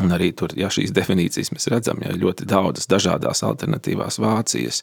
Un 0.00 0.14
arī 0.14 0.30
tur, 0.32 0.54
ja 0.56 0.70
šīs 0.72 0.94
definīcijas 0.96 1.50
mēs 1.52 1.68
redzam, 1.68 1.98
ja 2.00 2.14
ļoti 2.16 2.46
daudzas 2.48 2.88
dažādas 2.88 3.42
alternatīvās 3.44 4.16
Vācijas. 4.22 4.80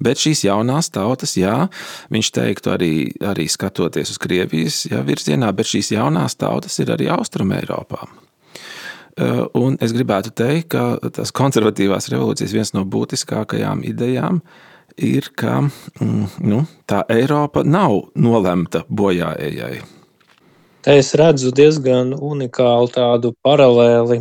Bet 0.00 0.22
šīs 0.22 0.46
jaunās 0.46 0.88
tautas, 0.94 1.36
jā, 1.36 1.66
viņš 2.14 2.30
teiktu 2.38 2.72
arī, 2.72 2.92
arī 3.20 3.50
skatoties 3.52 4.14
uz 4.14 4.22
Krievijas 4.22 4.86
ja, 4.88 5.02
virzienā, 5.04 5.52
bet 5.52 5.68
šīs 5.74 5.92
jaunās 5.98 6.38
tautas 6.40 6.80
ir 6.80 6.94
arī 6.94 7.10
Austrum 7.12 7.52
Eiropā. 7.52 8.06
Eh, 8.06 8.25
un 9.16 9.78
es 9.80 9.94
gribētu 9.96 10.32
teikt, 10.36 10.74
ka 10.74 11.10
tas 11.14 11.32
konservatīvās 11.32 12.10
revolūcijas 12.12 12.52
viens 12.52 12.72
no 12.76 12.84
būtiskākajām 12.84 13.84
idejām 13.88 14.42
ir, 14.96 15.30
ka 15.36 15.62
mm, 15.64 16.38
nu, 16.44 16.62
tā 16.88 17.02
Eiropa 17.12 17.64
nav 17.64 18.10
nolemta 18.16 18.84
bojājai. 18.88 19.80
Te 20.86 20.94
es 21.00 21.12
redzu 21.18 21.50
diezgan 21.50 22.12
unikālu 22.14 22.92
tādu 22.94 23.32
paralēli 23.42 24.20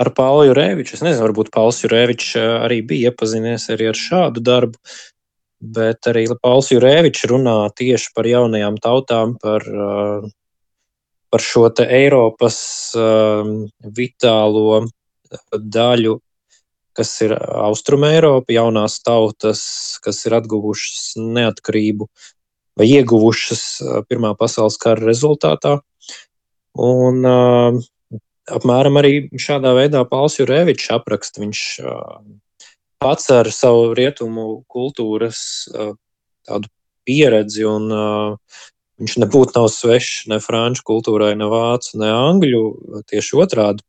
ar 0.00 0.12
Paulu 0.16 0.46
Jurēviču. 0.50 0.96
Es 0.96 1.04
nezinu, 1.04 1.24
varbūt 1.26 1.52
Pauls 1.54 1.82
Jurēvičs 1.84 2.32
eh, 2.40 2.48
arī 2.66 2.80
bija 2.86 3.12
iepazinies 3.12 3.68
arī 3.74 3.90
ar 3.90 4.00
šādu 4.00 4.42
darbu, 4.44 4.80
bet 5.76 6.08
arī 6.10 6.26
Pauls 6.40 6.70
Jurēvičs 6.72 7.28
runā 7.30 7.58
tieši 7.76 8.12
par 8.16 8.28
jaunajām 8.28 8.76
tautām, 8.82 9.36
par 9.40 9.64
uh, 9.72 10.26
par 11.36 11.44
šo 11.44 11.66
Eiropas 11.84 12.58
um, 12.96 13.66
vitālo 13.92 14.86
daļu, 15.52 16.14
kas 16.96 17.10
ir 17.26 17.34
Austruma 17.36 18.14
Eiropa, 18.16 18.54
jaunās 18.56 19.02
tautas, 19.04 19.60
kas 20.00 20.22
ir 20.24 20.38
atguvušas 20.38 21.18
neatkarību 21.20 22.08
vai 22.80 22.86
ieguvušas 22.88 23.64
uh, 23.84 23.98
Pirmā 24.08 24.30
pasaules 24.40 24.78
kara 24.80 25.04
rezultātā. 25.04 25.74
Un, 26.72 27.20
uh, 27.28 27.76
apmēram 28.56 28.96
arī 29.02 29.12
šādā 29.36 29.74
veidā 29.76 30.06
Pauls 30.08 30.38
Jurēvičs 30.40 30.88
apraksta. 30.96 31.42
Viņš 31.44 31.66
uh, 31.84 32.22
pats 33.04 33.28
ar 33.28 33.52
savu 33.52 33.90
rietumu 33.98 34.62
kultūras 34.72 35.42
uh, 35.74 35.92
pieredzi 37.04 37.68
un 37.68 37.92
uh, 37.92 38.64
Viņš 38.96 39.18
nebūtu 39.20 39.58
nav 39.58 39.68
svešs 39.72 40.24
ne 40.32 40.38
franču 40.40 40.84
kultūrai, 40.88 41.34
ne 41.36 41.48
vācu, 41.52 41.98
ne 42.00 42.08
angļu. 42.14 42.62
Tieši 43.10 43.38
otrādi. 43.42 43.84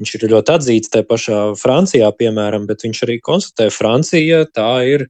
Viņš 0.00 0.14
ir 0.16 0.26
ļoti 0.32 0.54
atzīts 0.56 0.92
tajā 0.92 1.06
pašā 1.08 1.38
Francijā, 1.60 2.08
piemēram, 2.16 2.66
bet 2.68 2.84
viņš 2.86 3.02
arī 3.04 3.18
konstatē, 3.24 3.68
ka 3.68 3.76
Francija 3.76 4.42
tā 4.48 4.70
ir 4.88 5.06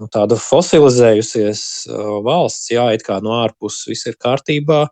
nu, 0.00 0.08
tāda 0.12 0.38
fosilizējusies 0.40 1.60
uh, 1.90 2.16
valsts, 2.24 2.70
jā, 2.72 2.88
it 2.96 3.04
kā 3.06 3.20
no 3.24 3.36
ārpuses 3.42 3.88
viss 3.90 4.08
ir 4.08 4.16
kārtībā, 4.20 4.86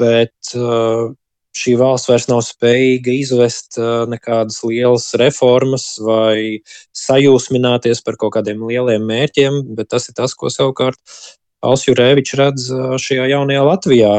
bet 0.00 0.56
uh, 0.56 1.12
šī 1.56 1.76
valsts 1.80 2.10
vairs 2.10 2.28
nav 2.32 2.42
spējīga 2.44 3.16
izvest 3.16 3.80
uh, 3.80 4.04
nekādas 4.10 4.62
lielas 4.64 5.10
reformas 5.20 5.88
vai 6.02 6.64
sajūsmināties 6.96 8.02
par 8.04 8.16
kaut 8.20 8.38
kādiem 8.38 8.64
lieliem 8.68 9.04
mērķiem, 9.08 9.62
bet 9.76 9.92
tas 9.92 10.08
ir 10.08 10.16
tas, 10.16 10.36
ko 10.36 10.52
savukārt 10.52 11.00
Alans 11.66 11.84
Jurēvičs 11.88 12.38
redz 12.40 12.70
šajā 13.02 13.28
jaunajā 13.34 13.66
Latvijā. 13.66 14.16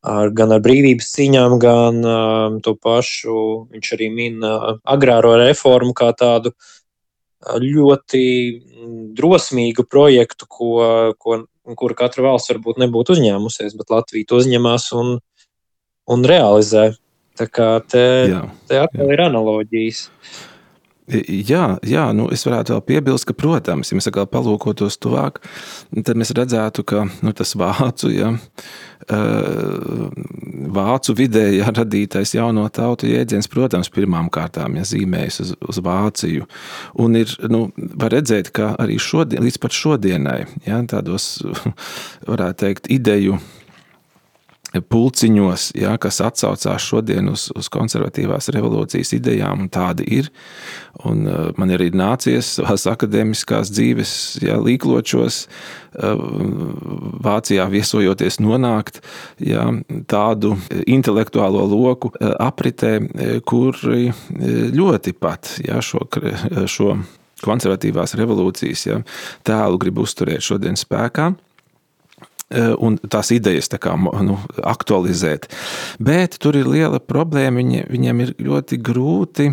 Ar, 0.00 0.30
gan 0.32 0.54
ar 0.54 0.62
brīvības 0.64 1.10
cīņām, 1.12 1.58
gan 1.60 1.98
uh, 2.00 2.54
to 2.64 2.72
pašu. 2.72 3.66
Viņš 3.68 3.90
arī 3.98 4.06
min 4.14 4.38
uh, 4.40 4.78
agrāro 4.88 5.34
reformu 5.36 5.92
kā 5.92 6.08
tādu 6.16 6.54
uh, 6.54 6.70
ļoti 7.60 8.22
drosmīgu 9.16 9.84
projektu, 9.88 10.48
ko, 10.48 10.70
ko, 11.18 11.42
kuru 11.76 11.96
katra 11.96 12.24
valsts 12.30 12.52
varbūt 12.52 12.80
nebūtu 12.82 13.16
uzņēmusies, 13.16 13.76
bet 13.76 13.92
Latvija 13.92 14.28
to 14.28 14.40
uzņemās 14.40 14.90
un, 14.96 15.18
un 16.10 16.26
realizē. 16.28 16.90
Tā 17.38 17.46
kā 17.48 17.70
te, 17.88 18.04
jā, 18.28 18.42
te 18.68 18.80
atkal 18.82 19.06
jā. 19.06 19.14
ir 19.14 19.24
analoģijas. 19.24 20.02
Jā, 21.10 21.64
jā 21.86 22.04
nu 22.14 22.28
es 22.30 22.44
varētu 22.46 22.76
vēl 22.76 22.82
piebilst, 22.86 23.26
ka, 23.26 23.34
protams, 23.34 23.90
ja 23.90 23.98
mēs 23.98 24.06
atkal 24.10 24.28
palūkotos 24.30 24.98
tuvāk, 25.02 25.40
tad 26.06 26.18
mēs 26.20 26.30
redzētu, 26.36 26.84
ka 26.86 27.06
nu, 27.24 27.32
tas 27.36 27.56
vācu, 27.58 28.12
ja, 28.14 28.30
vācu 30.76 31.16
vidē 31.18 31.46
ja, 31.56 31.72
radītais 31.74 32.34
jauno 32.36 32.68
tautu 32.70 33.10
jēdziens, 33.10 33.50
protams, 33.50 33.90
pirmām 33.90 34.30
kārtām 34.30 34.78
ja, 34.78 34.86
zīmējas 34.86 35.40
uz, 35.42 35.54
uz 35.72 35.80
Vāciju. 35.82 36.46
Un 37.02 37.18
ir, 37.18 37.32
nu, 37.50 37.66
var 37.98 38.14
redzēt, 38.14 38.52
ka 38.54 38.74
arī 38.78 39.00
šodien, 39.02 39.42
līdz 39.46 39.58
pat 39.62 39.74
šodienai, 39.74 40.44
ja, 40.68 40.78
tādos, 40.90 41.40
varētu 42.30 42.66
teikt, 42.66 42.92
ideju 42.92 43.40
pulciņos, 44.78 45.70
ja, 45.78 45.96
kas 45.98 46.20
atsaucās 46.22 46.84
šodien 46.84 47.30
uz, 47.32 47.48
uz 47.58 47.68
konservatīvās 47.72 48.50
revolūcijas 48.54 49.14
idejām, 49.16 49.66
un 49.66 49.70
tādi 49.72 50.06
ir. 50.20 50.30
Un, 51.06 51.24
uh, 51.26 51.50
man 51.58 51.74
arī 51.74 51.90
nācies 51.96 52.54
savās 52.58 52.86
akadēmiskās 52.90 53.72
dzīves 53.74 54.12
ja, 54.44 54.60
līkločos, 54.62 55.42
uh, 55.46 56.24
Vācijā 57.20 57.66
viesojoties, 57.72 58.38
nonākt 58.42 59.00
ja, 59.42 59.66
tādu 60.10 60.54
intelektuālo 60.86 61.66
loku 61.70 62.12
uh, 62.14 62.34
apritē, 62.40 62.98
kuri 63.46 64.10
ļoti 64.74 65.12
pat 65.18 65.56
ja, 65.64 65.80
šo, 65.84 66.06
šo 66.70 66.94
konservatīvās 67.44 68.14
revolūcijas 68.20 68.86
ja, 68.86 68.98
tēlu 69.46 69.80
grib 69.80 70.02
uzturēt 70.04 70.44
šodien 70.44 70.78
spēkā. 70.78 71.30
Eh, 72.50 72.72
un 72.82 72.96
tās 73.06 73.28
idejas 73.30 73.70
tā 73.70 73.78
kā, 73.78 73.92
nu, 74.26 74.34
aktualizēt. 74.66 75.46
Bet 76.02 76.34
tur 76.42 76.56
ir 76.58 76.66
liela 76.66 76.98
problēma. 76.98 77.60
Viņi, 77.62 77.84
viņiem 77.86 78.22
ir 78.24 78.32
ļoti 78.42 78.78
grūti 78.82 79.52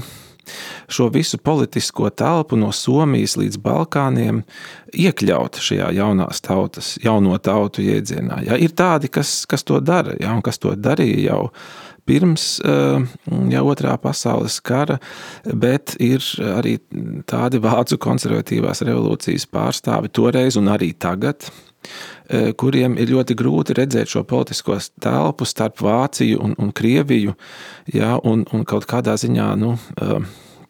šo 0.89 1.09
visu 1.13 1.37
politisko 1.37 2.09
telpu 2.09 2.57
no 2.57 2.71
Somijas 2.73 3.35
līdz 3.37 3.59
Balkāniem 3.61 4.39
iekļaut 4.97 5.59
šajā 5.61 5.91
jaunās 5.93 6.41
tautas, 6.41 6.95
jauno 7.03 7.37
tautu 7.37 7.85
jēdzienā. 7.85 8.39
Ja? 8.47 8.57
Ir 8.57 8.73
tādi, 8.73 9.11
kas, 9.13 9.43
kas 9.45 9.67
to 9.67 9.77
dara, 9.77 10.15
ja? 10.17 10.33
un 10.33 10.41
kas 10.41 10.57
to 10.57 10.73
darīja 10.73 11.27
jau 11.27 11.43
pirms 12.07 12.61
ja, 12.63 13.61
otrā 13.67 13.97
pasaules 13.99 14.61
kara, 14.63 14.95
bet 15.51 15.97
ir 15.99 16.23
arī 16.55 16.77
tādi 17.27 17.59
vācu 17.59 17.99
konservatīvās 17.99 18.81
revolūcijas 18.87 19.49
pārstāvi 19.51 20.15
toreiz 20.15 20.55
un 20.55 20.71
arī 20.71 20.93
tagad, 20.95 21.51
Eh, 21.51 21.66
kuriem 22.59 22.97
ir 22.99 23.11
ļoti 23.13 23.35
grūti 23.39 23.75
redzēt 23.77 24.11
šo 24.11 24.23
politisko 24.27 24.75
telpu 25.03 25.47
starp 25.47 25.79
Vāciju 25.83 26.41
un, 26.43 26.55
un 26.59 26.73
Krieviju, 26.75 27.35
ja, 27.93 28.17
un, 28.23 28.43
un 28.53 28.65
kaut 28.67 28.87
kādā 28.89 29.15
ziņā 29.19 29.47
nu, 29.61 29.75
eh, 30.01 30.17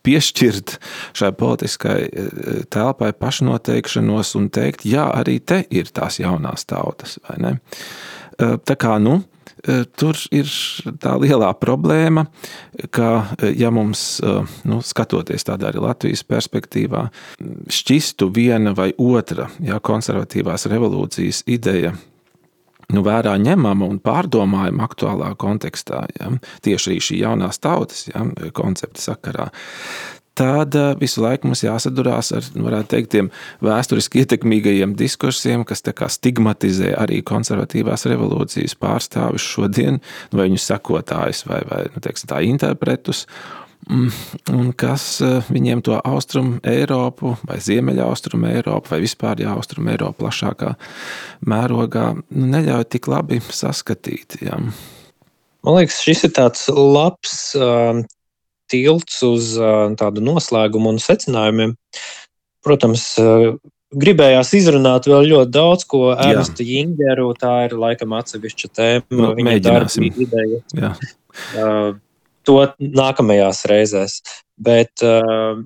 piešķirt 0.07 0.77
šai 1.17 1.31
politiskai 1.39 1.97
eh, 2.05 2.59
telpai 2.73 3.13
pašnoteikšanos 3.17 4.35
un 4.39 4.51
teikt, 4.53 4.85
jā, 4.85 5.07
arī 5.21 5.39
te 5.39 5.63
ir 5.73 5.89
tās 5.89 6.21
jaunās 6.21 6.67
tautas. 6.69 7.17
Tā 8.37 8.77
kā 8.77 8.99
nu, 9.01 9.17
Eh, 9.17 9.36
tur 9.97 10.19
ir 10.31 10.49
tā 11.01 11.15
lielā 11.21 11.49
problēma, 11.59 12.25
ka, 12.91 13.27
eh, 13.39 13.53
ja 13.57 13.71
mums, 13.71 14.19
eh, 14.23 14.43
nu, 14.63 14.81
skatoties 14.81 15.43
tādā 15.47 15.71
arī 15.71 15.81
Latvijas 15.81 16.23
perspektīvā, 16.23 17.07
šķistu 17.67 18.31
viena 18.33 18.75
vai 18.75 18.93
otra 18.97 19.49
ja, 19.59 19.79
konservatīvās 19.79 20.67
revolūcijas 20.69 21.43
ideja 21.47 21.93
nu, 22.93 23.03
vērā 23.03 23.35
ņemama 23.41 23.87
un 23.87 23.99
pārdomājama 23.99 24.85
aktuālā 24.87 25.33
kontekstā, 25.35 26.05
ja, 26.19 26.31
tieši 26.63 26.91
arī 26.91 26.99
šī 27.03 27.19
jaunās 27.25 27.59
tautas 27.59 28.07
ja, 28.07 28.23
koncepta 28.55 29.01
sakarā, 29.01 29.49
tad 30.37 30.75
eh, 30.77 30.93
visu 30.99 31.23
laiku 31.23 31.49
mums 31.49 31.63
jāsadurās 31.65 32.31
ar 32.37 32.47
nu, 32.57 32.71
teikt, 32.89 33.11
tiem 33.15 33.29
vēsturiski 33.65 34.23
ietekmīgajiem 34.23 34.95
diskursiem, 34.97 35.65
kas 35.67 35.83
stigmatizē 36.17 36.93
arī 36.97 37.21
konservatīvās 37.25 38.07
revolūcijas 38.11 38.77
pārstāvis 38.79 39.45
šodien, 39.45 40.01
vai 40.31 40.49
viņu 40.49 40.61
sekotājus 40.61 41.45
vai, 41.49 41.61
vai 41.69 41.85
nu, 41.93 42.03
teiksim, 42.03 42.29
tā 42.33 42.43
interpretus. 42.45 43.25
Mm, 43.87 44.09
un 44.51 44.71
kas 44.75 45.05
eh, 45.23 45.37
viņiem 45.53 45.81
to 45.85 45.95
austrumu 46.01 46.57
Eiropu, 46.67 47.35
vai 47.47 47.59
ziemeļaustrumu 47.63 48.49
Eiropu, 48.51 48.91
vai 48.91 49.01
vispār 49.03 49.45
austrumu 49.53 49.93
Eiropu 49.93 50.25
plašākā 50.25 50.73
mērogā 51.47 52.09
nu, 52.17 52.51
neļauj 52.57 52.87
tik 52.95 53.07
labi 53.11 53.39
saskatīt. 53.41 54.41
Ja. 54.43 54.59
Man 55.65 55.79
liekas, 55.79 56.01
šis 56.03 56.25
ir 56.27 56.33
tāds 56.35 56.67
labs 56.73 57.37
um, 57.59 58.03
tilts 58.71 59.21
uz 59.25 59.53
tādu 59.99 60.23
noslēgumu 60.25 60.93
un 60.93 61.01
secinājumiem. 61.01 61.75
Protams, 62.65 63.05
gribējās 63.95 64.51
izrunāt 64.57 65.07
vēl 65.07 65.29
ļoti 65.31 65.53
daudz 65.53 65.85
ko 65.89 66.01
Ernstu 66.13 66.65
Jingeru. 66.67 67.29
Tā 67.39 67.53
ir 67.67 67.77
laikam 67.79 68.15
atsevišķa 68.17 68.71
tēma. 68.73 69.07
Nu, 69.13 69.31
Viņa 69.37 69.55
darba 69.63 70.09
ideja. 70.09 70.61
Jā. 70.75 70.91
Uh, 71.53 71.95
to 72.47 72.59
nākamajās 72.81 73.63
reizēs. 73.69 74.19
Bet 74.57 75.05
uh, 75.05 75.61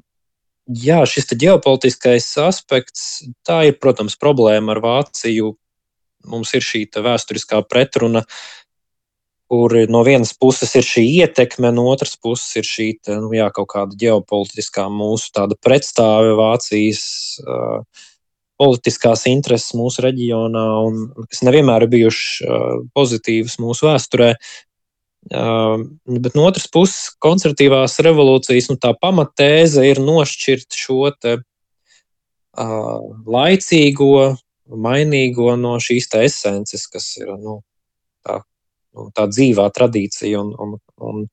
jā, 0.68 1.02
šis 1.08 1.32
ģeopolitiskais 1.32 2.30
aspekts, 2.44 3.26
tā 3.48 3.64
ir, 3.70 3.80
protams, 3.82 4.20
problēma 4.20 4.76
ar 4.76 4.84
Vāciju. 4.84 5.56
Mums 6.30 6.52
ir 6.54 6.62
šī 6.62 6.84
vēsturiskā 7.02 7.64
pretruna. 7.66 8.22
Uh, 8.22 8.61
kur 9.52 9.74
no 9.92 10.00
vienas 10.08 10.32
puses 10.40 10.72
ir 10.80 10.86
šī 10.88 11.02
ietekme, 11.26 11.74
no 11.76 11.90
otras 11.92 12.16
puses 12.16 12.62
ir 12.62 12.68
šī 12.68 12.88
te, 13.04 13.18
nu, 13.20 13.34
jā, 13.36 13.50
kaut 13.52 13.68
kāda 13.74 13.98
ģeopolitiskā 14.00 14.86
mūsu 14.88 15.44
pretstāve 15.60 16.38
Vācijas. 16.40 17.04
Uh, 17.44 18.08
politiskās 18.62 19.26
intereses 19.30 19.74
mūsu 19.74 20.04
reģionā, 20.06 20.66
un 20.86 21.26
kas 21.32 21.42
nevienmēr 21.48 21.88
ir 21.88 21.94
bijušas 21.96 22.44
uh, 22.46 22.84
pozitīvas 22.94 23.58
mūsu 23.62 23.88
vēsturē. 23.88 24.36
Uh, 25.32 25.82
bet 26.06 26.38
no 26.38 26.46
otras 26.50 26.68
puses, 26.70 27.10
konservatīvās 27.22 28.00
revolūcijas 28.06 28.70
nu, 28.72 28.78
pamatēze 29.02 29.86
ir 29.90 30.02
nošķirt 30.02 30.78
šo 30.78 31.10
te, 31.18 31.36
uh, 31.42 33.02
laicīgo, 33.38 34.14
mainīgo 34.72 35.56
no 35.62 35.76
šīs 35.82 36.10
esences, 36.22 36.88
kas 36.90 37.12
ir 37.22 37.34
nu, 37.38 37.60
tā, 38.26 38.42
tā 39.16 39.28
dzīvā 39.32 39.68
tradīcija 39.76 40.42
un, 40.42 40.54
un, 40.60 40.78
un 41.02 41.26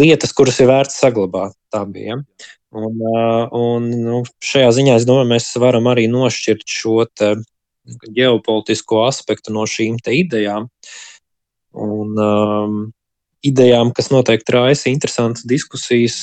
lietas, 0.00 0.34
kuras 0.36 0.60
ir 0.62 0.70
vērts 0.70 1.00
saglabāt. 1.02 1.56
Tā 1.72 1.84
bija. 1.88 2.20
Un, 2.76 3.00
un, 3.56 3.90
nu, 4.04 4.22
šajā 4.44 4.70
ziņā 4.78 4.96
es 4.98 5.06
domāju, 5.08 5.30
mēs 5.34 5.48
varam 5.62 5.88
arī 5.90 6.06
nošķirt 6.12 6.66
šo 6.68 7.06
ģeopolitisko 8.16 9.04
aspektu 9.06 9.54
no 9.54 9.64
šīm 9.70 9.98
idejām. 10.12 10.68
Un, 11.76 12.16
um, 12.16 12.76
idejām, 13.46 13.92
kas 13.94 14.10
noteikti 14.10 14.54
raisa 14.56 14.90
interesantas 14.90 15.44
diskusijas, 15.48 16.16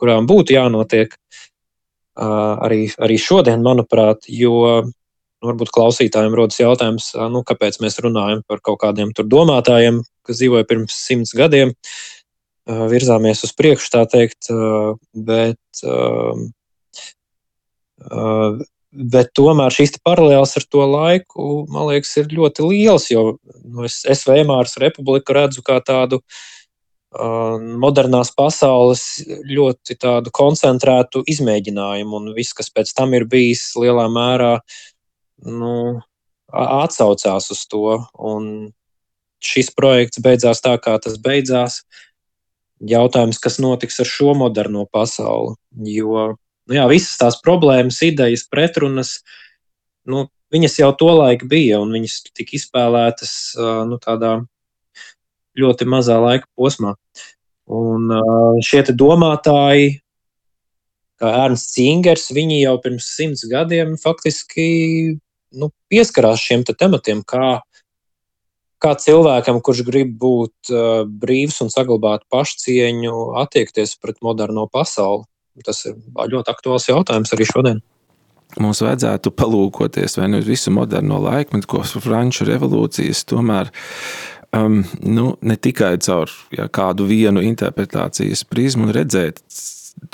kurām 0.00 0.26
būtu 0.26 0.56
jānotiek 0.56 1.12
uh, 1.14 2.56
arī, 2.64 2.88
arī 2.98 3.18
šodien, 3.20 3.62
manuprāt, 3.62 4.26
jo 4.28 4.82
varbūt 5.44 5.72
klausītājiem 5.74 6.34
rodas 6.36 6.60
jautājums, 6.60 7.12
nu, 7.32 7.44
kāpēc 7.46 7.80
mēs 7.84 8.00
runājam 8.04 8.42
par 8.48 8.62
kaut 8.64 8.80
kādiem 8.82 9.12
domātājiem, 9.16 10.02
kas 10.26 10.40
dzīvoja 10.40 10.68
pirms 10.68 10.96
simts 11.06 11.34
gadiem. 11.36 11.74
Virzāmies 12.64 13.44
uz 13.44 13.52
priekšu, 13.52 13.90
tā 13.92 14.06
teikt, 14.08 14.48
bet, 15.12 15.84
bet 19.12 19.34
tomēr 19.36 19.76
šīs 19.76 19.98
paralēlas 20.00 20.56
ar 20.56 20.64
to 20.72 20.86
laiku, 20.88 21.48
man 21.68 21.90
liekas, 21.90 22.14
ir 22.22 22.32
ļoti 22.32 22.64
lielas. 22.70 23.10
Jo 23.12 23.34
nu, 23.36 23.84
es, 23.84 24.00
es 24.08 24.24
Vēmāras 24.28 24.78
republiku 24.80 25.36
redzu 25.36 25.64
kā 25.66 25.76
tādu 25.84 26.22
modernās 27.14 28.32
pasaules 28.34 29.04
ļoti 29.46 29.98
koncentrētu 30.34 31.22
izmēģinājumu, 31.30 32.16
un 32.16 32.32
viss, 32.34 32.56
kas 32.56 32.72
pēc 32.74 32.90
tam 32.96 33.14
ir 33.14 33.28
bijis 33.30 33.68
lielā 33.78 34.08
mērā 34.10 34.56
nu, 35.42 36.00
atsaucās 36.54 37.50
uz 37.50 37.64
to. 37.70 37.98
Un 38.14 38.72
šis 39.44 39.72
projekts 39.76 40.22
beidzās 40.24 40.62
tā, 40.64 40.76
kā 40.80 40.96
tas 41.02 41.18
beidzās. 41.20 41.82
Jautājums, 42.84 43.40
kas 43.40 43.60
notiks 43.62 44.00
ar 44.02 44.08
šo 44.08 44.34
moderno 44.36 44.84
pasauli? 44.90 45.54
Jo 45.88 46.34
nu 46.68 46.78
jā, 46.78 46.84
visas 46.90 47.18
tās 47.20 47.38
problēmas, 47.44 48.00
idejas, 48.06 48.46
pretrunas, 48.50 49.18
nu, 50.08 50.26
viņas 50.54 50.78
jau 50.80 50.90
tolaik 50.96 51.44
bija, 51.50 51.80
un 51.82 51.92
viņas 51.94 52.20
tika 52.32 52.56
izspēlētas 52.58 53.34
nu, 53.90 53.98
tādā 54.02 54.38
ļoti 55.60 55.88
mazā 55.88 56.18
laika 56.22 56.48
posmā. 56.58 56.94
Un 57.70 58.10
šie 58.64 58.82
domātāji, 58.92 59.98
kā 61.20 61.30
Ernsts 61.46 61.78
Ingers, 61.80 62.28
viņi 62.34 62.64
jau 62.64 62.74
pirms 62.84 63.08
simts 63.16 63.44
gadiem 63.48 63.94
faktiski 64.00 64.66
nu, 65.58 65.70
pieskarās 65.92 66.42
šiem 66.42 66.64
te 66.66 66.74
tematiem, 66.76 67.22
kā, 67.26 67.60
kā 68.82 68.92
cilvēkam, 69.00 69.62
kurš 69.64 69.84
grib 69.86 70.12
būt 70.20 70.72
uh, 70.72 71.04
brīvs 71.08 71.62
un 71.64 71.72
saglabāt 71.72 72.26
pašcieņu, 72.32 73.14
attiekties 73.44 73.96
pret 74.02 74.20
moderno 74.24 74.68
pasauli. 74.70 75.26
Tas 75.64 75.84
ir 75.86 75.94
ļoti 76.18 76.50
aktuāls 76.50 76.88
jautājums 76.90 77.30
arī 77.34 77.46
šodien. 77.46 77.82
Mums 78.60 78.82
vajadzētu 78.84 79.32
palūkoties 79.34 80.18
vai 80.18 80.28
nu 80.30 80.38
uz 80.42 80.46
visu 80.46 80.70
moderno 80.74 81.18
laikmetu, 81.22 81.68
ko 81.70 81.82
Franču 81.82 82.46
revolūcijas 82.46 83.24
tomēr 83.30 83.70
um, 84.54 84.82
nu, 85.02 85.32
ne 85.42 85.56
tikai 85.56 85.96
caur 86.02 86.30
ja, 86.54 86.68
kādu 86.68 87.06
vienu 87.08 87.42
interpretācijas 87.42 88.44
prizmu 88.46 88.92
redzēt, 88.94 89.42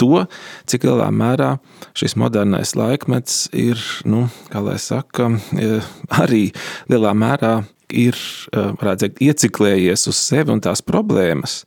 to, 0.01 0.25
cik 0.71 0.87
lielā 0.89 1.09
mērā 1.15 1.55
šis 1.99 2.17
modernais 2.21 2.75
laikmets 2.79 3.49
ir, 3.57 3.81
nu, 4.09 4.27
kā 4.53 4.63
lai 4.65 4.79
saka, 4.81 5.31
e, 5.57 5.81
arī 6.23 6.49
lielā 6.91 7.13
mērā 7.17 7.55
ir 7.91 8.17
e, 8.55 8.67
teikt, 9.01 9.21
ieciklējies 9.25 10.07
uz 10.11 10.21
sevi 10.21 10.55
un 10.55 10.63
tās 10.63 10.83
problēmas, 10.87 11.65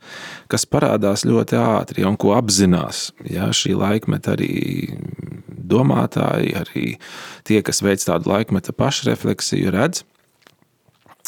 kas 0.51 0.65
parādās 0.69 1.25
ļoti 1.27 1.59
ātri 1.59 2.07
un 2.07 2.17
ko 2.19 2.33
apzinās 2.37 3.09
ja, 3.27 3.51
šī 3.51 3.75
laikmeta 3.79 4.37
arī 4.37 4.53
domātāji, 5.73 6.55
arī 6.59 6.87
tie, 7.47 7.61
kas 7.65 7.83
veic 7.83 8.03
tādu 8.05 8.31
laikmeta 8.31 8.75
pašrefleksiju, 8.75 9.73
redz 9.73 10.03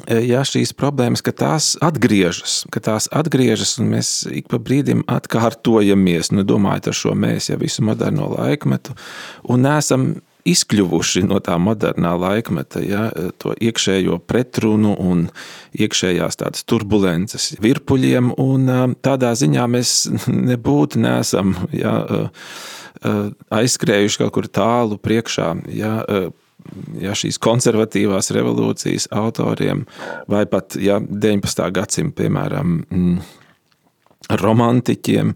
ja 0.10 0.44
šīs 0.48 0.74
problēmas, 0.78 1.24
ka 1.26 1.32
tās 1.36 1.74
atgriežas, 1.84 2.64
ka 2.74 2.82
tās 2.84 3.08
atgriežas, 3.16 3.78
un 3.80 3.94
mēs 3.96 4.12
ik 4.32 4.50
pa 4.52 4.60
brīdim 4.62 5.06
atkārtojamies, 5.12 6.34
nu, 6.36 6.46
domājot 6.48 6.92
ar 6.92 6.98
šo 7.00 7.16
mēs, 7.18 7.50
ja 7.52 7.60
visu 7.62 7.86
moderno 7.88 8.30
laikmetu, 8.36 8.96
un 9.52 9.66
neesam 9.66 10.10
izkļuvuši 10.46 11.24
no 11.26 11.40
tā 11.42 11.56
modernā 11.62 12.14
laikmeta, 12.22 12.82
ja, 12.86 13.08
to 13.42 13.56
iekšējo 13.58 14.20
pretrunu 14.30 14.94
un 15.02 15.26
iekšējās 15.74 16.40
tādas 16.42 16.68
turbulences 16.70 17.56
virpuļiem. 17.64 18.36
Un, 18.42 18.70
tādā 19.06 19.34
ziņā 19.38 19.66
mēs 19.74 19.96
nebūtu 20.52 21.02
nesam 21.02 21.56
ja, 21.74 21.96
aizskrējuši 23.58 24.22
kaut 24.22 24.36
kur 24.38 24.50
tālu 24.54 25.00
priekšā. 25.02 25.50
Ja, 25.74 25.98
ja 27.02 27.16
šīs 27.18 27.40
konservatīvās 27.44 28.32
revolūcijas 28.36 29.10
autoriem, 29.16 29.86
vai 30.32 30.46
pat 30.50 30.78
ja 30.82 31.00
19. 31.00 31.72
gadsimta, 31.76 32.24
piemēram, 32.24 32.78
mm, 32.90 33.18
romantiķiem. 34.30 35.34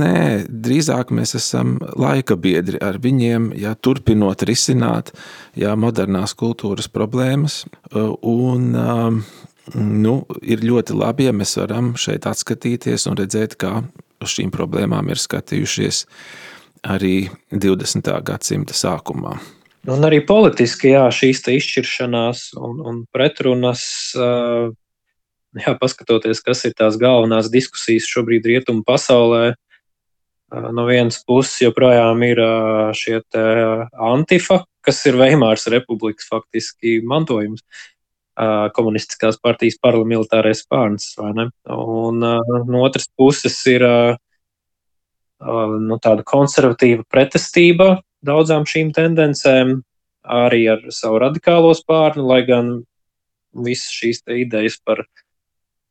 Nē, 0.00 0.16
drīzāk 0.50 1.12
mēs 1.14 1.34
esam 1.38 1.76
laika 1.98 2.36
biedri 2.36 2.80
ar 2.82 2.98
viņiem, 3.02 3.50
ja 3.58 3.74
turpinot 3.74 4.42
risināt 4.48 5.12
ja, 5.58 5.76
modernās 5.78 6.34
kultūras 6.38 6.90
problēmas. 6.92 7.62
Un, 7.94 8.66
nu, 9.74 10.14
ir 10.42 10.66
ļoti 10.66 10.98
labi, 10.98 11.28
ja 11.30 11.36
mēs 11.36 11.56
varam 11.60 11.94
šeit 12.00 12.26
atskatīties 12.28 13.06
un 13.10 13.20
redzēt, 13.20 13.56
kā 13.60 13.78
uz 14.20 14.36
šīm 14.36 14.52
problēmām 14.52 15.12
ir 15.12 15.20
skatījušies 15.20 16.04
arī 16.90 17.30
20. 17.52 18.12
gadsimta 18.26 18.76
sākumā. 18.76 19.38
Un 19.88 20.04
arī 20.04 20.18
politiski 20.28 20.92
jā, 20.92 21.06
šīs 21.14 21.40
izšķiršanās 21.48 22.50
un, 22.60 22.80
un 22.84 22.96
pretrunas, 23.14 23.82
jā, 24.12 25.72
paskatoties, 25.80 26.42
kas 26.44 26.66
ir 26.68 26.74
tās 26.76 26.98
galvenās 27.00 27.48
diskusijas 27.52 28.08
šobrīd 28.10 28.44
rietumu 28.50 28.84
pasaulē, 28.84 29.54
no 30.76 30.84
vienas 30.84 31.22
puses 31.24 31.62
joprojām 31.62 32.20
ir 32.26 32.42
šie 32.98 33.22
antifa, 34.10 34.64
kas 34.84 35.00
ir 35.08 35.16
Veimāras 35.16 35.64
republikas 35.72 36.28
faktiski 36.28 36.98
mantojums, 37.06 37.64
komunistiskās 38.76 39.40
partijas 39.40 39.80
paramilitārais 39.80 40.60
ne? 41.36 41.48
Un 41.72 42.20
no 42.20 42.84
otras 42.84 43.08
puses 43.16 43.56
ir 43.70 43.84
nu, 45.40 45.98
tāda 46.04 46.24
konservatīva 46.26 47.04
pretestība 47.08 47.94
daudzām 48.26 48.66
šīm 48.68 48.92
tendencēm, 48.96 49.80
arī 50.24 50.66
ar 50.74 50.84
savu 50.94 51.20
radikālo 51.22 51.72
spārnu, 51.76 52.26
lai 52.28 52.42
gan 52.48 52.72
visas 53.56 53.90
šīs 53.94 54.22
idejas 54.30 54.78
par 54.84 55.04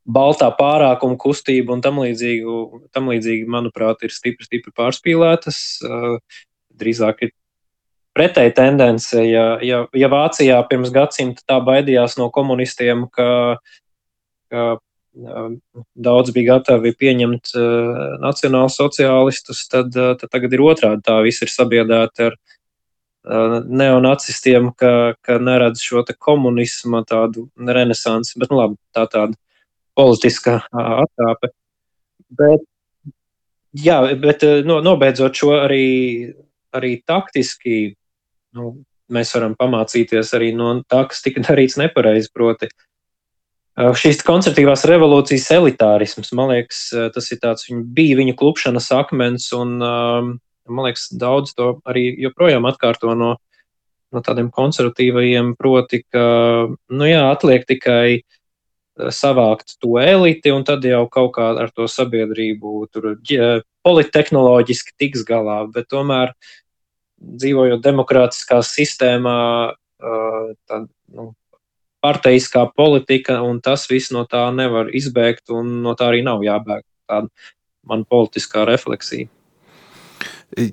baltā 0.09 0.49
pārākuma 0.55 1.17
kustību 1.19 1.75
un 1.75 1.83
tam 1.85 1.99
līdzīgi, 2.01 2.59
tam 2.95 3.11
līdzīgi 3.11 3.49
manuprāt, 3.49 4.05
ir 4.05 4.13
stipri, 4.13 4.47
stipri 4.47 4.73
pārspīlētas. 4.77 5.59
Drīzāk 6.79 7.25
ir 7.27 7.33
pretēji 8.17 8.55
tendence. 8.57 9.19
Ja, 9.27 9.57
ja, 9.65 9.83
ja 9.93 10.09
Vācijā 10.11 10.59
pirms 10.69 10.93
gadsimta 10.95 11.45
tā 11.47 11.59
baidījās 11.65 12.17
no 12.19 12.29
komunistiem, 12.33 13.07
ka, 13.13 13.59
ka 14.51 14.69
daudz 15.13 16.31
bija 16.33 16.55
gatavi 16.55 16.93
pieņemt 16.99 17.51
uh, 17.57 17.97
nacionālu 18.21 18.71
sociālistus, 18.73 19.65
tad, 19.71 19.93
uh, 19.97 20.15
tad 20.19 20.31
tagad 20.31 20.53
ir 20.53 20.63
otrādi. 20.63 21.03
Tā 21.05 21.19
viss 21.25 21.43
ir 21.43 21.51
sabiedrēta 21.51 22.29
ar 22.29 22.35
uh, 22.37 23.59
neonacistiem, 23.65 24.71
ka, 24.77 25.15
ka 25.25 25.39
neredz 25.41 25.83
šo 25.83 26.03
komunismu 26.17 27.03
tādu 27.09 27.49
renesansi, 27.57 28.37
bet 28.39 28.53
nu, 28.53 28.61
labi, 28.61 28.79
tā 28.95 29.07
tāda 29.09 29.35
politiska 29.97 30.59
uh, 30.61 30.91
atkāpe. 31.05 31.51
Bet, 32.39 32.67
jā, 33.73 34.01
bet 34.21 34.45
no, 34.67 34.79
nobeidzot 34.85 35.41
šo 35.41 35.55
arī, 35.63 35.87
arī 36.75 36.99
taktiski, 37.01 37.95
nu, 38.55 38.75
mēs 39.09 39.33
varam 39.33 39.55
pamācīties 39.57 40.35
arī 40.37 40.51
no 40.53 40.75
tā, 40.85 41.07
kas 41.09 41.25
tika 41.25 41.41
darīts 41.47 41.79
nepareizi. 41.81 42.29
Proti, 42.33 42.69
Šīs 43.79 44.19
koncertīvās 44.27 44.83
revolūcijas 44.89 45.45
elitārisms, 45.55 46.33
man 46.35 46.51
liekas, 46.51 46.81
tas 47.15 47.29
ir 47.31 47.39
tāds, 47.39 47.69
viņa 47.69 47.85
bija 47.95 48.17
viņa 48.19 48.33
klupšanas 48.39 48.89
akmens, 48.91 49.45
un 49.55 49.77
man 49.79 50.83
liekas, 50.83 51.07
daudz 51.15 51.53
to 51.55 51.77
arī 51.87 52.09
joprojām 52.19 52.67
atkārto 52.67 53.15
no, 53.15 53.37
no 54.11 54.23
tādiem 54.25 54.49
konservatīvajiem, 54.51 55.53
proti, 55.59 56.01
ka, 56.11 56.25
nu 56.91 57.07
jā, 57.07 57.23
atliek 57.31 57.63
tikai 57.69 58.21
savākt 59.15 59.77
to 59.79 59.95
eliti, 60.01 60.51
un 60.51 60.65
tad 60.67 60.83
jau 60.83 61.05
kaut 61.07 61.31
kā 61.37 61.53
ar 61.63 61.71
to 61.71 61.87
sabiedrību 61.87 62.83
tur 62.91 63.13
politehnoloģiski 63.87 64.97
tiks 64.99 65.23
galā, 65.27 65.61
bet 65.71 65.87
tomēr 65.93 66.35
dzīvojot 67.19 67.83
demokrātiskā 67.83 68.59
sistēmā, 68.65 69.39
tad, 70.67 70.89
nu, 71.15 71.31
parteiskā 72.03 72.65
politika, 72.75 73.41
un 73.43 73.59
tas 73.63 73.87
viss 73.89 74.13
no 74.15 74.25
tā 74.29 74.45
nevar 74.55 74.91
izbēgt, 74.95 75.49
un 75.55 75.81
no 75.83 75.95
tā 75.99 76.11
arī 76.11 76.23
nav 76.25 76.43
jābēg. 76.45 76.85
Tāda 77.09 77.27
man 77.89 78.05
politiskā 78.07 78.65
refleksija. 78.69 79.29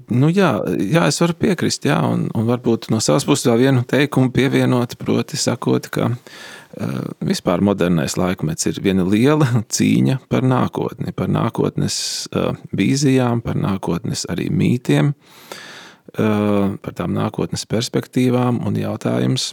Nu, 0.08 0.30
jā, 0.32 0.54
jā, 0.80 1.02
es 1.04 1.18
varu 1.20 1.34
piekrist, 1.36 1.84
jā, 1.84 1.98
un, 2.08 2.24
un 2.34 2.46
varbūt 2.48 2.88
no 2.90 2.96
savas 3.04 3.26
puses 3.28 3.44
vēl 3.44 3.66
vienu 3.66 3.82
teikumu 3.84 4.32
pievienot, 4.32 4.94
proti, 4.96 5.36
sakot, 5.36 5.90
ka 5.92 6.08
uh, 6.08 7.02
vispār 7.28 7.60
modernais 7.64 8.16
laikmets 8.16 8.70
ir 8.70 8.80
viena 8.82 9.04
liela 9.04 9.44
cīņa 9.76 10.22
par 10.32 10.48
nākotni, 10.48 11.12
par 11.16 11.28
nākotnes 11.28 11.98
uh, 12.32 12.56
vīzijām, 12.72 13.44
par 13.44 13.60
nākotnes 13.60 14.24
arī 14.32 14.48
mītiem, 14.48 15.12
uh, 15.12 16.72
par 16.80 16.96
tām 16.96 17.12
nākotnes 17.18 17.68
perspektīvām 17.68 18.64
un 18.64 18.80
jautājums, 18.80 19.52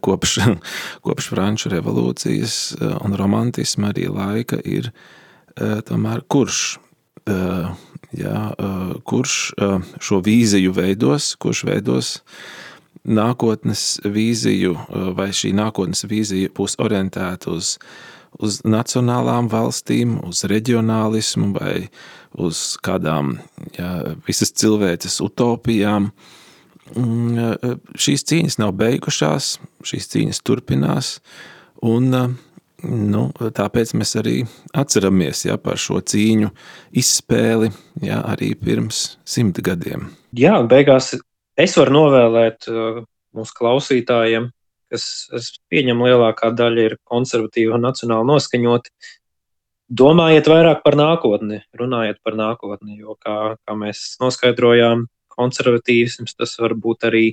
kopš, 0.00 0.38
kopš 1.06 1.30
Franču 1.32 1.72
revolūcijas 1.72 2.58
e, 2.76 2.92
un 3.04 3.16
romantisma 3.18 3.92
arī 3.92 4.08
laika 4.12 4.60
ir 4.64 4.90
e, 4.90 5.80
tomēr 5.88 6.26
kurš. 6.28 6.78
Jā, 8.16 8.38
kurš 9.04 9.32
šo 10.00 10.18
vīziju 10.24 10.70
veidos, 10.72 11.34
kurš 11.36 11.60
veidos 11.68 12.06
nākotnes 13.04 13.82
vīziju, 14.00 14.70
vai 15.18 15.26
šī 15.36 15.50
nākotnes 15.52 16.06
vīzija 16.08 16.54
būs 16.56 16.78
orientēta 16.80 17.52
uz, 17.52 17.74
uz 18.40 18.62
nacionālām 18.64 19.52
valstīm, 19.52 20.16
uz 20.24 20.40
reģionālismu 20.48 21.52
vai 21.58 21.76
uz 22.32 22.78
kādām 22.84 23.36
jā, 23.76 23.92
visas 24.26 24.56
cilvēces 24.56 25.20
utopijām. 25.24 26.08
Uh, 26.08 26.12
eh, 26.12 26.34
eh, 26.34 26.37
šīs 26.96 28.26
cīņas 28.28 28.58
nav 28.62 28.74
beigušās, 28.78 29.56
šīs 29.86 30.10
cīņas 30.14 30.42
turpinās. 30.46 31.18
Un, 31.84 32.08
eh, 32.14 32.28
nu, 32.88 33.28
tāpēc 33.38 33.94
mēs 33.98 34.16
arī 34.20 34.36
atceramies 34.72 35.44
ja, 35.46 35.58
par 35.58 35.78
šo 35.80 36.00
cīņu 36.00 36.50
izspēli 36.92 37.72
ja, 38.02 38.22
arī 38.22 38.54
pirms 38.58 39.18
simt 39.26 39.60
gadiem. 39.64 40.10
Jā, 40.36 40.58
beigās 40.68 41.14
es 41.58 41.76
varu 41.78 41.96
novēlēt 41.96 42.68
mūsu 43.34 43.56
klausītājiem, 43.58 44.50
kas, 44.92 45.28
es 45.36 45.52
pieņemu, 45.70 46.08
lielākā 46.08 46.52
daļa 46.56 46.86
ir 46.90 46.96
konservatīvi 47.08 47.74
un 47.76 47.86
nacionāli 47.88 48.28
noskaņoti. 48.30 48.94
Domājiet 49.88 50.48
vairāk 50.50 50.82
par 50.84 50.98
nākotni, 51.00 51.62
runājiet 51.76 52.18
par 52.24 52.36
nākotni, 52.36 52.98
jo, 53.00 53.16
kā, 53.24 53.56
kā 53.64 53.76
mēs 53.78 54.18
noskaidrojām, 54.20 55.06
konservatīvisms, 55.38 56.36
tas 56.38 56.56
var 56.60 56.74
būt 56.78 57.08
arī 57.08 57.24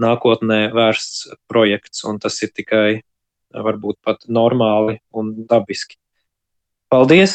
nākotnē 0.00 0.70
vērsts 0.72 1.28
projekts, 1.50 2.04
un 2.08 2.20
tas 2.22 2.38
ir 2.44 2.52
tikai 2.56 3.02
varbūt 3.50 3.98
pat 4.06 4.24
normāli 4.30 5.00
un 5.16 5.34
dabiski. 5.50 5.98
Paldies, 6.90 7.34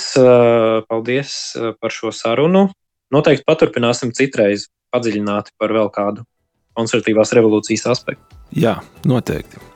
paldies 0.89 1.35
par 1.79 1.93
šo 1.93 2.11
sarunu. 2.15 2.67
Noteikti 3.13 3.45
paturpināsim 3.47 4.11
citreiz 4.15 4.67
padziļināti 4.91 5.55
par 5.59 5.75
vēl 5.75 5.91
kādu 5.93 6.25
konservatīvās 6.75 7.31
revolūcijas 7.37 7.87
aspektu. 7.93 8.43
Jā, 8.55 8.79
noteikti. 9.07 9.74